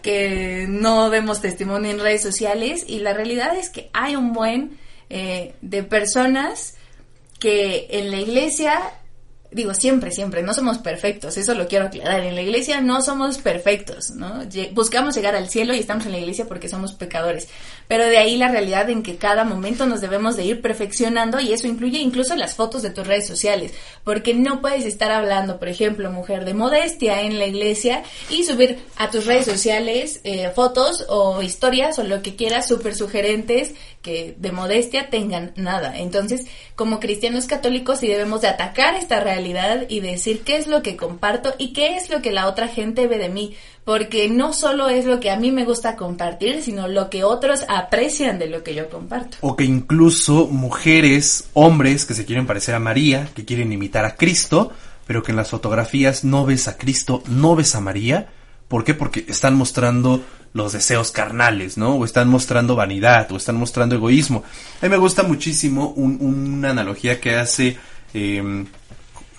que 0.00 0.66
no 0.68 1.10
demos 1.10 1.42
testimonio 1.42 1.90
en 1.90 2.00
redes 2.00 2.22
sociales 2.22 2.84
y 2.86 3.00
la 3.00 3.12
realidad 3.12 3.54
es 3.54 3.68
que 3.68 3.90
hay 3.92 4.16
un 4.16 4.32
buen 4.32 4.78
eh, 5.10 5.54
de 5.60 5.82
personas 5.82 6.74
que 7.38 7.86
en 7.90 8.10
la 8.10 8.20
iglesia 8.20 8.80
digo 9.50 9.74
siempre, 9.74 10.10
siempre, 10.10 10.42
no 10.42 10.54
somos 10.54 10.78
perfectos, 10.78 11.36
eso 11.36 11.54
lo 11.54 11.68
quiero 11.68 11.86
aclarar, 11.86 12.20
en 12.20 12.34
la 12.34 12.42
iglesia 12.42 12.80
no 12.80 13.02
somos 13.02 13.38
perfectos, 13.38 14.10
¿no? 14.10 14.42
Buscamos 14.72 15.14
llegar 15.14 15.34
al 15.34 15.48
cielo 15.48 15.74
y 15.74 15.78
estamos 15.78 16.06
en 16.06 16.12
la 16.12 16.18
iglesia 16.18 16.46
porque 16.46 16.68
somos 16.68 16.92
pecadores, 16.92 17.48
pero 17.88 18.04
de 18.04 18.18
ahí 18.18 18.36
la 18.36 18.48
realidad 18.48 18.90
en 18.90 19.02
que 19.02 19.16
cada 19.16 19.44
momento 19.44 19.86
nos 19.86 20.00
debemos 20.00 20.36
de 20.36 20.44
ir 20.44 20.60
perfeccionando 20.60 21.40
y 21.40 21.52
eso 21.52 21.66
incluye 21.66 21.98
incluso 21.98 22.36
las 22.36 22.54
fotos 22.54 22.82
de 22.82 22.90
tus 22.90 23.06
redes 23.06 23.26
sociales, 23.26 23.72
porque 24.04 24.34
no 24.34 24.60
puedes 24.60 24.84
estar 24.84 25.10
hablando, 25.10 25.58
por 25.58 25.68
ejemplo, 25.68 26.10
mujer 26.10 26.44
de 26.44 26.54
modestia 26.54 27.22
en 27.22 27.38
la 27.38 27.46
iglesia 27.46 28.02
y 28.30 28.44
subir 28.44 28.78
a 28.96 29.10
tus 29.10 29.26
redes 29.26 29.46
sociales 29.46 30.20
eh, 30.24 30.50
fotos 30.54 31.04
o 31.08 31.42
historias 31.42 31.98
o 31.98 32.04
lo 32.04 32.22
que 32.22 32.36
quieras 32.36 32.68
súper 32.68 32.94
sugerentes 32.94 33.74
que 34.06 34.36
de 34.38 34.52
modestia 34.52 35.10
tengan 35.10 35.52
nada. 35.56 35.98
Entonces, 35.98 36.46
como 36.76 37.00
cristianos 37.00 37.46
católicos 37.46 37.98
sí 37.98 38.06
debemos 38.06 38.40
de 38.40 38.46
atacar 38.46 38.94
esta 38.94 39.18
realidad 39.18 39.86
y 39.88 39.98
decir 39.98 40.42
qué 40.42 40.54
es 40.54 40.68
lo 40.68 40.80
que 40.80 40.96
comparto 40.96 41.56
y 41.58 41.72
qué 41.72 41.96
es 41.96 42.08
lo 42.08 42.22
que 42.22 42.30
la 42.30 42.46
otra 42.46 42.68
gente 42.68 43.08
ve 43.08 43.18
de 43.18 43.28
mí, 43.28 43.56
porque 43.84 44.28
no 44.28 44.52
solo 44.52 44.88
es 44.88 45.06
lo 45.06 45.18
que 45.18 45.32
a 45.32 45.36
mí 45.36 45.50
me 45.50 45.64
gusta 45.64 45.96
compartir, 45.96 46.62
sino 46.62 46.86
lo 46.86 47.10
que 47.10 47.24
otros 47.24 47.64
aprecian 47.66 48.38
de 48.38 48.46
lo 48.46 48.62
que 48.62 48.76
yo 48.76 48.88
comparto. 48.88 49.38
O 49.40 49.56
que 49.56 49.64
incluso 49.64 50.46
mujeres, 50.46 51.48
hombres 51.52 52.04
que 52.04 52.14
se 52.14 52.24
quieren 52.24 52.46
parecer 52.46 52.76
a 52.76 52.78
María, 52.78 53.28
que 53.34 53.44
quieren 53.44 53.72
imitar 53.72 54.04
a 54.04 54.14
Cristo, 54.14 54.70
pero 55.04 55.24
que 55.24 55.32
en 55.32 55.36
las 55.36 55.50
fotografías 55.50 56.22
no 56.22 56.46
ves 56.46 56.68
a 56.68 56.78
Cristo, 56.78 57.24
no 57.26 57.56
ves 57.56 57.74
a 57.74 57.80
María. 57.80 58.28
¿Por 58.68 58.84
qué? 58.84 58.94
Porque 58.94 59.24
están 59.28 59.54
mostrando 59.54 60.24
los 60.52 60.72
deseos 60.72 61.12
carnales, 61.12 61.76
¿no? 61.76 61.96
O 61.96 62.04
están 62.04 62.28
mostrando 62.28 62.74
vanidad, 62.74 63.30
o 63.30 63.36
están 63.36 63.56
mostrando 63.56 63.94
egoísmo. 63.94 64.42
A 64.80 64.86
mí 64.86 64.90
me 64.90 64.96
gusta 64.96 65.22
muchísimo 65.22 65.90
una 65.90 66.70
analogía 66.70 67.20
que 67.20 67.36
hace 67.36 67.76
em, 68.14 68.66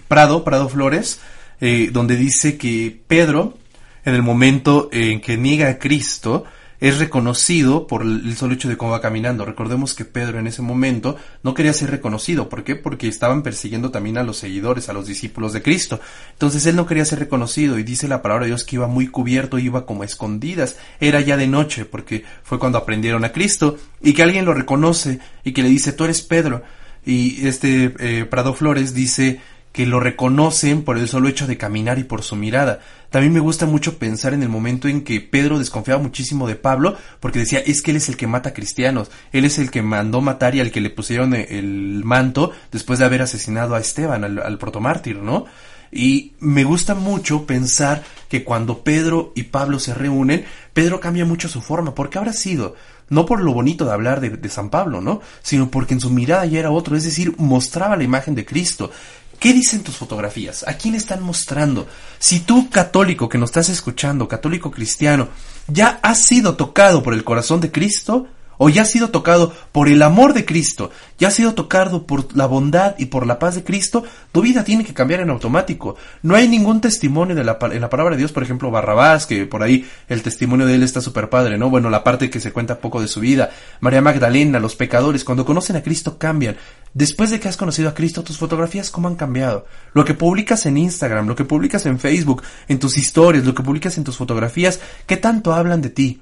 Prado, 0.07 0.43
Prado 0.43 0.69
Flores, 0.69 1.19
eh, 1.59 1.89
donde 1.91 2.15
dice 2.15 2.57
que 2.57 3.01
Pedro, 3.07 3.57
en 4.05 4.13
el 4.13 4.21
momento 4.21 4.89
en 4.91 5.19
que 5.19 5.37
niega 5.37 5.69
a 5.69 5.79
Cristo, 5.79 6.45
es 6.79 6.99
reconocido 6.99 7.87
por 7.87 8.03
el 8.03 8.35
solo 8.37 8.53
hecho 8.53 8.69
de 8.69 8.77
cómo 8.77 8.91
va 8.91 9.01
caminando. 9.01 9.45
Recordemos 9.45 9.93
que 9.93 10.05
Pedro 10.05 10.39
en 10.39 10.47
ese 10.47 10.61
momento 10.61 11.17
no 11.43 11.53
quería 11.53 11.73
ser 11.73 11.89
reconocido. 11.89 12.49
¿Por 12.49 12.63
qué? 12.63 12.75
Porque 12.75 13.07
estaban 13.07 13.41
persiguiendo 13.41 13.89
también 13.89 14.17
a 14.17 14.23
los 14.23 14.37
seguidores, 14.37 14.89
a 14.89 14.93
los 14.93 15.07
discípulos 15.07 15.53
de 15.53 15.61
Cristo. 15.61 15.99
Entonces 16.33 16.65
él 16.65 16.75
no 16.75 16.85
quería 16.85 17.05
ser 17.05 17.19
reconocido 17.19 17.79
y 17.79 17.83
dice 17.83 18.07
la 18.07 18.21
palabra 18.21 18.45
de 18.45 18.51
Dios 18.51 18.63
que 18.63 18.75
iba 18.75 18.87
muy 18.87 19.07
cubierto, 19.07 19.57
iba 19.57 19.85
como 19.85 20.03
escondidas. 20.03 20.77
Era 20.99 21.21
ya 21.21 21.37
de 21.37 21.47
noche 21.47 21.85
porque 21.85 22.23
fue 22.43 22.59
cuando 22.59 22.77
aprendieron 22.77 23.25
a 23.25 23.31
Cristo 23.31 23.77
y 24.01 24.13
que 24.13 24.23
alguien 24.23 24.45
lo 24.45 24.53
reconoce 24.53 25.19
y 25.43 25.53
que 25.53 25.63
le 25.63 25.69
dice, 25.69 25.93
tú 25.93 26.03
eres 26.03 26.21
Pedro. 26.21 26.61
Y 27.05 27.47
este 27.47 27.93
eh, 27.99 28.25
Prado 28.25 28.53
Flores 28.53 28.93
dice, 28.93 29.39
que 29.77 29.85
lo 29.85 29.99
reconocen 29.99 30.81
por 30.81 30.97
el 30.97 31.07
solo 31.07 31.27
hecho 31.27 31.45
de 31.45 31.55
caminar 31.55 31.99
y 31.99 32.03
por 32.03 32.23
su 32.23 32.35
mirada. 32.35 32.79
También 33.09 33.33
me 33.33 33.39
gusta 33.39 33.65
mucho 33.65 33.97
pensar 33.97 34.33
en 34.33 34.43
el 34.43 34.49
momento 34.49 34.87
en 34.87 35.03
que 35.03 35.21
Pedro 35.21 35.59
desconfiaba 35.59 36.01
muchísimo 36.01 36.47
de 36.47 36.55
Pablo 36.55 36.95
porque 37.19 37.39
decía, 37.39 37.59
es 37.59 37.81
que 37.81 37.91
él 37.91 37.97
es 37.97 38.09
el 38.09 38.17
que 38.17 38.27
mata 38.27 38.53
cristianos, 38.53 39.11
él 39.31 39.45
es 39.45 39.59
el 39.59 39.71
que 39.71 39.81
mandó 39.81 40.21
matar 40.21 40.55
y 40.55 40.59
al 40.59 40.71
que 40.71 40.81
le 40.81 40.89
pusieron 40.89 41.33
el 41.33 42.01
manto 42.03 42.51
después 42.71 42.99
de 42.99 43.05
haber 43.05 43.21
asesinado 43.21 43.75
a 43.75 43.79
Esteban, 43.79 44.23
al, 44.23 44.39
al 44.39 44.57
protomártir, 44.57 45.17
¿no? 45.17 45.45
Y 45.91 46.33
me 46.39 46.63
gusta 46.63 46.95
mucho 46.95 47.45
pensar 47.45 48.03
que 48.29 48.43
cuando 48.43 48.83
Pedro 48.83 49.31
y 49.35 49.43
Pablo 49.43 49.79
se 49.79 49.93
reúnen, 49.93 50.45
Pedro 50.73 50.99
cambia 50.99 51.25
mucho 51.25 51.47
su 51.47 51.61
forma, 51.61 51.95
porque 51.95 52.17
habrá 52.17 52.33
sido, 52.33 52.75
no 53.09 53.25
por 53.25 53.41
lo 53.41 53.53
bonito 53.53 53.85
de 53.85 53.93
hablar 53.93 54.19
de, 54.19 54.31
de, 54.31 54.49
San 54.49 54.69
Pablo, 54.69 55.01
¿no? 55.01 55.21
Sino 55.41 55.71
porque 55.71 55.93
en 55.93 56.01
su 56.01 56.09
mirada 56.09 56.45
ya 56.45 56.59
era 56.59 56.71
otro, 56.71 56.97
es 56.97 57.03
decir, 57.03 57.33
mostraba 57.37 57.95
la 57.95 58.03
imagen 58.03 58.35
de 58.35 58.45
Cristo. 58.45 58.91
¿Qué 59.39 59.53
dicen 59.53 59.83
tus 59.83 59.97
fotografías? 59.97 60.67
¿A 60.67 60.73
quién 60.73 60.95
están 60.95 61.21
mostrando? 61.21 61.87
Si 62.17 62.39
tú, 62.39 62.69
católico 62.69 63.29
que 63.29 63.37
nos 63.37 63.49
estás 63.49 63.69
escuchando, 63.69 64.27
católico 64.27 64.71
cristiano, 64.71 65.29
ya 65.67 65.99
has 66.01 66.25
sido 66.25 66.55
tocado 66.55 67.03
por 67.03 67.13
el 67.13 67.23
corazón 67.23 67.61
de 67.61 67.71
Cristo, 67.71 68.27
o 68.57 68.69
ya 68.69 68.83
has 68.83 68.91
sido 68.91 69.09
tocado 69.09 69.53
por 69.71 69.87
el 69.87 70.01
amor 70.01 70.33
de 70.33 70.45
Cristo, 70.45 70.91
ya 71.17 71.29
has 71.29 71.33
sido 71.33 71.53
tocado 71.53 72.05
por 72.05 72.35
la 72.35 72.45
bondad 72.45 72.95
y 72.97 73.05
por 73.05 73.25
la 73.25 73.39
paz 73.39 73.55
de 73.55 73.63
Cristo, 73.63 74.03
tu 74.31 74.41
vida 74.41 74.63
tiene 74.63 74.83
que 74.83 74.93
cambiar 74.93 75.21
en 75.21 75.29
automático. 75.29 75.95
No 76.21 76.35
hay 76.35 76.47
ningún 76.47 76.81
testimonio 76.81 77.35
de 77.35 77.43
la, 77.43 77.57
en 77.71 77.81
la 77.81 77.89
palabra 77.89 78.15
de 78.15 78.19
Dios, 78.19 78.31
por 78.31 78.43
ejemplo, 78.43 78.71
Barrabás, 78.71 79.25
que 79.25 79.45
por 79.45 79.63
ahí 79.63 79.87
el 80.07 80.21
testimonio 80.21 80.65
de 80.65 80.75
él 80.75 80.83
está 80.83 81.01
súper 81.01 81.29
padre, 81.29 81.57
¿no? 81.57 81.69
Bueno, 81.69 81.89
la 81.89 82.03
parte 82.03 82.29
que 82.29 82.39
se 82.39 82.51
cuenta 82.51 82.79
poco 82.79 83.01
de 83.01 83.07
su 83.07 83.19
vida, 83.19 83.49
María 83.79 84.01
Magdalena, 84.01 84.59
los 84.59 84.75
pecadores, 84.75 85.23
cuando 85.23 85.45
conocen 85.45 85.75
a 85.75 85.83
Cristo 85.83 86.17
cambian. 86.17 86.57
Después 86.93 87.29
de 87.29 87.39
que 87.39 87.47
has 87.47 87.57
conocido 87.57 87.89
a 87.89 87.93
Cristo, 87.93 88.23
tus 88.23 88.37
fotografías, 88.37 88.89
¿cómo 88.89 89.07
han 89.07 89.15
cambiado? 89.15 89.65
Lo 89.93 90.03
que 90.03 90.13
publicas 90.13 90.65
en 90.65 90.77
Instagram, 90.77 91.27
lo 91.27 91.35
que 91.35 91.45
publicas 91.45 91.85
en 91.85 91.99
Facebook, 91.99 92.41
en 92.67 92.79
tus 92.79 92.97
historias, 92.97 93.45
lo 93.45 93.53
que 93.53 93.63
publicas 93.63 93.97
en 93.97 94.03
tus 94.03 94.17
fotografías, 94.17 94.79
¿qué 95.05 95.17
tanto 95.17 95.53
hablan 95.53 95.81
de 95.81 95.89
ti? 95.89 96.21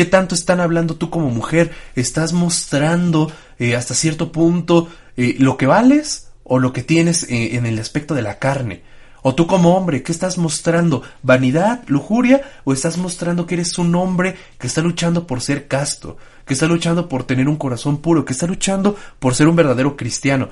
¿Qué 0.00 0.06
tanto 0.06 0.34
están 0.34 0.60
hablando 0.60 0.96
tú 0.96 1.10
como 1.10 1.28
mujer? 1.28 1.72
¿Estás 1.94 2.32
mostrando 2.32 3.30
eh, 3.58 3.76
hasta 3.76 3.92
cierto 3.92 4.32
punto 4.32 4.88
eh, 5.18 5.36
lo 5.38 5.58
que 5.58 5.66
vales 5.66 6.30
o 6.42 6.58
lo 6.58 6.72
que 6.72 6.82
tienes 6.82 7.24
eh, 7.24 7.56
en 7.56 7.66
el 7.66 7.78
aspecto 7.78 8.14
de 8.14 8.22
la 8.22 8.38
carne? 8.38 8.80
O 9.20 9.34
tú 9.34 9.46
como 9.46 9.76
hombre, 9.76 10.02
¿qué 10.02 10.10
estás 10.10 10.38
mostrando? 10.38 11.02
¿Vanidad, 11.22 11.82
lujuria? 11.86 12.40
¿O 12.64 12.72
estás 12.72 12.96
mostrando 12.96 13.44
que 13.44 13.56
eres 13.56 13.76
un 13.76 13.94
hombre 13.94 14.36
que 14.58 14.68
está 14.68 14.80
luchando 14.80 15.26
por 15.26 15.42
ser 15.42 15.68
casto? 15.68 16.16
Que 16.46 16.54
está 16.54 16.64
luchando 16.64 17.06
por 17.06 17.24
tener 17.24 17.46
un 17.46 17.56
corazón 17.56 17.98
puro? 17.98 18.24
Que 18.24 18.32
está 18.32 18.46
luchando 18.46 18.96
por 19.18 19.34
ser 19.34 19.48
un 19.48 19.56
verdadero 19.56 19.98
cristiano? 19.98 20.48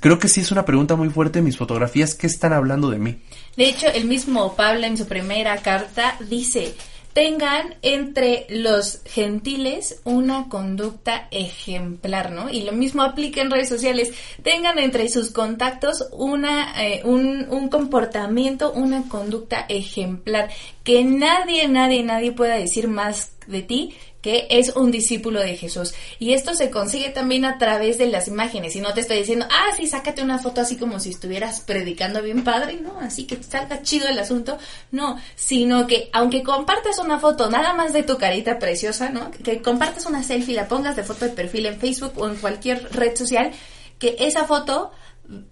Creo 0.00 0.18
que 0.18 0.26
sí 0.26 0.40
es 0.40 0.50
una 0.50 0.64
pregunta 0.64 0.96
muy 0.96 1.08
fuerte 1.08 1.38
en 1.38 1.44
mis 1.44 1.56
fotografías. 1.56 2.16
¿Qué 2.16 2.26
están 2.26 2.52
hablando 2.52 2.90
de 2.90 2.98
mí? 2.98 3.22
De 3.56 3.68
hecho, 3.68 3.86
el 3.86 4.06
mismo 4.06 4.56
Pablo 4.56 4.86
en 4.86 4.96
su 4.96 5.06
primera 5.06 5.56
carta 5.58 6.16
dice, 6.28 6.74
tengan 7.12 7.74
entre 7.82 8.46
los 8.48 9.00
gentiles 9.04 10.00
una 10.04 10.48
conducta 10.48 11.28
ejemplar, 11.30 12.32
¿no? 12.32 12.50
Y 12.50 12.62
lo 12.62 12.72
mismo 12.72 13.02
aplica 13.02 13.40
en 13.40 13.50
redes 13.50 13.68
sociales. 13.68 14.12
Tengan 14.42 14.78
entre 14.78 15.08
sus 15.08 15.30
contactos 15.30 16.08
una, 16.12 16.82
eh, 16.82 17.02
un, 17.04 17.46
un 17.50 17.68
comportamiento, 17.68 18.72
una 18.72 19.08
conducta 19.08 19.66
ejemplar. 19.68 20.50
Que 20.84 21.04
nadie, 21.04 21.68
nadie, 21.68 22.02
nadie 22.02 22.32
pueda 22.32 22.56
decir 22.56 22.88
más 22.88 23.32
de 23.46 23.62
ti 23.62 23.94
que 24.22 24.46
es 24.48 24.74
un 24.76 24.90
discípulo 24.90 25.40
de 25.40 25.56
Jesús. 25.56 25.92
Y 26.18 26.32
esto 26.32 26.54
se 26.54 26.70
consigue 26.70 27.10
también 27.10 27.44
a 27.44 27.58
través 27.58 27.98
de 27.98 28.06
las 28.06 28.28
imágenes. 28.28 28.74
Y 28.76 28.80
no 28.80 28.94
te 28.94 29.00
estoy 29.00 29.18
diciendo, 29.18 29.46
ah, 29.50 29.74
sí, 29.76 29.86
sácate 29.86 30.22
una 30.22 30.38
foto 30.38 30.60
así 30.60 30.76
como 30.76 31.00
si 31.00 31.10
estuvieras 31.10 31.60
predicando 31.60 32.22
bien 32.22 32.44
padre, 32.44 32.78
¿no? 32.80 32.98
Así 33.00 33.26
que 33.26 33.42
salga 33.42 33.82
chido 33.82 34.08
el 34.08 34.18
asunto. 34.18 34.56
No, 34.92 35.18
sino 35.34 35.86
que 35.86 36.08
aunque 36.12 36.44
compartas 36.44 36.98
una 36.98 37.18
foto 37.18 37.50
nada 37.50 37.74
más 37.74 37.92
de 37.92 38.04
tu 38.04 38.16
carita 38.16 38.58
preciosa, 38.58 39.10
¿no? 39.10 39.30
Que 39.32 39.60
compartas 39.60 40.06
una 40.06 40.22
selfie, 40.22 40.54
la 40.54 40.68
pongas 40.68 40.94
de 40.94 41.02
foto 41.02 41.24
de 41.24 41.32
perfil 41.32 41.66
en 41.66 41.80
Facebook 41.80 42.12
o 42.16 42.28
en 42.28 42.36
cualquier 42.36 42.88
red 42.92 43.16
social, 43.16 43.50
que 43.98 44.16
esa 44.20 44.44
foto 44.44 44.92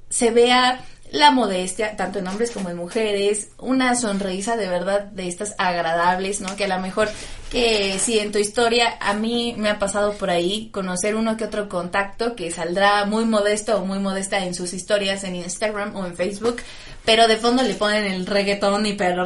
se 0.09 0.31
vea 0.31 0.85
la 1.13 1.31
modestia, 1.31 1.97
tanto 1.97 2.19
en 2.19 2.29
hombres 2.29 2.51
como 2.51 2.71
en 2.71 2.77
mujeres, 2.77 3.49
una 3.59 3.95
sonrisa 3.97 4.57
de 4.57 4.69
verdad 4.69 5.05
de 5.05 5.29
estas 5.29 5.55
agradables, 5.59 6.41
¿no? 6.41 6.55
Que 6.57 6.65
a 6.65 6.69
lo 6.69 6.79
mejor 6.79 7.09
que 7.51 7.99
si 7.99 8.19
en 8.21 8.31
tu 8.31 8.39
historia 8.39 8.97
a 9.01 9.13
mí 9.15 9.55
me 9.59 9.71
ha 9.71 9.79
pasado 9.79 10.13
por 10.15 10.31
ahí 10.31 10.71
conocer 10.73 11.17
uno 11.17 11.37
que 11.37 11.45
otro 11.45 11.69
contacto 11.69 12.37
que 12.37 12.53
saldrá 12.53 13.05
muy 13.07 13.25
modesto 13.25 13.77
o 13.77 13.85
muy 13.85 13.99
modesta 13.99 14.45
en 14.45 14.55
sus 14.55 14.73
historias 14.73 15.25
en 15.25 15.35
Instagram 15.37 15.97
o 15.97 16.07
en 16.07 16.15
Facebook, 16.15 16.59
pero 17.05 17.27
de 17.27 17.37
fondo 17.37 17.63
le 17.63 17.75
ponen 17.75 18.05
el 18.05 18.27
reggaetón 18.27 18.87
hiper 18.87 19.17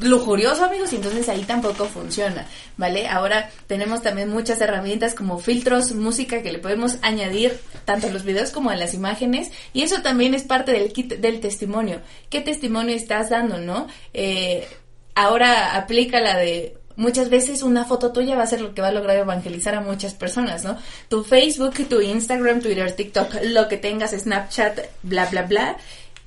lujurioso, 0.00 0.64
amigos, 0.64 0.92
y 0.92 0.96
entonces 0.96 1.28
ahí 1.28 1.42
tampoco 1.44 1.84
funciona, 1.86 2.46
¿vale? 2.76 3.08
Ahora 3.08 3.50
tenemos 3.66 4.02
también 4.02 4.30
muchas 4.30 4.60
herramientas 4.60 5.14
como 5.14 5.38
filtros, 5.38 5.92
música 5.92 6.42
que 6.42 6.52
le 6.52 6.58
podemos 6.58 6.96
añadir 7.02 7.58
tanto 7.84 8.06
a 8.06 8.10
los 8.10 8.24
videos 8.24 8.50
como 8.50 8.70
a 8.70 8.76
las 8.76 8.94
imágenes, 8.94 9.50
y 9.72 9.82
eso 9.82 10.02
también 10.02 10.34
es 10.34 10.42
parte 10.42 10.72
del 10.72 10.92
kit 10.92 11.14
del 11.14 11.40
testimonio. 11.40 12.00
¿Qué 12.28 12.40
testimonio 12.40 12.94
estás 12.94 13.30
dando, 13.30 13.58
no? 13.58 13.86
Eh, 14.14 14.66
ahora 15.14 15.76
aplica 15.76 16.20
la 16.20 16.36
de 16.36 16.80
Muchas 17.00 17.30
veces 17.30 17.62
una 17.62 17.86
foto 17.86 18.12
tuya 18.12 18.36
va 18.36 18.42
a 18.42 18.46
ser 18.46 18.60
lo 18.60 18.74
que 18.74 18.82
va 18.82 18.88
a 18.88 18.92
lograr 18.92 19.16
evangelizar 19.16 19.74
a 19.74 19.80
muchas 19.80 20.12
personas, 20.12 20.64
¿no? 20.64 20.76
Tu 21.08 21.24
Facebook, 21.24 21.72
tu 21.88 22.02
Instagram, 22.02 22.60
Twitter, 22.60 22.92
TikTok, 22.92 23.36
lo 23.44 23.68
que 23.68 23.78
tengas, 23.78 24.10
Snapchat, 24.10 24.80
bla, 25.02 25.24
bla, 25.24 25.44
bla, 25.44 25.78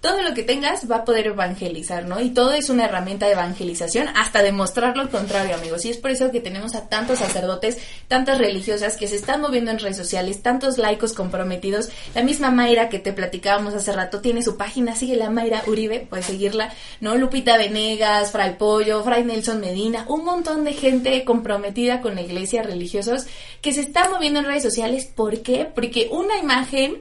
todo 0.04 0.22
lo 0.22 0.34
que 0.34 0.44
tengas 0.44 0.92
va 0.92 0.98
a 0.98 1.06
poder 1.06 1.28
evangelizar, 1.28 2.06
¿no? 2.06 2.20
Y 2.20 2.32
todo 2.32 2.52
es 2.52 2.70
una 2.70 2.84
herramienta 2.84 3.26
de 3.26 3.32
evangelización 3.32 4.10
hasta 4.10 4.44
demostrar 4.44 4.98
lo 4.98 5.10
contrario, 5.10 5.56
amigos. 5.56 5.86
Y 5.86 5.92
es 5.92 5.98
por 5.98 6.12
eso 6.12 6.30
que 6.30 6.42
tenemos 6.42 6.76
a 6.76 6.90
tantos 6.90 7.20
sacerdotes, 7.20 7.78
tantas 8.10 8.38
religiosas 8.38 8.98
que 8.98 9.08
se 9.08 9.16
están 9.16 9.40
moviendo 9.40 9.72
en 9.72 9.80
redes 9.80 9.96
sociales, 9.96 10.44
tantos 10.44 10.78
laicos 10.78 11.14
comprometidos. 11.14 11.88
La 12.16 12.22
misma 12.22 12.52
Mayra 12.52 12.90
que 12.90 13.00
te 13.00 13.14
platicábamos 13.14 13.76
hace 13.76 13.94
rato 13.94 14.20
tiene 14.20 14.44
su 14.44 14.58
página, 14.58 14.94
sigue 14.94 15.16
la 15.16 15.30
Mayra 15.30 15.64
Uribe, 15.68 16.06
puedes 16.10 16.26
seguirla, 16.26 16.74
¿no? 17.00 17.16
Lupita 17.16 17.56
Venegas, 17.56 18.34
Fray 18.34 18.58
Pollo, 18.58 19.06
Fray 19.06 19.24
Nelson 19.24 19.62
Medina, 19.62 20.06
un 20.10 20.26
montón 20.26 20.66
de 20.66 20.74
gente 20.74 21.24
comprometida 21.24 22.02
con 22.02 22.16
la 22.16 22.24
iglesia, 22.24 22.62
religiosos, 22.62 23.26
que 23.62 23.74
se 23.74 23.80
están 23.80 24.12
moviendo 24.12 24.42
en 24.42 24.48
redes 24.48 24.64
sociales. 24.64 25.06
¿Por 25.06 25.42
qué? 25.44 25.66
Porque 25.74 26.10
una 26.12 26.38
imagen 26.40 27.00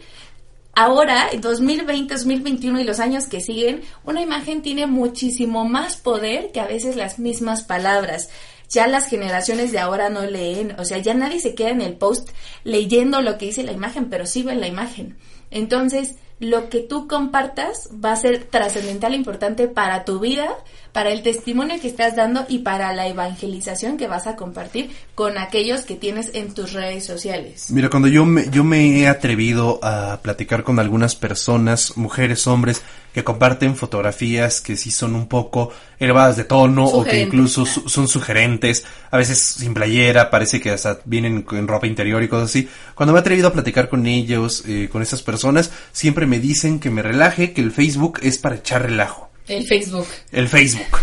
Ahora, 0.75 1.29
2020, 1.39 2.15
2021 2.15 2.81
y 2.81 2.85
los 2.85 2.99
años 2.99 3.27
que 3.27 3.43
siguen, 3.43 3.83
una 4.05 4.23
imagen 4.23 4.63
tiene 4.63 4.87
muchísimo 4.87 5.67
más 5.67 5.97
poder 5.97 6.51
que 6.51 6.61
a 6.61 6.67
veces 6.67 6.97
las 6.97 7.19
mismas 7.19 7.63
palabras. 7.63 8.31
Ya 8.71 8.87
las 8.87 9.07
generaciones 9.07 9.71
de 9.71 9.81
ahora 9.81 10.09
no 10.09 10.25
leen, 10.25 10.75
o 10.79 10.87
sea, 10.87 10.97
ya 10.97 11.13
nadie 11.13 11.41
se 11.41 11.55
queda 11.55 11.69
en 11.69 11.83
el 11.83 11.99
post 11.99 12.31
leyendo 12.65 13.21
lo 13.21 13.37
que 13.37 13.47
dice 13.47 13.65
la 13.65 13.73
imagen, 13.73 14.09
pero 14.09 14.25
sí 14.25 14.43
ven 14.43 14.61
la 14.61 14.67
imagen. 14.67 15.19
Entonces, 15.51 16.15
lo 16.41 16.71
que 16.71 16.81
tú 16.81 17.07
compartas 17.07 17.91
va 18.03 18.13
a 18.13 18.17
ser 18.17 18.45
trascendental, 18.45 19.15
importante 19.15 19.69
para 19.69 20.07
tu 20.07 20.21
vida, 20.21 20.57
para 20.93 21.11
el 21.11 21.23
testimonio 21.23 21.81
que 21.81 21.89
estás 21.89 22.17
dando 22.17 22.45
y 22.49 22.59
para 22.59 22.93
la 22.93 23.07
evangelización 23.09 23.97
que 23.97 24.09
vas 24.09 24.27
a 24.27 24.37
compartir 24.37 24.91
con 25.15 25.39
aquellos 25.39 25.83
que 25.83 25.97
tienes 25.97 26.31
en 26.35 26.53
tus 26.53 26.73
redes 26.73 27.05
sociales. 27.05 27.71
Mira, 27.71 27.89
cuando 27.89 28.09
yo 28.09 28.25
me, 28.25 28.49
yo 28.51 28.63
me 28.63 29.01
he 29.01 29.09
atrevido 29.09 29.81
a 29.83 30.21
platicar 30.23 30.65
con 30.65 30.79
algunas 30.79 31.17
personas, 31.17 31.97
mujeres, 31.97 32.47
hombres, 32.47 32.83
que 33.13 33.25
comparten 33.25 33.77
fotografías 33.77 34.61
que 34.61 34.77
sí 34.77 34.91
son 34.91 35.15
un 35.15 35.29
poco 35.29 35.71
elevadas 35.99 36.37
de 36.37 36.45
tono 36.45 36.85
o 36.85 37.05
que 37.05 37.21
incluso 37.21 37.67
son 37.67 38.09
sugerentes, 38.09 38.85
a 39.11 39.17
veces 39.17 39.39
sin 39.39 39.75
playera, 39.75 40.31
parece 40.31 40.61
que 40.61 40.71
hasta 40.71 40.99
vienen 41.05 41.45
en 41.53 41.69
ropa 41.69 41.87
interior 41.87 42.23
y 42.23 42.29
cosas 42.29 42.51
así. 42.51 42.69
Cuando 42.95 43.13
me 43.13 43.19
he 43.19 43.21
atrevido 43.21 43.49
a 43.49 43.53
platicar 43.53 43.89
con 43.89 44.07
ellos, 44.07 44.65
eh, 44.67 44.89
con 44.91 45.03
esas 45.03 45.23
personas, 45.23 45.71
siempre 45.93 46.27
me 46.27 46.41
dicen 46.41 46.81
que 46.81 46.91
me 46.91 47.03
relaje, 47.03 47.53
que 47.53 47.61
el 47.61 47.71
Facebook 47.71 48.21
es 48.23 48.39
para 48.39 48.57
echar 48.57 48.83
relajo. 48.83 49.32
El 49.49 49.67
Facebook. 49.67 50.07
El 50.31 50.49
Facebook. 50.49 50.99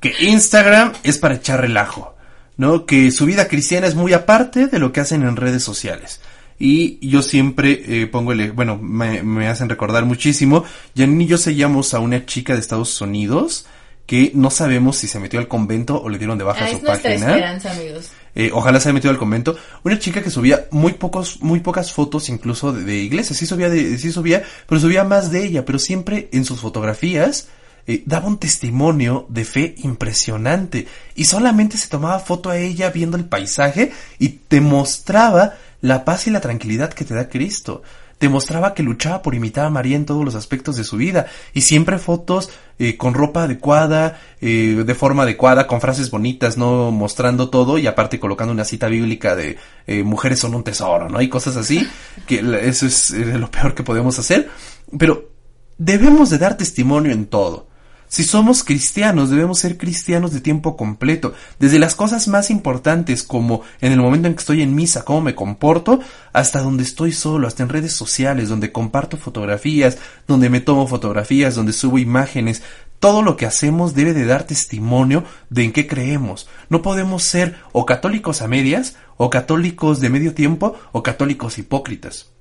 que 0.00 0.14
Instagram 0.20 0.92
es 1.02 1.18
para 1.18 1.34
echar 1.34 1.60
relajo. 1.60 2.14
¿No? 2.56 2.84
Que 2.84 3.10
su 3.10 3.24
vida 3.26 3.48
cristiana 3.48 3.86
es 3.86 3.94
muy 3.94 4.12
aparte 4.12 4.66
de 4.66 4.78
lo 4.78 4.92
que 4.92 5.00
hacen 5.00 5.22
en 5.22 5.36
redes 5.36 5.64
sociales. 5.64 6.20
Y 6.58 7.04
yo 7.06 7.22
siempre 7.22 7.82
eh, 7.86 8.06
pongo 8.06 8.32
el, 8.32 8.52
bueno, 8.52 8.78
me, 8.78 9.48
hacen 9.48 9.68
recordar 9.68 10.04
muchísimo. 10.04 10.64
Janine 10.96 11.24
y 11.24 11.26
yo 11.26 11.38
seguíamos 11.38 11.92
a 11.92 11.98
una 11.98 12.24
chica 12.24 12.54
de 12.54 12.60
Estados 12.60 13.00
Unidos 13.00 13.66
que 14.06 14.30
no 14.34 14.50
sabemos 14.50 14.96
si 14.96 15.08
se 15.08 15.18
metió 15.18 15.40
al 15.40 15.48
convento 15.48 16.00
o 16.00 16.08
le 16.08 16.18
dieron 16.18 16.38
de 16.38 16.44
baja 16.44 16.66
ah, 16.66 16.68
su 16.68 16.76
es 16.76 16.82
página. 16.82 17.14
esperanza, 17.14 17.72
amigos. 17.72 18.10
Eh, 18.34 18.50
ojalá 18.52 18.78
se 18.78 18.88
haya 18.88 18.94
metido 18.94 19.10
al 19.10 19.18
convento. 19.18 19.56
Una 19.82 19.98
chica 19.98 20.22
que 20.22 20.30
subía 20.30 20.66
muy 20.70 20.92
pocos, 20.92 21.40
muy 21.40 21.60
pocas 21.60 21.92
fotos 21.92 22.28
incluso 22.28 22.72
de, 22.72 22.84
de 22.84 22.96
iglesias. 22.96 23.38
Sí 23.38 23.46
subía 23.46 23.68
de, 23.68 23.98
sí 23.98 24.12
subía, 24.12 24.44
pero 24.68 24.80
subía 24.80 25.02
más 25.02 25.32
de 25.32 25.44
ella, 25.44 25.64
pero 25.64 25.78
siempre 25.78 26.28
en 26.32 26.44
sus 26.44 26.60
fotografías 26.60 27.48
eh, 27.84 28.04
daba 28.06 28.28
un 28.28 28.38
testimonio 28.38 29.26
de 29.28 29.44
fe 29.44 29.74
impresionante 29.78 30.86
y 31.16 31.24
solamente 31.24 31.76
se 31.76 31.88
tomaba 31.88 32.20
foto 32.20 32.48
a 32.48 32.56
ella 32.56 32.90
viendo 32.90 33.16
el 33.16 33.24
paisaje 33.24 33.90
y 34.20 34.28
te 34.28 34.60
mostraba 34.60 35.54
la 35.80 36.04
paz 36.04 36.28
y 36.28 36.30
la 36.30 36.40
tranquilidad 36.40 36.92
que 36.92 37.04
te 37.04 37.14
da 37.14 37.28
Cristo. 37.28 37.82
Te 38.18 38.28
mostraba 38.28 38.72
que 38.72 38.84
luchaba 38.84 39.20
por 39.20 39.34
imitar 39.34 39.66
a 39.66 39.70
María 39.70 39.96
en 39.96 40.06
todos 40.06 40.24
los 40.24 40.36
aspectos 40.36 40.76
de 40.76 40.84
su 40.84 40.96
vida 40.96 41.26
y 41.54 41.62
siempre 41.62 41.98
fotos 41.98 42.50
eh, 42.78 42.96
con 42.96 43.14
ropa 43.14 43.42
adecuada, 43.42 44.20
eh, 44.40 44.84
de 44.86 44.94
forma 44.94 45.24
adecuada, 45.24 45.66
con 45.66 45.80
frases 45.80 46.08
bonitas, 46.08 46.56
no 46.56 46.92
mostrando 46.92 47.50
todo 47.50 47.78
y 47.78 47.88
aparte 47.88 48.20
colocando 48.20 48.52
una 48.52 48.64
cita 48.64 48.86
bíblica 48.86 49.34
de 49.34 49.58
mujeres 50.04 50.38
son 50.38 50.54
un 50.54 50.62
tesoro, 50.62 51.08
¿no? 51.08 51.20
Y 51.20 51.28
cosas 51.28 51.56
así, 51.56 51.84
que 52.28 52.44
eso 52.62 52.86
es 52.86 53.10
lo 53.10 53.50
peor 53.50 53.74
que 53.74 53.82
podemos 53.82 54.16
hacer, 54.20 54.48
pero 54.96 55.30
debemos 55.78 56.30
de 56.30 56.38
dar 56.38 56.56
testimonio 56.56 57.10
en 57.10 57.26
todo. 57.26 57.71
Si 58.12 58.24
somos 58.24 58.62
cristianos, 58.62 59.30
debemos 59.30 59.58
ser 59.58 59.78
cristianos 59.78 60.34
de 60.34 60.42
tiempo 60.42 60.76
completo, 60.76 61.32
desde 61.58 61.78
las 61.78 61.94
cosas 61.94 62.28
más 62.28 62.50
importantes 62.50 63.22
como 63.22 63.62
en 63.80 63.90
el 63.90 64.00
momento 64.00 64.28
en 64.28 64.34
que 64.34 64.40
estoy 64.40 64.60
en 64.60 64.74
misa, 64.74 65.06
cómo 65.06 65.22
me 65.22 65.34
comporto, 65.34 65.98
hasta 66.34 66.60
donde 66.60 66.82
estoy 66.82 67.12
solo, 67.12 67.48
hasta 67.48 67.62
en 67.62 67.70
redes 67.70 67.94
sociales, 67.94 68.50
donde 68.50 68.70
comparto 68.70 69.16
fotografías, 69.16 69.96
donde 70.28 70.50
me 70.50 70.60
tomo 70.60 70.86
fotografías, 70.86 71.54
donde 71.54 71.72
subo 71.72 71.98
imágenes. 71.98 72.62
Todo 72.98 73.22
lo 73.22 73.38
que 73.38 73.46
hacemos 73.46 73.94
debe 73.94 74.12
de 74.12 74.26
dar 74.26 74.44
testimonio 74.44 75.24
de 75.48 75.64
en 75.64 75.72
qué 75.72 75.86
creemos. 75.86 76.50
No 76.68 76.82
podemos 76.82 77.22
ser 77.22 77.56
o 77.72 77.86
católicos 77.86 78.42
a 78.42 78.46
medias, 78.46 78.96
o 79.16 79.30
católicos 79.30 80.00
de 80.00 80.10
medio 80.10 80.34
tiempo, 80.34 80.78
o 80.92 81.02
católicos 81.02 81.56
hipócritas. 81.56 82.31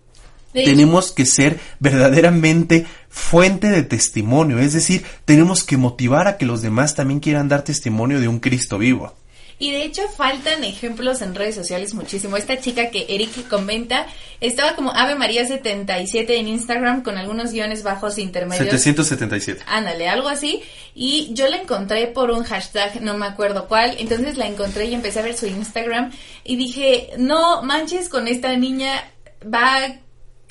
Tenemos 0.54 1.12
que 1.12 1.26
ser 1.26 1.60
verdaderamente 1.80 2.86
fuente 3.10 3.70
de 3.70 3.84
testimonio, 3.84 4.60
es 4.60 4.74
decir, 4.74 5.04
tenemos 5.26 5.64
que 5.64 5.78
motivar 5.78 6.28
a 6.28 6.38
que 6.38 6.45
los 6.45 6.62
demás 6.62 6.95
también 6.95 7.20
quieran 7.20 7.49
dar 7.49 7.64
testimonio 7.64 8.20
de 8.20 8.28
un 8.28 8.39
Cristo 8.39 8.78
vivo. 8.78 9.14
Y 9.62 9.70
de 9.70 9.84
hecho 9.84 10.02
faltan 10.10 10.64
ejemplos 10.64 11.22
en 11.22 11.36
redes 11.36 11.54
sociales 11.54 11.93
muchísimo. 11.93 12.36
Esta 12.36 12.60
chica 12.60 12.89
que 12.89 13.06
Eric 13.10 13.47
comenta 13.47 14.08
estaba 14.39 14.76
como 14.76 14.91
Ave 14.91 15.14
María 15.14 15.45
77 15.45 16.36
en 16.39 16.47
Instagram 16.47 17.04
con 17.04 17.16
algunos 17.20 17.52
guiones 17.52 17.84
bajos 17.84 18.18
intermedios. 18.18 18.68
777. 18.68 19.62
Ándale, 19.68 20.10
algo 20.10 20.30
así. 20.30 20.64
Y 20.95 21.30
yo 21.36 21.47
la 21.47 21.58
encontré 21.58 22.08
por 22.08 22.32
un 22.32 22.43
hashtag, 22.43 23.04
no 23.04 23.16
me 23.20 23.28
acuerdo 23.28 23.68
cuál. 23.68 23.97
Entonces 23.99 24.36
la 24.36 24.47
encontré 24.47 24.86
y 24.86 24.95
empecé 24.95 25.20
a 25.20 25.24
ver 25.24 25.38
su 25.38 25.45
Instagram 25.45 26.12
y 26.43 26.56
dije, 26.56 27.12
no 27.20 27.62
manches 27.62 28.10
con 28.10 28.28
esta 28.28 28.58
niña, 28.58 29.12
va 29.43 29.93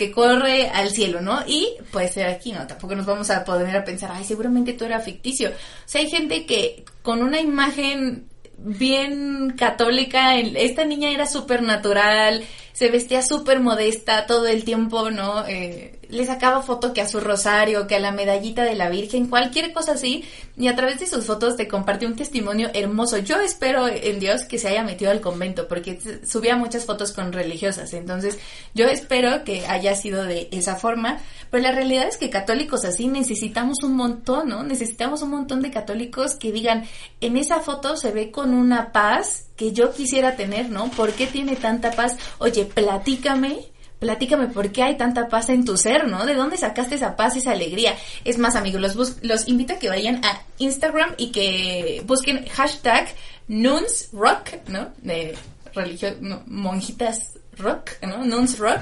que 0.00 0.10
corre 0.10 0.70
al 0.70 0.88
cielo, 0.88 1.20
¿no? 1.20 1.40
Y 1.46 1.74
puede 1.92 2.08
ser 2.08 2.26
aquí, 2.26 2.52
¿no? 2.52 2.66
Tampoco 2.66 2.94
nos 2.94 3.04
vamos 3.04 3.28
a 3.28 3.44
poner 3.44 3.76
a 3.76 3.84
pensar, 3.84 4.10
ay, 4.14 4.24
seguramente 4.24 4.72
todo 4.72 4.86
era 4.86 4.98
ficticio. 4.98 5.50
O 5.50 5.52
sea, 5.84 6.00
hay 6.00 6.08
gente 6.08 6.46
que 6.46 6.86
con 7.02 7.22
una 7.22 7.38
imagen 7.38 8.24
bien 8.56 9.50
católica, 9.58 10.38
esta 10.38 10.86
niña 10.86 11.10
era 11.10 11.26
súper 11.26 11.62
natural, 11.62 12.42
se 12.80 12.88
vestía 12.88 13.20
súper 13.20 13.60
modesta 13.60 14.24
todo 14.24 14.46
el 14.46 14.64
tiempo, 14.64 15.10
¿no? 15.10 15.46
Eh, 15.46 15.98
le 16.08 16.24
sacaba 16.24 16.62
foto 16.62 16.94
que 16.94 17.02
a 17.02 17.06
su 17.06 17.20
rosario, 17.20 17.86
que 17.86 17.96
a 17.96 18.00
la 18.00 18.10
medallita 18.10 18.64
de 18.64 18.74
la 18.74 18.88
Virgen, 18.88 19.26
cualquier 19.26 19.74
cosa 19.74 19.92
así, 19.92 20.24
y 20.56 20.66
a 20.66 20.74
través 20.74 20.98
de 20.98 21.06
sus 21.06 21.26
fotos 21.26 21.58
te 21.58 21.68
compartió 21.68 22.08
un 22.08 22.16
testimonio 22.16 22.70
hermoso. 22.72 23.18
Yo 23.18 23.38
espero 23.38 23.86
en 23.86 24.18
Dios 24.18 24.44
que 24.44 24.58
se 24.58 24.68
haya 24.68 24.82
metido 24.82 25.10
al 25.10 25.20
convento, 25.20 25.68
porque 25.68 25.98
subía 26.26 26.56
muchas 26.56 26.86
fotos 26.86 27.12
con 27.12 27.34
religiosas, 27.34 27.92
entonces 27.92 28.38
yo 28.74 28.86
espero 28.86 29.44
que 29.44 29.66
haya 29.66 29.94
sido 29.94 30.24
de 30.24 30.48
esa 30.50 30.76
forma, 30.76 31.18
pero 31.50 31.62
la 31.62 31.72
realidad 31.72 32.08
es 32.08 32.16
que 32.16 32.30
católicos 32.30 32.86
así 32.86 33.08
necesitamos 33.08 33.82
un 33.82 33.94
montón, 33.94 34.48
¿no? 34.48 34.62
Necesitamos 34.62 35.20
un 35.20 35.32
montón 35.32 35.60
de 35.60 35.70
católicos 35.70 36.34
que 36.34 36.50
digan, 36.50 36.86
en 37.20 37.36
esa 37.36 37.60
foto 37.60 37.98
se 37.98 38.10
ve 38.10 38.30
con 38.30 38.54
una 38.54 38.90
paz 38.90 39.49
que 39.60 39.72
yo 39.72 39.92
quisiera 39.92 40.36
tener, 40.36 40.70
¿no? 40.70 40.90
¿Por 40.90 41.12
qué 41.12 41.26
tiene 41.26 41.54
tanta 41.54 41.90
paz? 41.90 42.16
Oye, 42.38 42.64
platícame 42.64 43.66
platícame 43.98 44.46
por 44.46 44.72
qué 44.72 44.82
hay 44.82 44.96
tanta 44.96 45.28
paz 45.28 45.50
en 45.50 45.66
tu 45.66 45.76
ser, 45.76 46.08
¿no? 46.08 46.24
¿De 46.24 46.32
dónde 46.32 46.56
sacaste 46.56 46.94
esa 46.94 47.16
paz, 47.16 47.36
esa 47.36 47.50
alegría? 47.50 47.94
Es 48.24 48.38
más, 48.38 48.56
amigos, 48.56 48.80
los, 48.80 49.22
los 49.22 49.46
invito 49.46 49.74
a 49.74 49.78
que 49.78 49.90
vayan 49.90 50.24
a 50.24 50.42
Instagram 50.56 51.12
y 51.18 51.32
que 51.32 52.02
busquen 52.06 52.46
hashtag 52.46 53.08
NunsRock, 53.48 54.66
¿no? 54.68 54.92
De 55.02 55.36
religión, 55.74 56.42
monjitas 56.46 57.34
rock, 57.58 57.90
¿no? 58.00 58.24
Nuns 58.24 58.58
rock. 58.58 58.80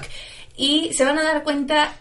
Y 0.57 0.93
se 0.93 1.05
van 1.05 1.18
a 1.18 1.24
dar 1.24 1.43
cuenta 1.43 1.93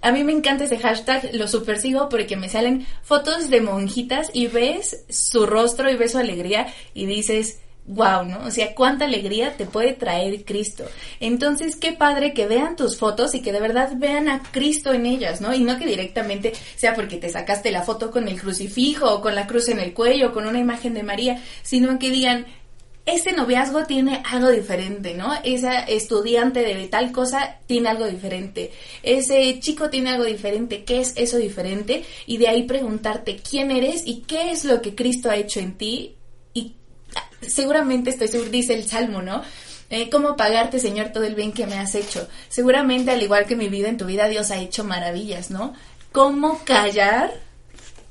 a 0.00 0.10
mí 0.10 0.24
me 0.24 0.32
encanta 0.32 0.64
ese 0.64 0.78
hashtag, 0.78 1.34
lo 1.34 1.46
supersigo 1.46 2.08
porque 2.08 2.36
me 2.36 2.48
salen 2.48 2.86
fotos 3.02 3.50
de 3.50 3.60
monjitas 3.60 4.30
y 4.32 4.46
ves 4.46 5.04
su 5.10 5.46
rostro 5.46 5.90
y 5.90 5.96
ves 5.96 6.12
su 6.12 6.18
alegría 6.18 6.66
y 6.94 7.04
dices, 7.04 7.60
wow, 7.86 8.24
¿no? 8.24 8.44
O 8.44 8.50
sea, 8.50 8.74
cuánta 8.74 9.04
alegría 9.04 9.56
te 9.56 9.64
puede 9.64 9.92
traer 9.92 10.44
Cristo. 10.44 10.84
Entonces, 11.20 11.76
qué 11.76 11.92
padre 11.92 12.34
que 12.34 12.46
vean 12.46 12.76
tus 12.76 12.96
fotos 12.96 13.34
y 13.34 13.42
que 13.42 13.52
de 13.52 13.60
verdad 13.60 13.92
vean 13.96 14.28
a 14.28 14.42
Cristo 14.42 14.92
en 14.92 15.06
ellas, 15.06 15.40
¿no? 15.40 15.54
Y 15.54 15.62
no 15.62 15.78
que 15.78 15.86
directamente 15.86 16.52
sea 16.74 16.94
porque 16.94 17.16
te 17.16 17.28
sacaste 17.28 17.70
la 17.70 17.82
foto 17.82 18.10
con 18.10 18.28
el 18.28 18.40
crucifijo 18.40 19.12
o 19.12 19.20
con 19.20 19.34
la 19.34 19.46
cruz 19.46 19.68
en 19.68 19.78
el 19.78 19.94
cuello 19.94 20.28
o 20.28 20.32
con 20.32 20.46
una 20.46 20.58
imagen 20.58 20.94
de 20.94 21.02
María, 21.02 21.42
sino 21.62 21.98
que 21.98 22.10
digan, 22.10 22.46
ese 23.06 23.32
noviazgo 23.32 23.84
tiene 23.84 24.20
algo 24.28 24.50
diferente, 24.50 25.14
¿no? 25.14 25.32
Esa 25.44 25.78
estudiante 25.84 26.62
de 26.62 26.88
tal 26.88 27.12
cosa 27.12 27.58
tiene 27.68 27.88
algo 27.88 28.06
diferente. 28.08 28.72
Ese 29.04 29.60
chico 29.60 29.90
tiene 29.90 30.10
algo 30.10 30.24
diferente. 30.24 30.82
¿Qué 30.82 31.00
es 31.00 31.12
eso 31.16 31.36
diferente? 31.36 32.04
Y 32.26 32.38
de 32.38 32.48
ahí 32.48 32.64
preguntarte 32.64 33.36
quién 33.36 33.70
eres 33.70 34.02
y 34.04 34.22
qué 34.22 34.50
es 34.50 34.64
lo 34.64 34.82
que 34.82 34.96
Cristo 34.96 35.30
ha 35.30 35.36
hecho 35.36 35.60
en 35.60 35.78
ti 35.78 36.16
seguramente 37.40 38.10
estoy 38.10 38.28
seguro, 38.28 38.50
dice 38.50 38.74
el 38.74 38.88
Salmo, 38.88 39.22
¿no? 39.22 39.42
Eh, 39.88 40.10
¿Cómo 40.10 40.36
pagarte, 40.36 40.80
Señor, 40.80 41.10
todo 41.12 41.24
el 41.24 41.34
bien 41.34 41.52
que 41.52 41.66
me 41.66 41.78
has 41.78 41.94
hecho? 41.94 42.26
Seguramente, 42.48 43.12
al 43.12 43.22
igual 43.22 43.46
que 43.46 43.56
mi 43.56 43.68
vida, 43.68 43.88
en 43.88 43.98
tu 43.98 44.06
vida 44.06 44.28
Dios 44.28 44.50
ha 44.50 44.56
hecho 44.56 44.82
maravillas, 44.82 45.50
¿no? 45.50 45.74
¿Cómo 46.12 46.60
callar 46.64 47.32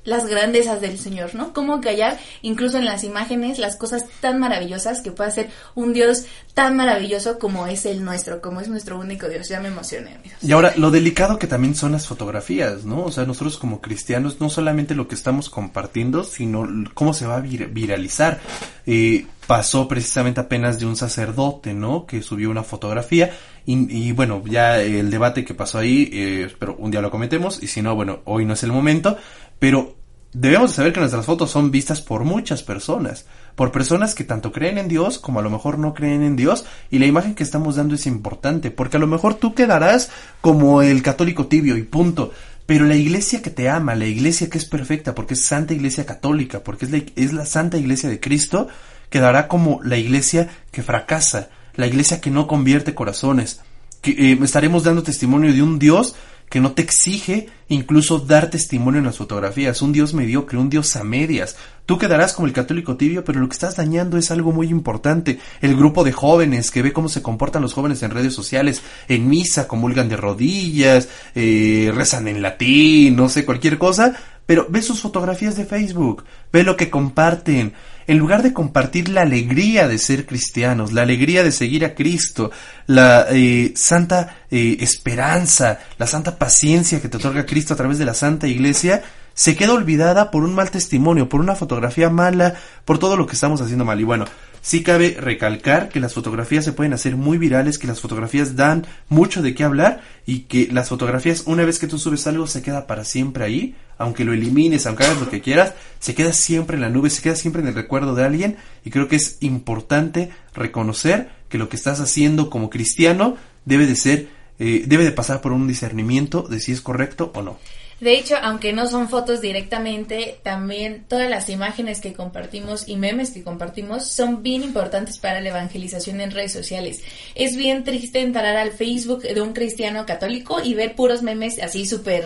las 0.06 0.28
grandezas 0.28 0.80
del 0.80 0.98
Señor, 0.98 1.36
¿no? 1.36 1.52
Cómo 1.52 1.82
callar 1.82 2.18
incluso 2.42 2.78
en 2.78 2.86
las 2.86 3.04
imágenes 3.04 3.60
las 3.60 3.76
cosas 3.76 4.06
tan 4.22 4.40
maravillosas 4.40 5.02
que 5.02 5.12
puede 5.12 5.30
hacer 5.30 5.50
un 5.74 5.92
Dios 5.92 6.26
tan 6.54 6.78
maravilloso 6.78 7.38
como 7.38 7.68
es 7.68 7.86
el 7.86 8.06
nuestro, 8.06 8.40
como 8.40 8.62
es 8.62 8.70
nuestro 8.70 8.98
único 8.98 9.28
Dios. 9.28 9.50
Ya 9.50 9.60
me 9.60 9.68
emocioné, 9.68 10.16
amigos. 10.16 10.38
Y 10.42 10.52
ahora, 10.54 10.74
lo 10.78 10.92
delicado 10.92 11.38
que 11.38 11.48
también 11.48 11.76
son 11.76 11.92
las 11.92 12.08
fotografías, 12.08 12.86
¿no? 12.86 13.04
O 13.04 13.12
sea, 13.12 13.26
nosotros 13.26 13.58
como 13.58 13.82
cristianos, 13.82 14.40
no 14.40 14.50
solamente 14.50 14.96
lo 14.96 15.08
que 15.08 15.16
estamos 15.16 15.50
compartiendo, 15.50 16.24
sino 16.24 16.66
cómo 16.94 17.14
se 17.14 17.26
va 17.26 17.38
a 17.38 17.42
vir- 17.42 17.74
viralizar. 17.74 18.40
Eh, 18.86 19.26
pasó 19.48 19.88
precisamente 19.88 20.40
apenas 20.40 20.80
de 20.80 20.86
un 20.86 20.96
sacerdote, 20.96 21.74
¿no? 21.74 22.06
Que 22.06 22.22
subió 22.22 22.50
una 22.50 22.64
fotografía 22.64 23.32
y, 23.66 24.08
y 24.08 24.12
bueno, 24.12 24.42
ya 24.46 24.82
el 24.82 25.12
debate 25.12 25.44
que 25.44 25.54
pasó 25.54 25.78
ahí, 25.80 26.10
eh, 26.14 26.54
pero 26.58 26.76
un 26.78 26.90
día 26.90 27.02
lo 27.02 27.12
cometemos 27.12 27.62
y 27.62 27.68
si 27.68 27.82
no, 27.82 27.96
bueno, 27.96 28.22
hoy 28.26 28.46
no 28.46 28.54
es 28.54 28.64
el 28.64 28.72
momento, 28.72 29.18
pero 29.60 29.95
debemos 30.38 30.72
de 30.72 30.76
saber 30.76 30.92
que 30.92 31.00
nuestras 31.00 31.26
fotos 31.26 31.50
son 31.50 31.72
vistas 31.72 32.02
por 32.02 32.26
muchas 32.26 32.62
personas, 32.62 33.26
por 33.56 33.72
personas 33.72 34.14
que 34.14 34.26
tanto 34.26 34.52
creen 34.52 34.78
en 34.78 34.90
Dios 34.90 35.18
como 35.18 35.40
a 35.40 35.42
lo 35.42 35.50
mejor 35.50 35.80
no 35.80 35.94
creen 35.94 36.24
en 36.24 36.36
Dios 36.36 36.66
y 36.92 37.00
la 37.00 37.06
imagen 37.06 37.36
que 37.36 37.44
estamos 37.44 37.78
dando 37.78 37.96
es 37.96 38.06
importante, 38.06 38.70
porque 38.70 38.98
a 38.98 39.00
lo 39.00 39.08
mejor 39.08 39.36
tú 39.36 39.56
quedarás 39.56 40.12
como 40.42 40.82
el 40.82 41.02
católico 41.02 41.48
tibio 41.48 41.78
y 41.78 41.84
punto. 41.84 42.32
Pero 42.66 42.86
la 42.86 42.96
iglesia 42.96 43.42
que 43.42 43.52
te 43.52 43.70
ama, 43.70 43.96
la 43.96 44.08
iglesia 44.08 44.50
que 44.50 44.58
es 44.58 44.66
perfecta, 44.66 45.16
porque 45.16 45.36
es 45.36 45.46
Santa 45.46 45.74
Iglesia 45.74 46.06
Católica, 46.06 46.62
porque 46.62 46.86
es 46.86 46.92
la, 46.92 47.02
es 47.16 47.32
la 47.32 47.46
Santa 47.46 47.78
Iglesia 47.78 48.10
de 48.10 48.20
Cristo, 48.20 48.68
quedará 49.10 49.48
como 49.48 49.80
la 49.84 49.98
iglesia 49.98 50.50
que 50.72 50.82
fracasa, 50.82 51.50
la 51.76 51.86
iglesia 51.86 52.20
que 52.20 52.32
no 52.32 52.48
convierte 52.48 52.96
corazones, 52.96 53.62
que 54.02 54.32
eh, 54.32 54.40
estaremos 54.42 54.84
dando 54.84 55.04
testimonio 55.04 55.54
de 55.54 55.62
un 55.62 55.78
Dios 55.78 56.16
que 56.50 56.60
no 56.60 56.72
te 56.74 56.82
exige 56.82 57.50
incluso 57.68 58.20
dar 58.20 58.50
testimonio 58.50 59.00
en 59.00 59.06
las 59.06 59.18
fotografías, 59.18 59.82
un 59.82 59.92
Dios 59.92 60.14
mediocre, 60.14 60.58
un 60.58 60.70
Dios 60.70 60.96
a 60.96 61.04
medias. 61.04 61.58
Tú 61.86 61.98
quedarás 61.98 62.34
como 62.34 62.48
el 62.48 62.54
católico 62.54 62.98
tibio, 62.98 63.24
pero 63.24 63.40
lo 63.40 63.48
que 63.48 63.54
estás 63.54 63.76
dañando 63.76 64.18
es 64.18 64.32
algo 64.32 64.52
muy 64.52 64.68
importante. 64.68 65.40
El 65.62 65.76
grupo 65.76 66.04
de 66.04 66.12
jóvenes 66.12 66.72
que 66.72 66.82
ve 66.82 66.94
cómo 66.94 67.10
se 67.10 67.22
comportan 67.22 67.62
los 67.62 67.74
jóvenes 67.74 68.04
en 68.04 68.12
redes 68.12 68.34
sociales, 68.34 68.82
en 69.08 69.28
misa, 69.28 69.68
comulgan 69.68 70.10
de 70.10 70.18
rodillas, 70.18 71.10
eh, 71.34 71.92
rezan 71.94 72.28
en 72.28 72.42
latín, 72.42 73.16
no 73.16 73.30
sé, 73.30 73.46
cualquier 73.46 73.78
cosa, 73.78 74.16
pero 74.46 74.68
ve 74.70 74.82
sus 74.82 75.02
fotografías 75.02 75.56
de 75.56 75.66
Facebook, 75.66 76.24
ve 76.52 76.64
lo 76.64 76.78
que 76.78 76.90
comparten. 76.90 77.74
En 78.08 78.18
lugar 78.20 78.44
de 78.44 78.54
compartir 78.54 79.10
la 79.10 79.22
alegría 79.22 79.88
de 79.88 79.98
ser 79.98 80.26
cristianos, 80.26 80.94
la 80.94 81.02
alegría 81.02 81.44
de 81.44 81.52
seguir 81.52 81.84
a 81.86 81.96
Cristo, 81.96 82.52
la 82.86 83.26
eh, 83.32 83.74
santa 83.76 84.38
eh, 84.52 84.78
esperanza, 84.80 85.80
la 85.98 86.06
santa 86.06 86.38
paciencia 86.38 87.02
que 87.02 87.10
te 87.10 87.18
otorga 87.18 87.46
Cristo 87.46 87.74
a 87.74 87.78
través 87.78 87.98
de 87.98 88.06
la 88.06 88.14
santa 88.14 88.48
iglesia, 88.48 89.02
se 89.34 89.56
queda 89.56 89.74
olvidada 89.74 90.32
por 90.32 90.44
un 90.44 90.54
mal 90.54 90.72
testimonio, 90.72 91.28
por 91.28 91.42
una 91.42 91.56
fotografía 91.56 92.10
mala, 92.10 92.56
por 92.86 93.00
todo 93.00 93.18
lo 93.18 93.26
que 93.26 93.34
estamos 93.34 93.60
haciendo 93.62 93.86
mal. 93.86 94.00
Y 94.00 94.04
bueno, 94.04 94.26
sí 94.66 94.82
cabe 94.82 95.16
recalcar 95.20 95.90
que 95.90 96.00
las 96.00 96.16
fotografías 96.16 96.66
se 96.66 96.74
pueden 96.74 96.94
hacer 96.94 97.16
muy 97.16 97.38
virales, 97.38 97.78
que 97.78 97.86
las 97.86 98.02
fotografías 98.02 98.56
dan 98.56 98.88
mucho 99.10 99.44
de 99.44 99.54
qué 99.54 99.64
hablar 99.64 100.02
y 100.26 100.40
que 100.40 100.68
las 100.72 100.90
fotografías, 100.90 101.44
una 101.46 101.64
vez 101.64 101.78
que 101.78 101.86
tú 101.86 102.00
subes 102.00 102.26
algo, 102.26 102.48
se 102.48 102.64
queda 102.64 102.88
para 102.88 103.04
siempre 103.04 103.44
ahí, 103.44 103.76
aunque 104.00 104.26
lo 104.26 104.34
elimines, 104.34 104.88
aunque 104.88 105.04
hagas 105.04 105.20
lo 105.20 105.30
que 105.30 105.40
quieras, 105.40 105.76
se 106.00 106.16
queda 106.16 106.34
siempre 106.34 106.78
en 106.78 106.82
la 106.82 106.90
nube, 106.90 107.12
se 107.12 107.22
queda 107.22 107.36
siempre 107.36 107.62
en 107.62 107.68
el 107.68 107.76
recuerdo 107.76 108.16
de 108.16 108.24
alguien 108.24 108.58
y 108.84 108.90
creo 108.90 109.08
que 109.08 109.18
es 109.18 109.38
importante 109.42 110.32
reconocer 110.56 111.30
que 111.48 111.60
lo 111.60 111.70
que 111.70 111.76
estás 111.76 112.00
haciendo 112.00 112.50
como 112.50 112.72
cristiano 112.72 113.38
debe 113.66 113.86
de 113.86 113.96
ser, 113.96 114.30
eh, 114.58 114.86
debe 114.88 115.04
de 115.04 115.12
pasar 115.12 115.42
por 115.42 115.52
un 115.52 115.68
discernimiento 115.68 116.42
de 116.42 116.60
si 116.60 116.72
es 116.72 116.82
correcto 116.82 117.32
o 117.36 117.44
no. 117.44 117.60
De 118.02 118.18
hecho, 118.18 118.36
aunque 118.42 118.74
no 118.74 118.88
son 118.88 119.08
fotos 119.08 119.40
directamente, 119.40 120.38
también 120.44 121.06
todas 121.08 121.30
las 121.30 121.50
imágenes 121.50 122.02
que 122.02 122.12
compartimos 122.12 122.90
y 122.90 122.98
memes 122.98 123.32
que 123.32 123.42
compartimos 123.42 124.06
son 124.06 124.44
bien 124.44 124.64
importantes 124.64 125.18
para 125.18 125.40
la 125.40 125.50
evangelización 125.50 126.20
en 126.20 126.32
redes 126.32 126.52
sociales. 126.52 127.02
Es 127.36 127.56
bien 127.56 127.86
triste 127.86 128.20
entrar 128.20 128.58
al 128.58 128.74
Facebook 128.74 129.22
de 129.22 129.40
un 129.40 129.54
cristiano 129.54 130.06
católico 130.06 130.62
y 130.62 130.74
ver 130.74 130.94
puros 130.96 131.22
memes 131.22 131.58
así 131.62 131.86
súper, 131.86 132.26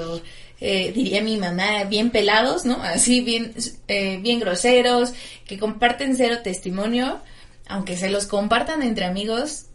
eh, 0.59 0.91
diría 0.91 1.21
mi 1.21 1.37
mamá, 1.37 1.83
bien 1.83 2.09
pelados, 2.09 2.65
¿no? 2.65 2.81
Así 2.81 3.21
bien, 3.21 3.53
eh, 3.87 4.17
bien 4.21 4.39
groseros, 4.39 5.13
que 5.45 5.59
comparten 5.59 6.17
cero 6.17 6.37
testimonio, 6.43 7.19
aunque 7.67 7.95
se 7.95 8.09
los 8.09 8.25
compartan 8.25 8.81
entre 8.81 9.05
amigos, 9.05 9.68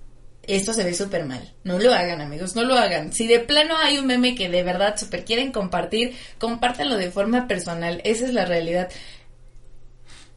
esto 0.48 0.72
se 0.72 0.84
ve 0.84 0.94
súper 0.94 1.24
mal. 1.24 1.52
No 1.64 1.78
lo 1.78 1.92
hagan, 1.92 2.20
amigos, 2.20 2.54
no 2.54 2.62
lo 2.62 2.74
hagan. 2.74 3.12
Si 3.12 3.26
de 3.26 3.40
plano 3.40 3.76
hay 3.76 3.98
un 3.98 4.06
meme 4.06 4.34
que 4.34 4.48
de 4.48 4.62
verdad 4.62 4.96
súper 4.96 5.24
quieren 5.24 5.52
compartir, 5.52 6.14
compártanlo 6.38 6.96
de 6.96 7.10
forma 7.10 7.46
personal. 7.46 8.00
Esa 8.04 8.26
es 8.26 8.34
la 8.34 8.44
realidad. 8.44 8.88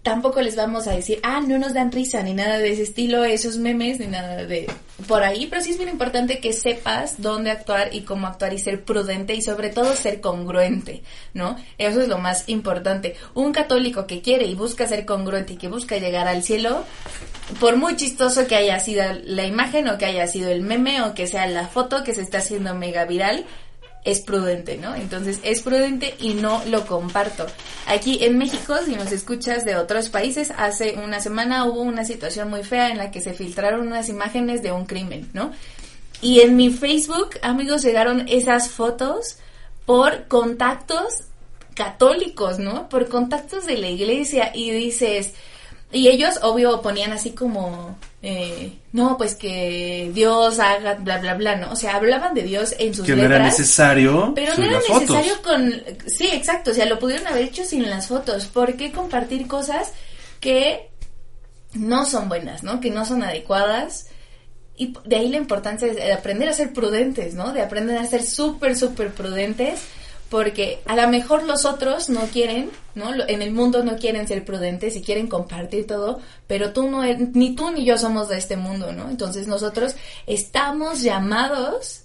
Tampoco 0.07 0.41
les 0.41 0.55
vamos 0.55 0.87
a 0.87 0.93
decir, 0.93 1.19
ah, 1.21 1.41
no 1.45 1.57
nos 1.57 1.73
dan 1.73 1.91
risa, 1.91 2.23
ni 2.23 2.33
nada 2.33 2.59
de 2.59 2.71
ese 2.71 2.83
estilo, 2.83 3.25
esos 3.25 3.57
memes, 3.57 3.99
ni 3.99 4.07
nada 4.07 4.45
de 4.45 4.65
por 5.05 5.21
ahí, 5.21 5.47
pero 5.47 5.61
sí 5.61 5.71
es 5.71 5.77
bien 5.77 5.89
importante 5.89 6.39
que 6.39 6.53
sepas 6.53 7.21
dónde 7.21 7.51
actuar 7.51 7.93
y 7.93 8.03
cómo 8.03 8.25
actuar 8.25 8.53
y 8.53 8.57
ser 8.57 8.85
prudente 8.85 9.35
y 9.35 9.41
sobre 9.41 9.69
todo 9.69 9.93
ser 9.97 10.21
congruente, 10.21 11.03
¿no? 11.33 11.57
Eso 11.77 11.99
es 11.99 12.07
lo 12.07 12.19
más 12.19 12.47
importante. 12.47 13.17
Un 13.33 13.51
católico 13.51 14.07
que 14.07 14.21
quiere 14.21 14.45
y 14.45 14.55
busca 14.55 14.87
ser 14.87 15.05
congruente 15.05 15.53
y 15.53 15.57
que 15.57 15.67
busca 15.67 15.97
llegar 15.97 16.29
al 16.29 16.41
cielo, 16.41 16.85
por 17.59 17.75
muy 17.75 17.97
chistoso 17.97 18.47
que 18.47 18.55
haya 18.55 18.79
sido 18.79 19.03
la 19.25 19.45
imagen 19.45 19.89
o 19.89 19.97
que 19.97 20.05
haya 20.05 20.25
sido 20.27 20.49
el 20.49 20.61
meme 20.61 21.01
o 21.01 21.15
que 21.15 21.27
sea 21.27 21.47
la 21.47 21.67
foto 21.67 22.05
que 22.05 22.15
se 22.15 22.21
está 22.21 22.37
haciendo 22.37 22.73
mega 22.75 23.03
viral, 23.03 23.45
es 24.03 24.21
prudente, 24.21 24.77
¿no? 24.77 24.95
Entonces 24.95 25.39
es 25.43 25.61
prudente 25.61 26.15
y 26.19 26.33
no 26.33 26.63
lo 26.65 26.85
comparto. 26.85 27.45
Aquí 27.87 28.23
en 28.23 28.37
México, 28.37 28.75
si 28.85 28.95
nos 28.95 29.11
escuchas 29.11 29.65
de 29.65 29.75
otros 29.75 30.09
países, 30.09 30.51
hace 30.57 30.97
una 31.03 31.19
semana 31.19 31.65
hubo 31.65 31.81
una 31.81 32.05
situación 32.05 32.49
muy 32.49 32.63
fea 32.63 32.89
en 32.89 32.97
la 32.97 33.11
que 33.11 33.21
se 33.21 33.33
filtraron 33.33 33.87
unas 33.87 34.09
imágenes 34.09 34.61
de 34.63 34.71
un 34.71 34.85
crimen, 34.85 35.29
¿no? 35.33 35.51
Y 36.21 36.39
en 36.39 36.55
mi 36.55 36.69
Facebook, 36.71 37.31
amigos, 37.41 37.83
llegaron 37.83 38.27
esas 38.27 38.69
fotos 38.69 39.37
por 39.85 40.27
contactos 40.27 41.25
católicos, 41.75 42.59
¿no? 42.59 42.89
Por 42.89 43.07
contactos 43.07 43.65
de 43.65 43.77
la 43.77 43.87
iglesia 43.87 44.51
y 44.53 44.71
dices, 44.71 45.33
y 45.91 46.07
ellos, 46.07 46.39
obvio, 46.41 46.81
ponían 46.81 47.13
así 47.13 47.31
como, 47.31 47.97
eh, 48.21 48.79
no, 48.93 49.15
pues 49.17 49.35
que 49.35 50.11
Dios 50.13 50.59
haga, 50.59 50.95
bla, 50.95 51.19
bla, 51.19 51.35
bla, 51.35 51.55
¿no? 51.55 51.71
O 51.71 51.75
sea, 51.75 51.95
hablaban 51.95 52.33
de 52.33 52.43
Dios 52.43 52.75
en 52.79 52.93
sus 52.95 53.05
Que 53.05 53.11
no 53.15 53.21
letras. 53.21 53.35
era 53.39 53.45
necesario 53.45 54.31
Pero 54.35 54.55
no 54.57 54.63
era 54.63 54.81
fotos. 54.81 55.01
necesario 55.01 55.41
con... 55.43 55.83
Sí, 56.07 56.27
exacto, 56.33 56.71
o 56.71 56.73
sea, 56.73 56.85
lo 56.87 56.97
pudieron 56.99 57.27
haber 57.27 57.43
hecho 57.43 57.63
sin 57.63 57.87
las 57.89 58.07
fotos. 58.07 58.45
¿Por 58.47 58.75
qué 58.75 58.91
compartir 58.91 59.47
cosas 59.47 59.91
que 60.39 60.89
no 61.73 62.05
son 62.05 62.27
buenas, 62.27 62.63
¿no? 62.63 62.79
Que 62.79 62.89
no 62.89 63.05
son 63.05 63.21
adecuadas. 63.23 64.07
Y 64.75 64.93
de 65.05 65.15
ahí 65.15 65.29
la 65.29 65.37
importancia 65.37 65.87
de 65.93 66.13
aprender 66.13 66.49
a 66.49 66.53
ser 66.53 66.73
prudentes, 66.73 67.33
¿no? 67.35 67.53
De 67.53 67.61
aprender 67.61 67.97
a 67.97 68.05
ser 68.07 68.23
súper, 68.23 68.75
súper 68.75 69.11
prudentes. 69.11 69.79
Porque 70.29 70.79
a 70.85 70.95
lo 70.95 71.07
mejor 71.07 71.43
los 71.43 71.63
otros 71.63 72.09
no 72.09 72.21
quieren, 72.27 72.69
¿no? 72.95 73.11
En 73.27 73.41
el 73.41 73.51
mundo 73.51 73.83
no 73.83 73.95
quieren 73.97 74.27
ser 74.27 74.43
prudentes 74.43 74.95
y 74.97 75.01
quieren 75.01 75.27
compartir 75.27 75.87
todo, 75.87 76.19
pero 76.47 76.73
tú 76.73 76.89
no, 76.89 77.03
eres- 77.03 77.33
ni 77.33 77.55
tú 77.55 77.71
ni 77.71 77.85
yo 77.85 77.97
somos 77.97 78.27
de 78.27 78.37
este 78.37 78.57
mundo, 78.57 78.91
¿no? 78.91 79.09
Entonces 79.09 79.47
nosotros 79.47 79.95
estamos 80.25 81.01
llamados 81.01 82.01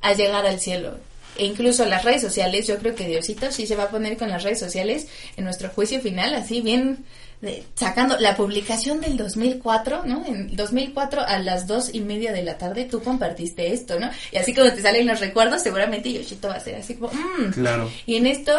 a 0.00 0.14
llegar 0.14 0.46
al 0.46 0.58
cielo. 0.58 0.96
E 1.36 1.44
incluso 1.46 1.84
las 1.84 2.04
redes 2.04 2.22
sociales, 2.22 2.66
yo 2.66 2.76
creo 2.78 2.94
que 2.96 3.06
Diosito 3.06 3.52
sí 3.52 3.66
se 3.66 3.76
va 3.76 3.84
a 3.84 3.88
poner 3.90 4.16
con 4.16 4.28
las 4.30 4.42
redes 4.42 4.58
sociales 4.58 5.06
en 5.36 5.44
nuestro 5.44 5.68
juicio 5.70 6.00
final, 6.00 6.34
así 6.34 6.60
bien 6.60 7.04
de- 7.40 7.64
sacando 7.74 8.18
la 8.18 8.36
publicación 8.36 9.00
del 9.00 9.16
2004, 9.16 10.02
¿no? 10.04 10.24
En 10.26 10.54
2004 10.54 11.22
a 11.26 11.38
las 11.38 11.66
dos 11.66 11.94
y 11.94 12.00
media 12.00 12.32
de 12.32 12.42
la 12.42 12.58
tarde 12.58 12.84
tú 12.84 13.02
compartiste 13.02 13.72
esto, 13.72 13.98
¿no? 13.98 14.10
Y 14.32 14.36
así 14.36 14.54
como 14.54 14.70
te 14.72 14.82
salen 14.82 15.06
los 15.06 15.20
recuerdos, 15.20 15.62
seguramente 15.62 16.08
Diosito 16.10 16.48
va 16.48 16.54
a 16.54 16.60
ser 16.60 16.74
así 16.76 16.94
como, 16.96 17.12
"Mm". 17.12 17.50
Claro. 17.52 17.90
Y 18.06 18.16
en 18.16 18.26
esto 18.26 18.52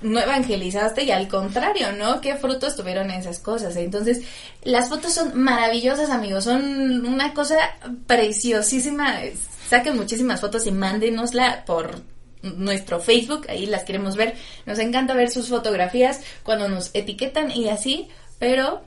no 0.00 0.18
evangelizaste 0.18 1.04
y 1.04 1.10
al 1.12 1.28
contrario, 1.28 1.92
¿no? 1.92 2.20
¿Qué 2.20 2.34
frutos 2.34 2.74
tuvieron 2.74 3.10
esas 3.10 3.38
cosas? 3.38 3.76
Entonces, 3.76 4.22
las 4.64 4.88
fotos 4.88 5.12
son 5.14 5.38
maravillosas, 5.40 6.10
amigos, 6.10 6.44
son 6.44 7.06
una 7.06 7.34
cosa 7.34 7.56
preciosísima. 8.06 9.16
Saquen 9.68 9.96
muchísimas 9.96 10.40
fotos 10.40 10.66
y 10.66 10.70
mándenosla 10.70 11.64
por 11.64 12.00
nuestro 12.42 12.98
Facebook, 13.00 13.46
ahí 13.48 13.66
las 13.66 13.84
queremos 13.84 14.16
ver. 14.16 14.34
Nos 14.66 14.78
encanta 14.80 15.14
ver 15.14 15.30
sus 15.30 15.48
fotografías 15.48 16.20
cuando 16.42 16.68
nos 16.68 16.90
etiquetan 16.94 17.50
y 17.52 17.68
así, 17.68 18.08
pero 18.42 18.82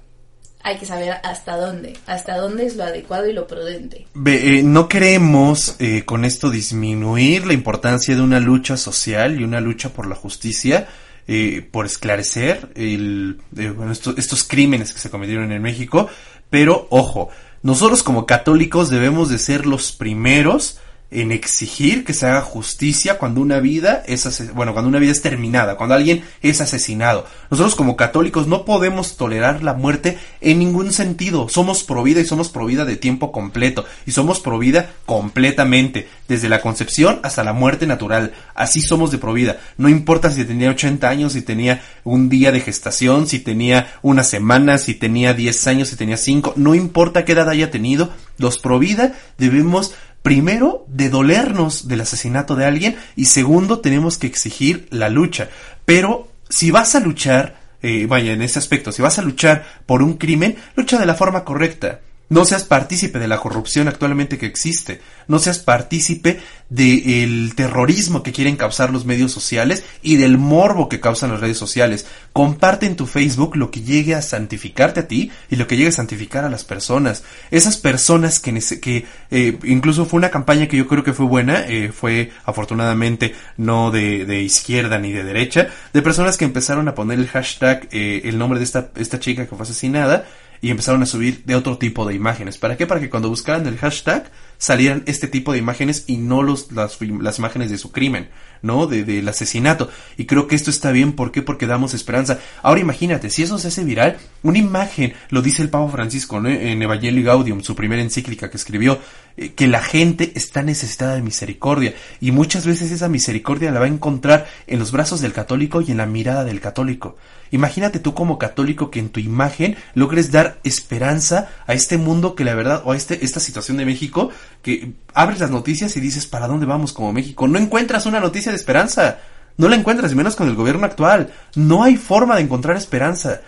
hay 0.63 0.77
que 0.77 0.85
saber 0.85 1.13
hasta 1.23 1.55
dónde, 1.55 1.93
hasta 2.07 2.35
dónde 2.37 2.65
es 2.65 2.75
lo 2.75 2.83
adecuado 2.83 3.25
y 3.29 3.31
lo 3.33 3.47
prudente. 3.47 4.05
Eh, 4.25 4.61
no 4.63 4.89
queremos 4.89 5.75
eh, 5.79 6.03
con 6.03 6.25
esto 6.25 6.49
disminuir 6.49 7.47
la 7.47 7.53
importancia 7.53 8.15
de 8.15 8.21
una 8.21 8.41
lucha 8.41 8.75
social 8.75 9.39
y 9.39 9.43
una 9.45 9.61
lucha 9.61 9.89
por 9.89 10.07
la 10.07 10.15
justicia. 10.15 10.87
eh, 11.27 11.67
por 11.71 11.87
esclarecer 11.87 12.69
el, 12.75 13.39
eh, 13.57 13.69
bueno, 13.69 13.91
esto- 13.91 14.13
estos 14.15 14.43
crímenes 14.43 14.93
que 14.93 14.99
se 14.99 15.09
cometieron 15.09 15.51
en 15.51 15.59
México, 15.61 16.07
pero 16.51 16.85
ojo, 16.91 17.29
nosotros 17.63 18.03
como 18.03 18.27
católicos 18.27 18.91
debemos 18.91 19.29
de 19.29 19.39
ser 19.39 19.65
los 19.65 19.91
primeros 19.91 20.77
en 21.11 21.31
exigir 21.31 22.03
que 22.03 22.13
se 22.13 22.25
haga 22.25 22.41
justicia 22.41 23.17
cuando 23.17 23.41
una 23.41 23.59
vida 23.59 24.03
es 24.05 24.51
bueno, 24.53 24.73
cuando 24.73 24.89
una 24.89 24.99
vida 24.99 25.11
es 25.11 25.21
terminada, 25.21 25.77
cuando 25.77 25.95
alguien 25.95 26.23
es 26.41 26.61
asesinado. 26.61 27.25
Nosotros 27.49 27.75
como 27.75 27.95
católicos 27.95 28.47
no 28.47 28.65
podemos 28.65 29.15
tolerar 29.15 29.63
la 29.63 29.73
muerte 29.73 30.17
en 30.41 30.59
ningún 30.59 30.91
sentido. 30.91 31.47
Somos 31.47 31.83
pro 31.83 32.03
vida 32.03 32.21
y 32.21 32.25
somos 32.25 32.49
pro 32.49 32.65
vida 32.65 32.85
de 32.85 32.97
tiempo 32.97 33.31
completo 33.31 33.85
y 34.05 34.11
somos 34.11 34.39
pro 34.39 34.57
vida 34.57 34.91
completamente, 35.05 36.07
desde 36.27 36.49
la 36.49 36.61
concepción 36.61 37.19
hasta 37.23 37.43
la 37.43 37.53
muerte 37.53 37.87
natural. 37.87 38.33
Así 38.55 38.81
somos 38.81 39.11
de 39.11 39.17
pro 39.17 39.33
vida. 39.33 39.57
No 39.77 39.89
importa 39.89 40.31
si 40.31 40.43
tenía 40.43 40.71
80 40.71 41.07
años, 41.07 41.33
si 41.33 41.41
tenía 41.41 41.81
un 42.03 42.29
día 42.29 42.51
de 42.51 42.61
gestación, 42.61 43.27
si 43.27 43.39
tenía 43.39 43.93
una 44.01 44.23
semana, 44.23 44.77
si 44.77 44.95
tenía 44.95 45.33
10 45.33 45.67
años, 45.67 45.89
si 45.89 45.95
tenía 45.95 46.17
5, 46.17 46.53
no 46.55 46.75
importa 46.75 47.25
qué 47.25 47.33
edad 47.33 47.49
haya 47.49 47.71
tenido, 47.71 48.09
los 48.37 48.57
pro 48.57 48.79
vida 48.79 49.13
debemos 49.37 49.93
primero 50.25 50.85
de 50.87 51.11
dolernos 51.11 51.87
del 51.87 52.01
asesinato 52.01 52.55
de 52.55 52.65
alguien 52.65 52.95
y 53.15 53.25
segundo 53.25 53.79
tenemos 53.79 54.17
que 54.17 54.25
exigir 54.25 54.87
la 54.89 55.07
lucha. 55.07 55.49
Pero 55.85 56.27
si 56.49 56.71
vas 56.71 56.95
a 56.95 56.99
luchar, 56.99 57.59
eh, 57.83 58.07
vaya, 58.07 58.33
en 58.33 58.41
ese 58.41 58.57
aspecto, 58.57 58.91
si 58.91 59.03
vas 59.03 59.19
a 59.19 59.21
luchar 59.21 59.83
por 59.85 60.01
un 60.01 60.17
crimen, 60.17 60.55
lucha 60.75 60.97
de 60.97 61.05
la 61.05 61.13
forma 61.13 61.43
correcta. 61.43 61.99
No 62.27 62.43
seas 62.43 62.63
partícipe 62.63 63.19
de 63.19 63.27
la 63.27 63.39
corrupción 63.39 63.87
actualmente 63.87 64.39
que 64.39 64.47
existe. 64.47 64.99
No 65.27 65.37
seas 65.37 65.59
partícipe 65.59 66.39
del 66.69 67.53
terrorismo 67.55 68.23
que 68.23 68.31
quieren 68.31 68.55
causar 68.55 68.89
los 68.89 69.05
medios 69.05 69.31
sociales 69.31 69.83
y 70.01 70.15
del 70.15 70.39
morbo 70.39 70.89
que 70.89 70.99
causan 70.99 71.31
las 71.31 71.39
redes 71.39 71.57
sociales. 71.57 72.07
Comparte 72.33 72.87
en 72.87 72.95
tu 72.95 73.05
Facebook 73.05 73.55
lo 73.55 73.69
que 73.69 73.81
llegue 73.81 74.15
a 74.15 74.23
santificarte 74.23 75.01
a 75.01 75.07
ti 75.07 75.31
y 75.51 75.55
lo 75.55 75.67
que 75.67 75.77
llegue 75.77 75.89
a 75.89 75.93
santificar 75.93 76.45
a 76.45 76.49
las 76.49 76.63
personas. 76.63 77.23
Esas 77.51 77.77
personas 77.77 78.39
que, 78.39 78.59
que 78.81 79.05
eh, 79.29 79.59
incluso 79.63 80.05
fue 80.05 80.17
una 80.17 80.31
campaña 80.31 80.67
que 80.67 80.77
yo 80.77 80.87
creo 80.87 81.03
que 81.03 81.13
fue 81.13 81.27
buena, 81.27 81.61
eh, 81.67 81.91
fue 81.91 82.31
afortunadamente 82.43 83.35
no 83.57 83.91
de, 83.91 84.25
de 84.25 84.41
izquierda 84.41 84.97
ni 84.97 85.11
de 85.11 85.23
derecha, 85.23 85.67
de 85.93 86.01
personas 86.01 86.37
que 86.37 86.45
empezaron 86.45 86.87
a 86.87 86.95
poner 86.95 87.19
el 87.19 87.27
hashtag, 87.27 87.87
eh, 87.91 88.21
el 88.25 88.39
nombre 88.39 88.57
de 88.57 88.65
esta, 88.65 88.89
esta 88.95 89.19
chica 89.19 89.45
que 89.45 89.55
fue 89.55 89.63
asesinada 89.63 90.25
y 90.61 90.69
empezaron 90.69 91.03
a 91.03 91.05
subir 91.05 91.43
de 91.45 91.55
otro 91.55 91.77
tipo 91.77 92.05
de 92.05 92.13
imágenes. 92.13 92.57
¿Para 92.57 92.77
qué? 92.77 92.87
Para 92.87 92.99
que 92.99 93.09
cuando 93.09 93.29
buscaran 93.29 93.65
el 93.67 93.77
hashtag 93.77 94.31
salieran 94.57 95.03
este 95.05 95.27
tipo 95.27 95.51
de 95.51 95.59
imágenes 95.59 96.03
y 96.07 96.17
no 96.17 96.41
los, 96.41 96.71
las, 96.71 96.97
las 97.01 97.39
imágenes 97.39 97.69
de 97.69 97.77
su 97.77 97.91
crimen, 97.91 98.29
¿no? 98.61 98.87
De, 98.87 99.03
del 99.03 99.27
asesinato. 99.27 99.89
Y 100.17 100.25
creo 100.25 100.47
que 100.47 100.55
esto 100.55 100.69
está 100.69 100.91
bien. 100.91 101.13
¿Por 101.13 101.31
qué? 101.31 101.41
Porque 101.41 101.67
damos 101.67 101.93
esperanza. 101.93 102.39
Ahora 102.61 102.81
imagínate, 102.81 103.29
si 103.29 103.43
eso 103.43 103.57
se 103.57 103.69
hace 103.69 103.83
viral, 103.83 104.17
una 104.43 104.57
imagen, 104.57 105.13
lo 105.29 105.41
dice 105.41 105.61
el 105.61 105.69
Papa 105.69 105.91
Francisco, 105.91 106.39
¿no? 106.39 106.49
En 106.49 106.81
Evangelii 106.81 107.23
Gaudium, 107.23 107.61
su 107.61 107.75
primera 107.75 108.01
encíclica 108.01 108.49
que 108.49 108.57
escribió, 108.57 108.99
eh, 109.37 109.53
que 109.53 109.67
la 109.67 109.81
gente 109.81 110.31
está 110.35 110.63
necesitada 110.63 111.15
de 111.15 111.21
misericordia. 111.21 111.93
Y 112.21 112.31
muchas 112.31 112.65
veces 112.65 112.91
esa 112.91 113.09
misericordia 113.09 113.71
la 113.71 113.79
va 113.79 113.85
a 113.85 113.89
encontrar 113.89 114.47
en 114.67 114.79
los 114.79 114.91
brazos 114.91 115.21
del 115.21 115.33
católico 115.33 115.81
y 115.81 115.91
en 115.91 115.97
la 115.97 116.05
mirada 116.05 116.43
del 116.43 116.61
católico. 116.61 117.17
Imagínate 117.51 117.99
tú 117.99 118.13
como 118.13 118.37
católico 118.37 118.89
que 118.89 118.99
en 118.99 119.09
tu 119.09 119.19
imagen 119.19 119.77
logres 119.93 120.31
dar 120.31 120.59
esperanza 120.63 121.49
a 121.67 121.73
este 121.73 121.97
mundo 121.97 122.35
que 122.35 122.43
la 122.43 122.55
verdad, 122.55 122.81
o 122.85 122.91
a 122.91 122.97
este, 122.97 123.23
esta 123.23 123.39
situación 123.39 123.77
de 123.77 123.85
México, 123.85 124.29
que 124.65 124.93
abres 125.13 125.39
las 125.39 125.51
noticias 125.51 125.95
y 125.95 125.99
dices, 125.99 126.25
¿para 126.25 126.47
dónde 126.47 126.65
vamos 126.65 126.91
como 126.91 127.13
México? 127.13 127.47
No 127.47 127.59
encuentras 127.59 128.07
una 128.07 128.19
noticia 128.19 128.51
de 128.51 128.57
esperanza. 128.57 129.19
No 129.57 129.69
la 129.69 129.75
encuentras, 129.75 130.11
y 130.11 130.15
menos 130.15 130.35
con 130.35 130.47
el 130.47 130.55
gobierno 130.55 130.87
actual. 130.87 131.31
No 131.53 131.83
hay 131.83 131.97
forma 131.97 132.35
de 132.35 132.41
encontrar 132.41 132.75
esperanza. 132.75 133.41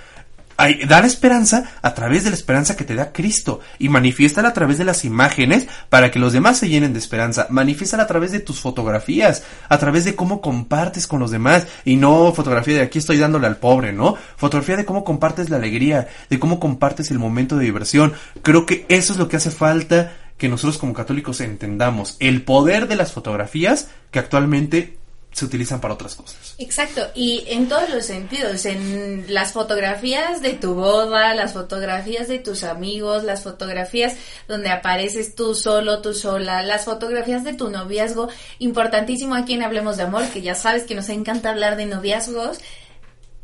Hay, 0.58 0.86
dar 0.86 1.06
esperanza 1.06 1.72
a 1.82 1.96
través 1.96 2.24
de 2.24 2.30
la 2.30 2.36
esperanza 2.36 2.78
que 2.78 2.84
te 2.84 2.94
da 2.94 3.14
Cristo 3.14 3.62
y 3.80 3.90
manifiéstala 3.90 4.50
a 4.50 4.54
través 4.54 4.78
de 4.78 4.86
las 4.86 5.06
imágenes 5.06 5.68
para 5.90 6.12
que 6.12 6.20
los 6.20 6.34
demás 6.34 6.60
se 6.60 6.70
llenen 6.70 6.94
de 6.94 7.00
esperanza. 7.00 7.48
Manifiéstala 7.50 8.04
a 8.04 8.08
través 8.08 8.32
de 8.32 8.40
tus 8.40 8.60
fotografías, 8.60 9.42
a 9.70 9.78
través 9.80 10.06
de 10.06 10.16
cómo 10.16 10.40
compartes 10.40 11.08
con 11.08 11.20
los 11.20 11.32
demás 11.32 11.66
y 11.84 11.96
no 11.96 12.32
fotografía 12.32 12.76
de 12.76 12.82
aquí 12.82 13.00
estoy 13.00 13.18
dándole 13.18 13.48
al 13.48 13.58
pobre, 13.58 13.92
¿no? 13.92 14.16
Fotografía 14.36 14.78
de 14.78 14.86
cómo 14.86 15.04
compartes 15.04 15.50
la 15.50 15.58
alegría, 15.58 16.10
de 16.30 16.38
cómo 16.38 16.60
compartes 16.60 17.10
el 17.10 17.18
momento 17.18 17.58
de 17.58 17.66
diversión. 17.66 18.14
Creo 18.44 18.68
que 18.68 18.86
eso 18.88 19.14
es 19.14 19.20
lo 19.20 19.28
que 19.28 19.38
hace 19.38 19.50
falta 19.50 20.12
que 20.38 20.50
nosotros 20.50 20.78
como 20.78 20.94
católicos 20.94 21.42
entendamos. 21.42 22.16
El 22.20 22.44
poder 22.44 22.88
de 22.88 22.96
las 22.96 23.12
fotografías 23.12 23.90
que 24.12 24.20
actualmente 24.20 24.98
se 25.38 25.46
utilizan 25.46 25.80
para 25.80 25.94
otras 25.94 26.16
cosas. 26.16 26.56
Exacto, 26.58 27.02
y 27.14 27.44
en 27.48 27.70
todos 27.70 27.90
los 27.92 28.08
sentidos, 28.08 28.66
en 28.66 29.26
las 29.28 29.52
fotografías 29.52 30.42
de 30.42 30.54
tu 30.54 30.74
boda, 30.74 31.36
las 31.36 31.54
fotografías 31.54 32.28
de 32.28 32.40
tus 32.40 32.64
amigos, 32.64 33.24
las 33.24 33.44
fotografías 33.44 34.16
donde 34.48 34.70
apareces 34.70 35.36
tú 35.36 35.54
solo, 35.54 36.02
tú 36.02 36.16
sola, 36.16 36.64
las 36.64 36.86
fotografías 36.86 37.44
de 37.44 37.54
tu 37.54 37.70
noviazgo, 37.70 38.30
importantísimo 38.58 39.36
aquí 39.36 39.54
en 39.54 39.62
Hablemos 39.62 39.98
de 39.98 40.04
Amor, 40.04 40.28
que 40.30 40.42
ya 40.42 40.56
sabes 40.56 40.86
que 40.86 40.96
nos 40.96 41.10
encanta 41.10 41.52
hablar 41.52 41.76
de 41.76 41.86
noviazgos. 41.86 42.58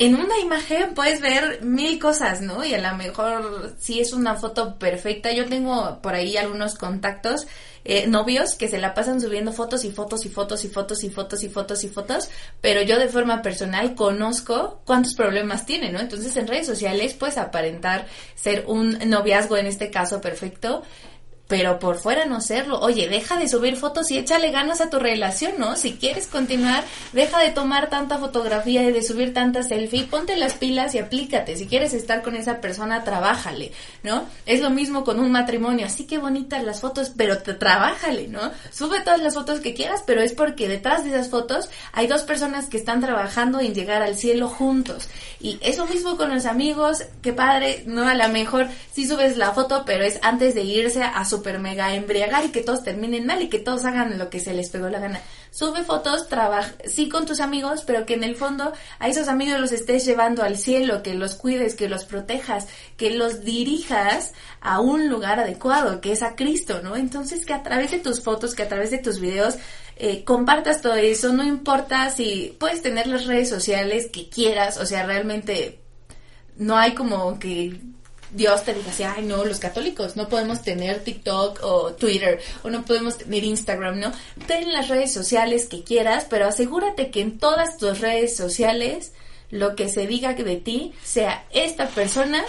En 0.04 0.16
una 0.16 0.38
imagen 0.38 0.94
puedes 0.96 1.22
ver 1.22 1.64
mil 1.64 1.98
cosas, 1.98 2.42
¿no? 2.42 2.66
Y 2.66 2.74
a 2.74 2.92
lo 2.92 2.98
mejor 2.98 3.74
si 3.80 4.02
es 4.02 4.12
una 4.12 4.36
foto 4.36 4.78
perfecta, 4.78 5.32
yo 5.32 5.46
tengo 5.46 6.02
por 6.02 6.14
ahí 6.14 6.36
algunos 6.36 6.76
contactos 6.76 7.48
eh, 7.86 8.06
novios 8.08 8.56
que 8.56 8.68
se 8.68 8.80
la 8.80 8.94
pasan 8.94 9.22
subiendo 9.22 9.54
fotos 9.54 9.86
y 9.86 9.92
fotos 9.92 10.26
y 10.26 10.30
fotos 10.30 10.66
y 10.66 10.68
fotos 10.68 11.06
y 11.06 11.10
fotos 11.10 11.44
y 11.44 11.48
fotos 11.48 11.84
y 11.86 11.88
fotos, 11.88 12.30
pero 12.60 12.82
yo 12.82 13.00
de 13.00 13.08
forma 13.08 13.42
personal 13.42 13.96
conozco 13.96 14.82
cuántos 14.84 15.14
problemas 15.14 15.66
tiene, 15.66 15.90
¿no? 15.90 16.02
Entonces 16.02 16.36
en 16.36 16.48
redes 16.48 16.68
sociales 16.68 17.14
puedes 17.14 17.38
aparentar 17.38 18.06
ser 18.36 18.66
un 18.68 18.98
noviazgo 19.10 19.56
en 19.56 19.68
este 19.68 19.90
caso 19.90 20.20
perfecto, 20.20 20.84
pero 21.54 21.78
por 21.78 22.00
fuera 22.00 22.26
no 22.26 22.42
serlo. 22.42 22.80
Oye, 22.80 23.08
deja 23.08 23.38
de 23.38 23.48
subir 23.48 23.76
fotos 23.76 24.10
y 24.10 24.18
échale 24.18 24.50
ganas 24.50 24.82
a 24.82 24.90
tu 24.90 24.98
relación, 24.98 25.52
¿no? 25.60 25.76
Si 25.76 25.94
quieres 25.94 26.26
continuar, 26.26 26.84
deja 27.12 27.38
de 27.38 27.52
tomar 27.52 27.92
tanta 27.92 28.18
fotografía 28.18 28.82
y 28.82 28.92
de 28.92 29.04
subir 29.04 29.36
tanta 29.36 29.62
selfie, 29.62 30.06
ponte 30.06 30.36
las 30.36 30.56
pilas 30.56 30.96
y 30.96 30.98
aplícate. 30.98 31.56
Si 31.56 31.68
quieres 31.68 31.94
estar 31.94 32.24
con 32.24 32.36
esa 32.36 32.60
persona, 32.60 33.04
trabájale, 33.04 33.72
¿no? 34.02 34.26
Es 34.48 34.62
lo 34.62 34.72
mismo 34.72 35.04
con 35.04 35.20
un 35.20 35.32
matrimonio, 35.32 35.86
así 35.86 36.08
que 36.08 36.18
bonitas 36.18 36.64
las 36.64 36.82
fotos, 36.82 37.12
pero 37.16 37.38
te 37.38 37.54
trabájale, 37.54 38.30
¿no? 38.30 38.50
Sube 38.72 39.02
todas 39.02 39.22
las 39.22 39.36
fotos 39.36 39.60
que 39.60 39.76
quieras, 39.76 40.02
pero 40.08 40.24
es 40.24 40.34
porque 40.34 40.68
detrás 40.68 41.04
de 41.04 41.12
esas 41.12 41.30
fotos 41.30 41.70
hay 41.92 42.08
dos 42.08 42.24
personas 42.24 42.66
que 42.66 42.78
están 42.78 43.00
trabajando 43.00 43.60
en 43.60 43.76
llegar 43.76 44.02
al 44.02 44.18
cielo 44.18 44.48
juntos. 44.48 45.08
Y 45.40 45.60
eso 45.62 45.86
mismo 45.86 46.18
con 46.18 46.34
los 46.34 46.48
amigos, 46.48 47.04
qué 47.22 47.32
padre, 47.32 47.84
¿no? 47.86 48.08
A 48.08 48.16
lo 48.16 48.28
mejor 48.30 48.70
sí 48.92 49.06
subes 49.06 49.38
la 49.38 49.52
foto, 49.52 49.84
pero 49.86 50.04
es 50.04 50.18
antes 50.24 50.56
de 50.56 50.64
irse 50.64 51.04
a 51.04 51.24
super 51.44 51.60
mega 51.60 51.94
embriagar 51.94 52.46
y 52.46 52.52
que 52.52 52.62
todos 52.62 52.84
terminen 52.84 53.26
mal 53.26 53.42
y 53.42 53.50
que 53.50 53.60
todos 53.60 53.84
hagan 53.84 54.18
lo 54.18 54.30
que 54.30 54.40
se 54.40 54.54
les 54.54 54.70
pegó 54.70 54.88
la 54.88 55.00
gana. 55.00 55.20
Sube 55.52 55.84
fotos, 55.84 56.30
trabaja, 56.30 56.74
sí 56.86 57.10
con 57.10 57.26
tus 57.26 57.42
amigos, 57.42 57.84
pero 57.86 58.06
que 58.06 58.14
en 58.14 58.24
el 58.24 58.38
fondo 58.38 58.72
a 58.98 59.10
esos 59.10 59.28
amigos 59.28 59.60
los 59.60 59.74
estés 59.74 60.06
llevando 60.06 60.42
al 60.42 60.58
cielo, 60.58 61.04
que 61.04 61.16
los 61.16 61.36
cuides, 61.36 61.76
que 61.76 61.90
los 61.90 62.06
protejas, 62.06 62.68
que 62.96 63.12
los 63.12 63.44
dirijas 63.44 64.32
a 64.62 64.80
un 64.80 65.10
lugar 65.10 65.42
adecuado, 65.42 66.00
que 66.00 66.14
es 66.14 66.24
a 66.24 66.38
Cristo, 66.38 66.80
¿no? 66.82 66.96
Entonces 66.96 67.46
que 67.46 67.54
a 67.54 67.62
través 67.62 67.92
de 67.92 68.00
tus 68.00 68.24
fotos, 68.24 68.56
que 68.56 68.64
a 68.64 68.70
través 68.70 68.90
de 68.90 69.00
tus 69.00 69.20
videos, 69.20 69.56
eh, 69.98 70.24
compartas 70.24 70.82
todo 70.82 70.96
eso, 70.96 71.34
no 71.34 71.44
importa 71.44 72.10
si 72.10 72.56
puedes 72.58 72.82
tener 72.82 73.08
las 73.08 73.26
redes 73.26 73.50
sociales 73.50 74.08
que 74.08 74.30
quieras, 74.30 74.78
o 74.78 74.86
sea, 74.86 75.06
realmente 75.06 75.82
no 76.56 76.78
hay 76.78 76.94
como 76.94 77.38
que 77.38 77.82
Dios 78.34 78.64
te 78.64 78.74
diga 78.74 78.90
así, 78.90 79.04
ay 79.04 79.24
no, 79.24 79.46
los 79.46 79.60
católicos 79.60 80.16
no 80.16 80.28
podemos 80.28 80.62
tener 80.62 81.04
TikTok 81.04 81.60
o 81.64 81.94
Twitter 81.94 82.40
o 82.64 82.70
no 82.70 82.84
podemos 82.84 83.18
tener 83.18 83.44
Instagram, 83.44 84.00
¿no? 84.00 84.12
Ten 84.48 84.72
las 84.74 84.90
redes 84.90 85.14
sociales 85.14 85.68
que 85.68 85.84
quieras, 85.84 86.26
pero 86.30 86.48
asegúrate 86.48 87.12
que 87.12 87.22
en 87.22 87.38
todas 87.38 87.78
tus 87.78 88.00
redes 88.00 88.36
sociales 88.36 89.14
lo 89.50 89.76
que 89.76 89.88
se 89.88 90.08
diga 90.08 90.34
de 90.34 90.56
ti 90.58 90.94
sea 91.04 91.46
esta 91.52 91.88
persona 91.88 92.44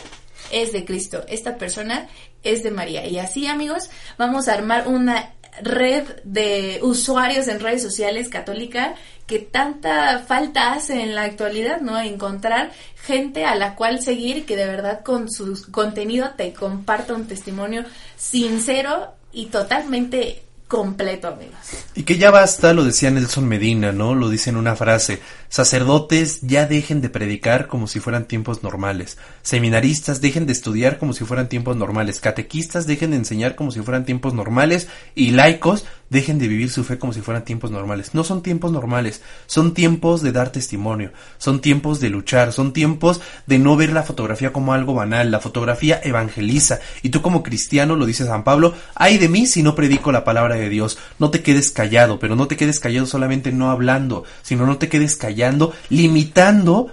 es 0.51 0.73
de 0.73 0.85
Cristo, 0.85 1.25
esta 1.29 1.59
persona 1.59 2.09
es 2.43 2.63
de 2.63 2.71
María. 2.71 3.07
Y 3.07 3.19
así 3.19 3.47
amigos, 3.47 3.91
vamos 4.17 4.49
a 4.49 4.55
armar 4.55 4.89
una 4.89 5.35
red 5.63 6.05
de 6.25 6.81
usuarios 6.83 7.49
en 7.49 7.61
redes 7.61 7.83
sociales 7.83 8.29
católica 8.29 8.95
que 9.27 9.39
tanta 9.39 10.19
falta 10.21 10.73
hace 10.73 11.03
en 11.03 11.15
la 11.15 11.23
actualidad, 11.23 11.81
¿no? 11.81 11.99
Encontrar 11.99 12.73
gente 12.97 13.45
a 13.45 13.55
la 13.55 13.75
cual 13.75 14.03
seguir 14.03 14.45
que 14.45 14.57
de 14.57 14.67
verdad 14.67 15.03
con 15.03 15.31
su 15.31 15.71
contenido 15.71 16.31
te 16.37 16.53
comparta 16.53 17.15
un 17.15 17.27
testimonio 17.27 17.85
sincero 18.17 19.15
y 19.33 19.47
totalmente 19.47 20.44
completo, 20.69 21.29
amigos. 21.29 21.55
Y 21.95 22.03
que 22.03 22.19
ya 22.19 22.31
basta, 22.31 22.73
lo 22.73 22.85
decía 22.85 23.11
Nelson 23.11 23.47
Medina, 23.47 23.93
¿no? 23.93 24.15
Lo 24.15 24.29
dice 24.29 24.51
en 24.51 24.57
una 24.57 24.77
frase, 24.77 25.21
sacerdotes 25.49 26.41
ya 26.43 26.67
dejen 26.67 27.01
de 27.01 27.11
predicar 27.11 27.69
como 27.69 27.87
si 27.87 28.01
fueran 28.01 28.27
tiempos 28.27 28.63
normales, 28.63 29.19
seminaristas 29.43 30.21
dejen 30.21 30.47
de 30.47 30.53
estudiar 30.53 30.99
como 30.99 31.13
si 31.13 31.25
fueran 31.25 31.49
tiempos 31.49 31.77
normales, 31.77 32.19
catequistas 32.19 32.87
dejen 32.87 33.13
de 33.13 33.19
enseñar 33.19 33.55
como 33.55 33.71
si 33.71 33.81
fueran 33.83 34.05
tiempos 34.05 34.35
normales 34.35 34.89
y 35.15 35.31
laicos 35.31 35.85
dejen 36.11 36.39
de 36.39 36.49
vivir 36.49 36.71
su 36.71 36.85
fe 36.85 36.99
como 36.99 37.13
si 37.13 37.21
fueran 37.21 37.45
tiempos 37.45 37.71
normales. 37.71 38.15
No 38.15 38.25
son 38.25 38.43
tiempos 38.43 38.73
normales, 38.73 39.23
son 39.47 39.75
tiempos 39.75 40.23
de 40.23 40.33
dar 40.33 40.51
testimonio, 40.51 41.13
son 41.39 41.61
tiempos 41.61 42.01
de 42.01 42.11
luchar, 42.11 42.53
son 42.53 42.73
tiempos 42.73 43.21
de 43.47 43.59
no 43.59 43.77
ver 43.77 43.93
la 43.93 44.03
fotografía 44.03 44.53
como 44.53 44.73
algo 44.73 44.95
banal, 44.95 45.31
la 45.31 45.41
fotografía 45.41 46.01
evangeliza 46.03 46.81
y 47.03 47.11
tú 47.11 47.23
como 47.23 47.43
cristiano 47.43 47.97
lo 47.97 48.07
dice 48.07 48.25
San 48.25 48.45
Pablo, 48.45 48.75
ay 48.95 49.19
de 49.19 49.29
mí 49.29 49.47
si 49.47 49.63
no 49.63 49.75
predico 49.75 50.13
la 50.13 50.25
palabra 50.25 50.54
de 50.55 50.69
Dios, 50.69 50.99
no 51.19 51.31
te 51.31 51.43
quedes 51.43 51.71
callado, 51.71 52.19
pero 52.19 52.37
no 52.37 52.47
te 52.47 52.57
quedes 52.57 52.81
callado 52.81 53.07
solamente 53.07 53.53
no 53.53 53.71
hablando, 53.71 54.25
sino 54.43 54.67
no 54.67 54.79
te 54.79 54.89
quedes 54.89 55.17
callando, 55.17 55.75
limitando 55.91 56.93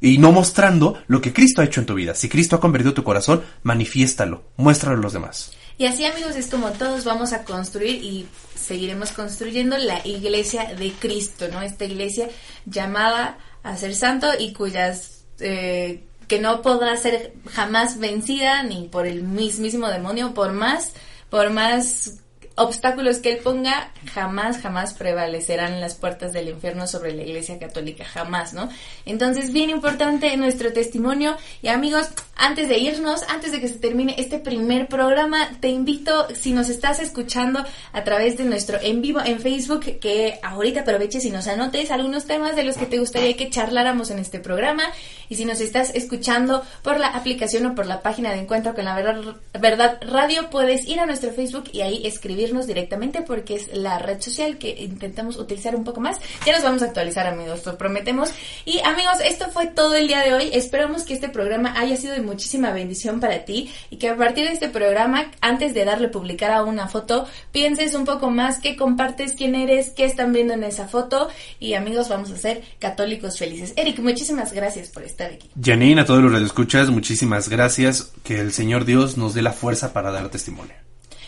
y 0.00 0.18
no 0.18 0.32
mostrando 0.32 1.02
lo 1.06 1.20
que 1.20 1.32
Cristo 1.32 1.62
ha 1.62 1.64
hecho 1.64 1.80
en 1.80 1.86
tu 1.86 1.94
vida. 1.94 2.14
Si 2.14 2.28
Cristo 2.28 2.56
ha 2.56 2.60
convertido 2.60 2.94
tu 2.94 3.04
corazón, 3.04 3.42
manifiéstalo, 3.62 4.42
muéstralo 4.56 4.98
a 4.98 5.02
los 5.02 5.12
demás. 5.12 5.52
Y 5.78 5.86
así 5.86 6.04
amigos 6.04 6.36
es 6.36 6.46
como 6.48 6.70
todos 6.70 7.04
vamos 7.04 7.32
a 7.32 7.44
construir 7.44 8.02
y 8.02 8.26
seguiremos 8.54 9.12
construyendo 9.12 9.76
la 9.78 10.06
iglesia 10.06 10.74
de 10.74 10.92
Cristo, 10.92 11.46
¿no? 11.50 11.62
Esta 11.62 11.84
iglesia 11.84 12.28
llamada 12.66 13.38
a 13.62 13.76
ser 13.76 13.94
santo 13.94 14.28
y 14.38 14.52
cuyas... 14.52 15.24
Eh, 15.40 16.04
que 16.28 16.40
no 16.40 16.62
podrá 16.62 16.96
ser 16.96 17.34
jamás 17.50 17.98
vencida 17.98 18.62
ni 18.62 18.88
por 18.88 19.06
el 19.06 19.22
mismísimo 19.22 19.88
demonio, 19.88 20.34
por 20.34 20.52
más, 20.52 20.92
por 21.30 21.50
más 21.50 22.20
obstáculos 22.56 23.18
que 23.18 23.32
él 23.32 23.38
ponga 23.38 23.90
jamás, 24.12 24.58
jamás 24.58 24.94
prevalecerán 24.94 25.80
las 25.80 25.94
puertas 25.94 26.32
del 26.32 26.48
infierno 26.48 26.86
sobre 26.86 27.12
la 27.12 27.22
Iglesia 27.22 27.58
Católica, 27.58 28.04
jamás, 28.04 28.54
¿no? 28.54 28.68
Entonces, 29.06 29.52
bien 29.52 29.70
importante 29.70 30.36
nuestro 30.36 30.72
testimonio 30.72 31.36
y 31.62 31.68
amigos, 31.68 32.08
antes 32.36 32.68
de 32.68 32.78
irnos, 32.78 33.22
antes 33.28 33.52
de 33.52 33.60
que 33.60 33.68
se 33.68 33.78
termine 33.78 34.14
este 34.18 34.38
primer 34.38 34.88
programa, 34.88 35.50
te 35.60 35.68
invito, 35.68 36.28
si 36.34 36.52
nos 36.52 36.68
estás 36.68 37.00
escuchando 37.00 37.64
a 37.92 38.04
través 38.04 38.36
de 38.36 38.44
nuestro 38.44 38.78
en 38.80 39.02
vivo 39.02 39.20
en 39.24 39.40
Facebook, 39.40 39.98
que 40.00 40.38
ahorita 40.42 40.80
aproveches 40.80 41.24
y 41.24 41.30
nos 41.30 41.46
anotes 41.46 41.90
algunos 41.90 42.26
temas 42.26 42.56
de 42.56 42.64
los 42.64 42.76
que 42.76 42.86
te 42.86 42.98
gustaría 42.98 43.36
que 43.36 43.50
charláramos 43.50 44.10
en 44.10 44.18
este 44.18 44.40
programa 44.40 44.84
y 45.28 45.36
si 45.36 45.44
nos 45.44 45.60
estás 45.60 45.94
escuchando 45.94 46.62
por 46.82 46.98
la 46.98 47.08
aplicación 47.08 47.66
o 47.66 47.74
por 47.74 47.86
la 47.86 48.02
página 48.02 48.32
de 48.32 48.40
encuentro 48.40 48.74
con 48.74 48.84
la 48.84 48.94
verdad, 48.94 49.36
verdad 49.58 49.98
radio, 50.02 50.50
puedes 50.50 50.86
ir 50.86 51.00
a 51.00 51.06
nuestro 51.06 51.32
Facebook 51.32 51.64
y 51.72 51.80
ahí 51.80 52.06
escribir 52.06 52.43
directamente 52.66 53.22
porque 53.22 53.56
es 53.56 53.68
la 53.72 53.98
red 53.98 54.20
social 54.20 54.58
que 54.58 54.82
intentamos 54.82 55.36
utilizar 55.36 55.74
un 55.76 55.84
poco 55.84 56.00
más. 56.00 56.18
Ya 56.44 56.52
nos 56.52 56.62
vamos 56.62 56.82
a 56.82 56.86
actualizar, 56.86 57.26
amigos, 57.26 57.64
lo 57.64 57.78
prometemos. 57.78 58.30
Y 58.64 58.80
amigos, 58.80 59.14
esto 59.24 59.46
fue 59.50 59.66
todo 59.66 59.94
el 59.94 60.08
día 60.08 60.20
de 60.20 60.34
hoy. 60.34 60.50
Esperamos 60.52 61.04
que 61.04 61.14
este 61.14 61.28
programa 61.28 61.78
haya 61.78 61.96
sido 61.96 62.14
de 62.14 62.20
muchísima 62.20 62.72
bendición 62.72 63.20
para 63.20 63.44
ti 63.44 63.70
y 63.90 63.96
que 63.96 64.08
a 64.08 64.16
partir 64.16 64.46
de 64.46 64.52
este 64.52 64.68
programa, 64.68 65.30
antes 65.40 65.74
de 65.74 65.84
darle 65.84 66.08
publicar 66.08 66.50
a 66.52 66.64
una 66.64 66.88
foto, 66.88 67.26
pienses 67.52 67.94
un 67.94 68.04
poco 68.04 68.30
más 68.30 68.58
qué 68.58 68.76
compartes, 68.76 69.32
quién 69.32 69.54
eres, 69.54 69.90
qué 69.90 70.04
están 70.04 70.32
viendo 70.32 70.54
en 70.54 70.64
esa 70.64 70.88
foto 70.88 71.28
y 71.58 71.74
amigos, 71.74 72.08
vamos 72.08 72.30
a 72.30 72.36
ser 72.36 72.62
católicos 72.78 73.38
felices. 73.38 73.72
Eric, 73.76 73.98
muchísimas 74.00 74.52
gracias 74.52 74.88
por 74.88 75.02
estar 75.02 75.32
aquí. 75.32 75.50
Janine, 75.60 76.02
a 76.02 76.04
todos 76.04 76.22
los 76.22 76.32
radioescuchas, 76.32 76.90
muchísimas 76.90 77.48
gracias. 77.48 78.12
Que 78.22 78.40
el 78.40 78.52
Señor 78.52 78.84
Dios 78.84 79.16
nos 79.16 79.34
dé 79.34 79.42
la 79.42 79.52
fuerza 79.52 79.92
para 79.92 80.10
dar 80.10 80.28
testimonio. 80.30 80.83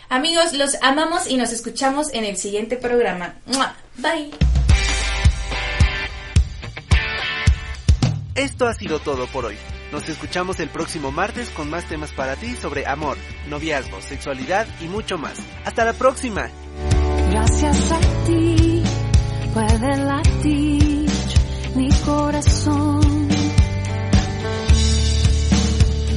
Amigos, 0.09 0.53
los 0.53 0.77
amamos 0.83 1.27
y 1.27 1.37
nos 1.37 1.53
escuchamos 1.53 2.13
en 2.15 2.25
el 2.25 2.37
siguiente 2.37 2.77
programa. 2.77 3.35
Bye. 3.97 4.31
Esto 8.35 8.67
ha 8.67 8.75
sido 8.75 8.99
todo 9.01 9.27
por 9.27 9.47
hoy. 9.47 9.57
Nos 9.91 10.09
escuchamos 10.09 10.61
el 10.61 10.69
próximo 10.69 11.11
martes 11.11 11.51
con 11.51 11.71
más 11.71 11.89
temas 11.89 12.13
para 12.13 12.37
ti 12.37 12.55
sobre 12.55 12.87
amor, 12.87 13.17
noviazgo, 13.49 14.01
sexualidad 14.01 14.67
y 14.81 14.89
mucho 14.89 15.19
más. 15.19 15.39
Hasta 15.65 15.85
la 15.85 15.93
próxima. 15.93 16.51
Gracias 17.31 17.93
a 17.93 17.99
ti 18.27 18.83
puede 19.55 19.97
latir 19.97 21.11
mi 21.75 21.89
corazón. 22.05 23.29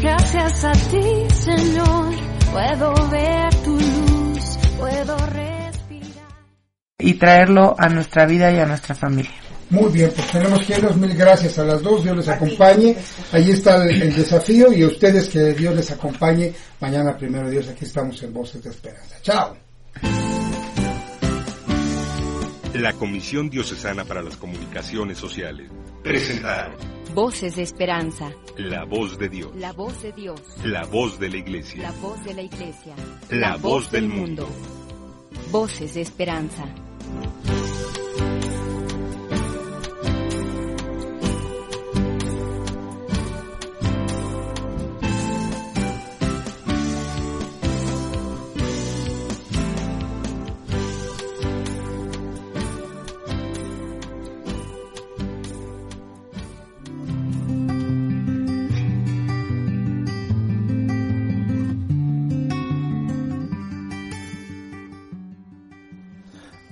Gracias 0.02 0.64
a 0.64 0.72
ti, 0.72 1.28
Señor 1.34 2.29
Puedo 2.52 3.10
ver 3.10 3.56
tu 3.64 3.72
luz, 3.72 4.58
puedo 4.78 5.18
respirar. 5.18 6.30
Y 6.98 7.14
traerlo 7.14 7.76
a 7.78 7.90
nuestra 7.90 8.26
vida 8.26 8.52
y 8.52 8.60
a 8.60 8.66
nuestra 8.66 8.96
familia. 8.96 9.32
Muy 9.70 9.92
bien, 9.92 10.12
pues 10.16 10.32
tenemos 10.32 10.66
que 10.66 10.74
irnos. 10.74 10.98
Mil 10.98 11.16
gracias 11.16 11.60
a 11.60 11.64
las 11.64 11.84
dos. 11.84 12.04
Dios 12.04 12.18
les 12.18 12.28
acompañe. 12.28 12.96
Ahí 13.32 13.52
está 13.52 13.84
el, 13.84 14.02
el, 14.02 14.16
desafío 14.16 14.74
y 14.74 14.82
a 14.82 14.88
ustedes 14.88 15.30
que 15.30 15.54
Dios 15.54 15.76
les 15.76 15.92
acompañe. 15.92 16.52
Mañana, 16.80 17.16
primero 17.16 17.50
Dios, 17.50 17.68
aquí 17.70 17.86
estamos 17.86 18.22
en 18.24 18.34
Voces 18.34 18.64
de 18.64 18.72
Esperanza. 18.72 19.18
Chao. 19.22 19.56
La 22.74 22.94
Comisión 22.94 23.50
Diocesana 23.50 24.06
para 24.06 24.24
las 24.24 24.38
Comunicaciones 24.38 25.18
Sociales 25.18 25.70
presentaron 26.04 27.00
Voces 27.14 27.56
de 27.56 27.64
Esperanza. 27.64 28.32
La 28.56 28.86
voz 28.86 29.18
de 29.18 29.30
Dios. 29.30 29.52
La 29.56 29.74
voz 29.74 30.00
de 30.04 30.12
Dios. 30.12 30.40
La 30.64 30.86
voz 30.86 31.20
de 31.20 31.30
la 31.30 31.38
Iglesia. 31.38 31.82
La 31.82 31.92
voz 31.92 32.24
de 32.24 32.34
la 32.36 32.42
Iglesia. 32.44 32.96
La, 33.32 33.58
voz, 33.58 33.90
del 33.90 34.08
mundo. 34.08 34.48
Voces 35.52 35.96
de 35.96 36.02
Esperanza. 36.02 36.66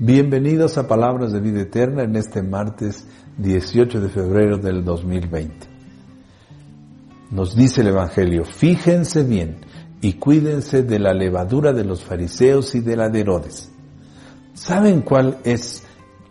Bienvenidos 0.07 0.77
a 0.77 0.87
Palabras 0.87 1.33
de 1.33 1.41
Vida 1.41 1.63
Eterna 1.63 2.03
en 2.03 2.15
este 2.15 2.41
martes 2.41 3.05
18 3.39 3.99
de 3.99 4.07
febrero 4.07 4.57
del 4.57 4.85
2020. 4.85 5.67
Nos 7.31 7.57
dice 7.57 7.81
el 7.81 7.87
Evangelio, 7.87 8.45
fíjense 8.45 9.25
bien 9.25 9.57
y 9.99 10.13
cuídense 10.13 10.83
de 10.83 10.99
la 10.99 11.13
levadura 11.13 11.73
de 11.73 11.83
los 11.83 12.05
fariseos 12.05 12.73
y 12.73 12.79
de 12.79 12.95
la 12.95 13.09
de 13.09 13.19
Herodes. 13.19 13.69
¿Saben 14.53 15.01
cuál 15.01 15.39
es 15.43 15.85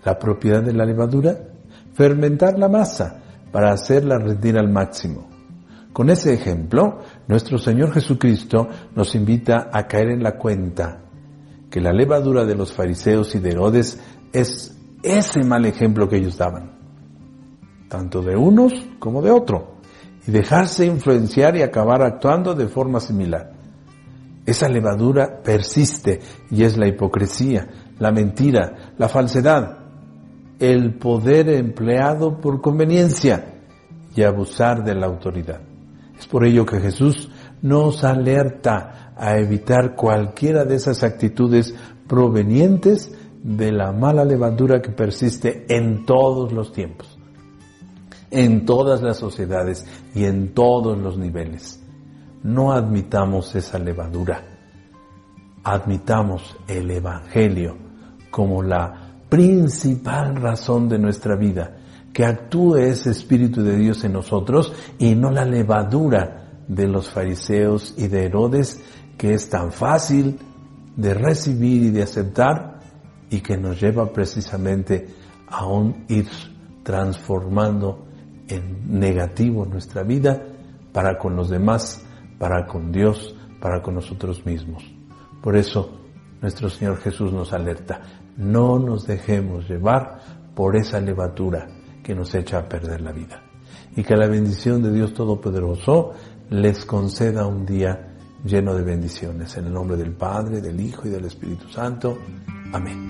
la 0.07 0.19
propiedad 0.19 0.63
de 0.63 0.73
la 0.73 0.87
levadura? 0.87 1.37
Fermentar 1.93 2.59
la 2.59 2.71
masa 2.71 3.25
para 3.53 3.73
hacerla 3.73 4.17
rendir 4.17 4.57
al 4.57 4.71
máximo. 4.71 5.29
Con 5.93 6.09
ese 6.09 6.33
ejemplo, 6.33 7.01
nuestro 7.29 7.59
Señor 7.59 7.93
Jesucristo 7.93 8.71
nos 8.95 9.15
invita 9.15 9.69
a 9.71 9.87
caer 9.87 10.13
en 10.13 10.23
la 10.23 10.39
cuenta 10.39 11.03
que 11.71 11.81
la 11.81 11.93
levadura 11.93 12.45
de 12.45 12.55
los 12.55 12.73
fariseos 12.73 13.35
y 13.35 13.39
de 13.39 13.51
Herodes 13.51 14.01
es 14.33 14.77
ese 15.03 15.45
mal 15.45 15.67
ejemplo 15.67 16.09
que 16.09 16.17
ellos 16.17 16.37
daban, 16.37 16.73
tanto 17.89 18.23
de 18.23 18.37
unos 18.37 18.73
como 18.99 19.23
de 19.23 19.31
otro, 19.31 19.77
y 20.27 20.31
dejarse 20.31 20.87
influenciar 20.87 21.57
y 21.57 21.63
acabar 21.63 22.03
actuando 22.03 22.55
de 22.55 22.69
forma 22.69 23.01
similar. 23.01 23.53
Esa 24.45 24.69
levadura 24.69 25.43
persiste 25.43 26.21
y 26.51 26.63
es 26.63 26.77
la 26.77 26.87
hipocresía, 26.87 27.69
la 27.99 28.13
mentira, 28.13 28.93
la 28.97 29.09
falsedad, 29.09 29.79
el 30.59 30.95
poder 30.95 31.49
empleado 31.49 32.41
por 32.41 32.61
conveniencia 32.61 33.55
y 34.15 34.23
abusar 34.23 34.85
de 34.85 34.95
la 34.95 35.07
autoridad. 35.07 35.61
Es 36.19 36.27
por 36.27 36.45
ello 36.45 36.65
que 36.65 36.81
Jesús 36.81 37.31
nos 37.61 38.05
alerta 38.05 39.06
a 39.17 39.39
evitar 39.39 39.95
cualquiera 39.95 40.65
de 40.65 40.77
esas 40.77 41.03
actitudes 41.03 41.75
provenientes 42.07 43.13
de 43.43 43.73
la 43.73 43.93
mala 43.93 44.25
levadura 44.25 44.83
que 44.83 44.91
persiste 44.91 45.67
en 45.69 46.05
todos 46.05 46.53
los 46.53 46.73
tiempos, 46.73 47.19
en 48.31 48.67
todas 48.67 49.03
las 49.03 49.17
sociedades 49.17 49.87
y 50.15 50.25
en 50.25 50.53
todos 50.53 50.99
los 50.99 51.17
niveles. 51.17 51.83
No 52.43 52.73
admitamos 52.73 53.55
esa 53.55 53.79
levadura, 53.79 54.43
admitamos 55.65 56.57
el 56.69 56.91
Evangelio 56.91 57.77
como 58.31 58.63
la 58.63 59.15
principal 59.29 60.37
razón 60.37 60.89
de 60.89 60.99
nuestra 60.99 61.37
vida, 61.37 61.77
que 62.13 62.25
actúe 62.25 62.77
ese 62.77 63.11
Espíritu 63.11 63.63
de 63.63 63.77
Dios 63.77 64.05
en 64.05 64.13
nosotros 64.13 64.73
y 64.99 65.15
no 65.15 65.31
la 65.31 65.45
levadura 65.45 66.65
de 66.69 66.89
los 66.89 67.11
fariseos 67.11 67.95
y 67.97 68.09
de 68.09 68.25
Herodes 68.25 68.81
que 69.17 69.35
es 69.35 69.49
tan 69.49 69.73
fácil 69.73 70.39
de 70.97 71.15
recibir 71.15 71.83
y 71.83 71.91
de 71.91 72.03
aceptar 72.03 72.81
y 73.31 73.41
que 73.41 73.57
nos 73.57 73.81
lleva 73.81 74.13
precisamente 74.13 75.09
a 75.49 75.67
un 75.67 76.05
ir 76.09 76.29
transformando 76.83 78.07
en 78.49 78.99
negativo 78.99 79.65
nuestra 79.65 80.03
vida 80.03 80.43
para 80.93 81.19
con 81.19 81.37
los 81.37 81.51
demás, 81.51 82.05
para 82.39 82.67
con 82.67 82.93
Dios, 82.93 83.35
para 83.61 83.83
con 83.83 83.95
nosotros 83.95 84.47
mismos. 84.47 84.85
Por 85.43 85.57
eso 85.57 86.01
nuestro 86.41 86.69
Señor 86.71 86.99
Jesús 86.99 87.33
nos 87.33 87.53
alerta, 87.53 88.01
no 88.37 88.79
nos 88.79 89.07
dejemos 89.07 89.69
llevar 89.69 90.21
por 90.55 90.77
esa 90.77 91.01
levatura 91.01 91.67
que 92.03 92.15
nos 92.15 92.35
echa 92.35 92.59
a 92.59 92.69
perder 92.69 93.01
la 93.01 93.13
vida. 93.13 93.43
Y 93.97 94.05
que 94.05 94.17
la 94.17 94.29
bendición 94.29 94.83
de 94.83 94.93
Dios 94.93 95.15
Todopoderoso 95.15 96.13
les 96.51 96.85
conceda 96.85 97.47
un 97.47 97.67
día 97.67 98.06
lleno 98.47 98.75
de 98.75 98.83
bendiciones. 98.83 99.57
En 99.57 99.67
el 99.67 99.73
nombre 99.73 99.97
del 99.97 100.13
Padre, 100.13 100.61
del 100.61 100.81
Hijo 100.81 101.07
y 101.07 101.11
del 101.11 101.25
Espíritu 101.25 101.69
Santo. 101.69 102.19
Amén. 102.73 103.09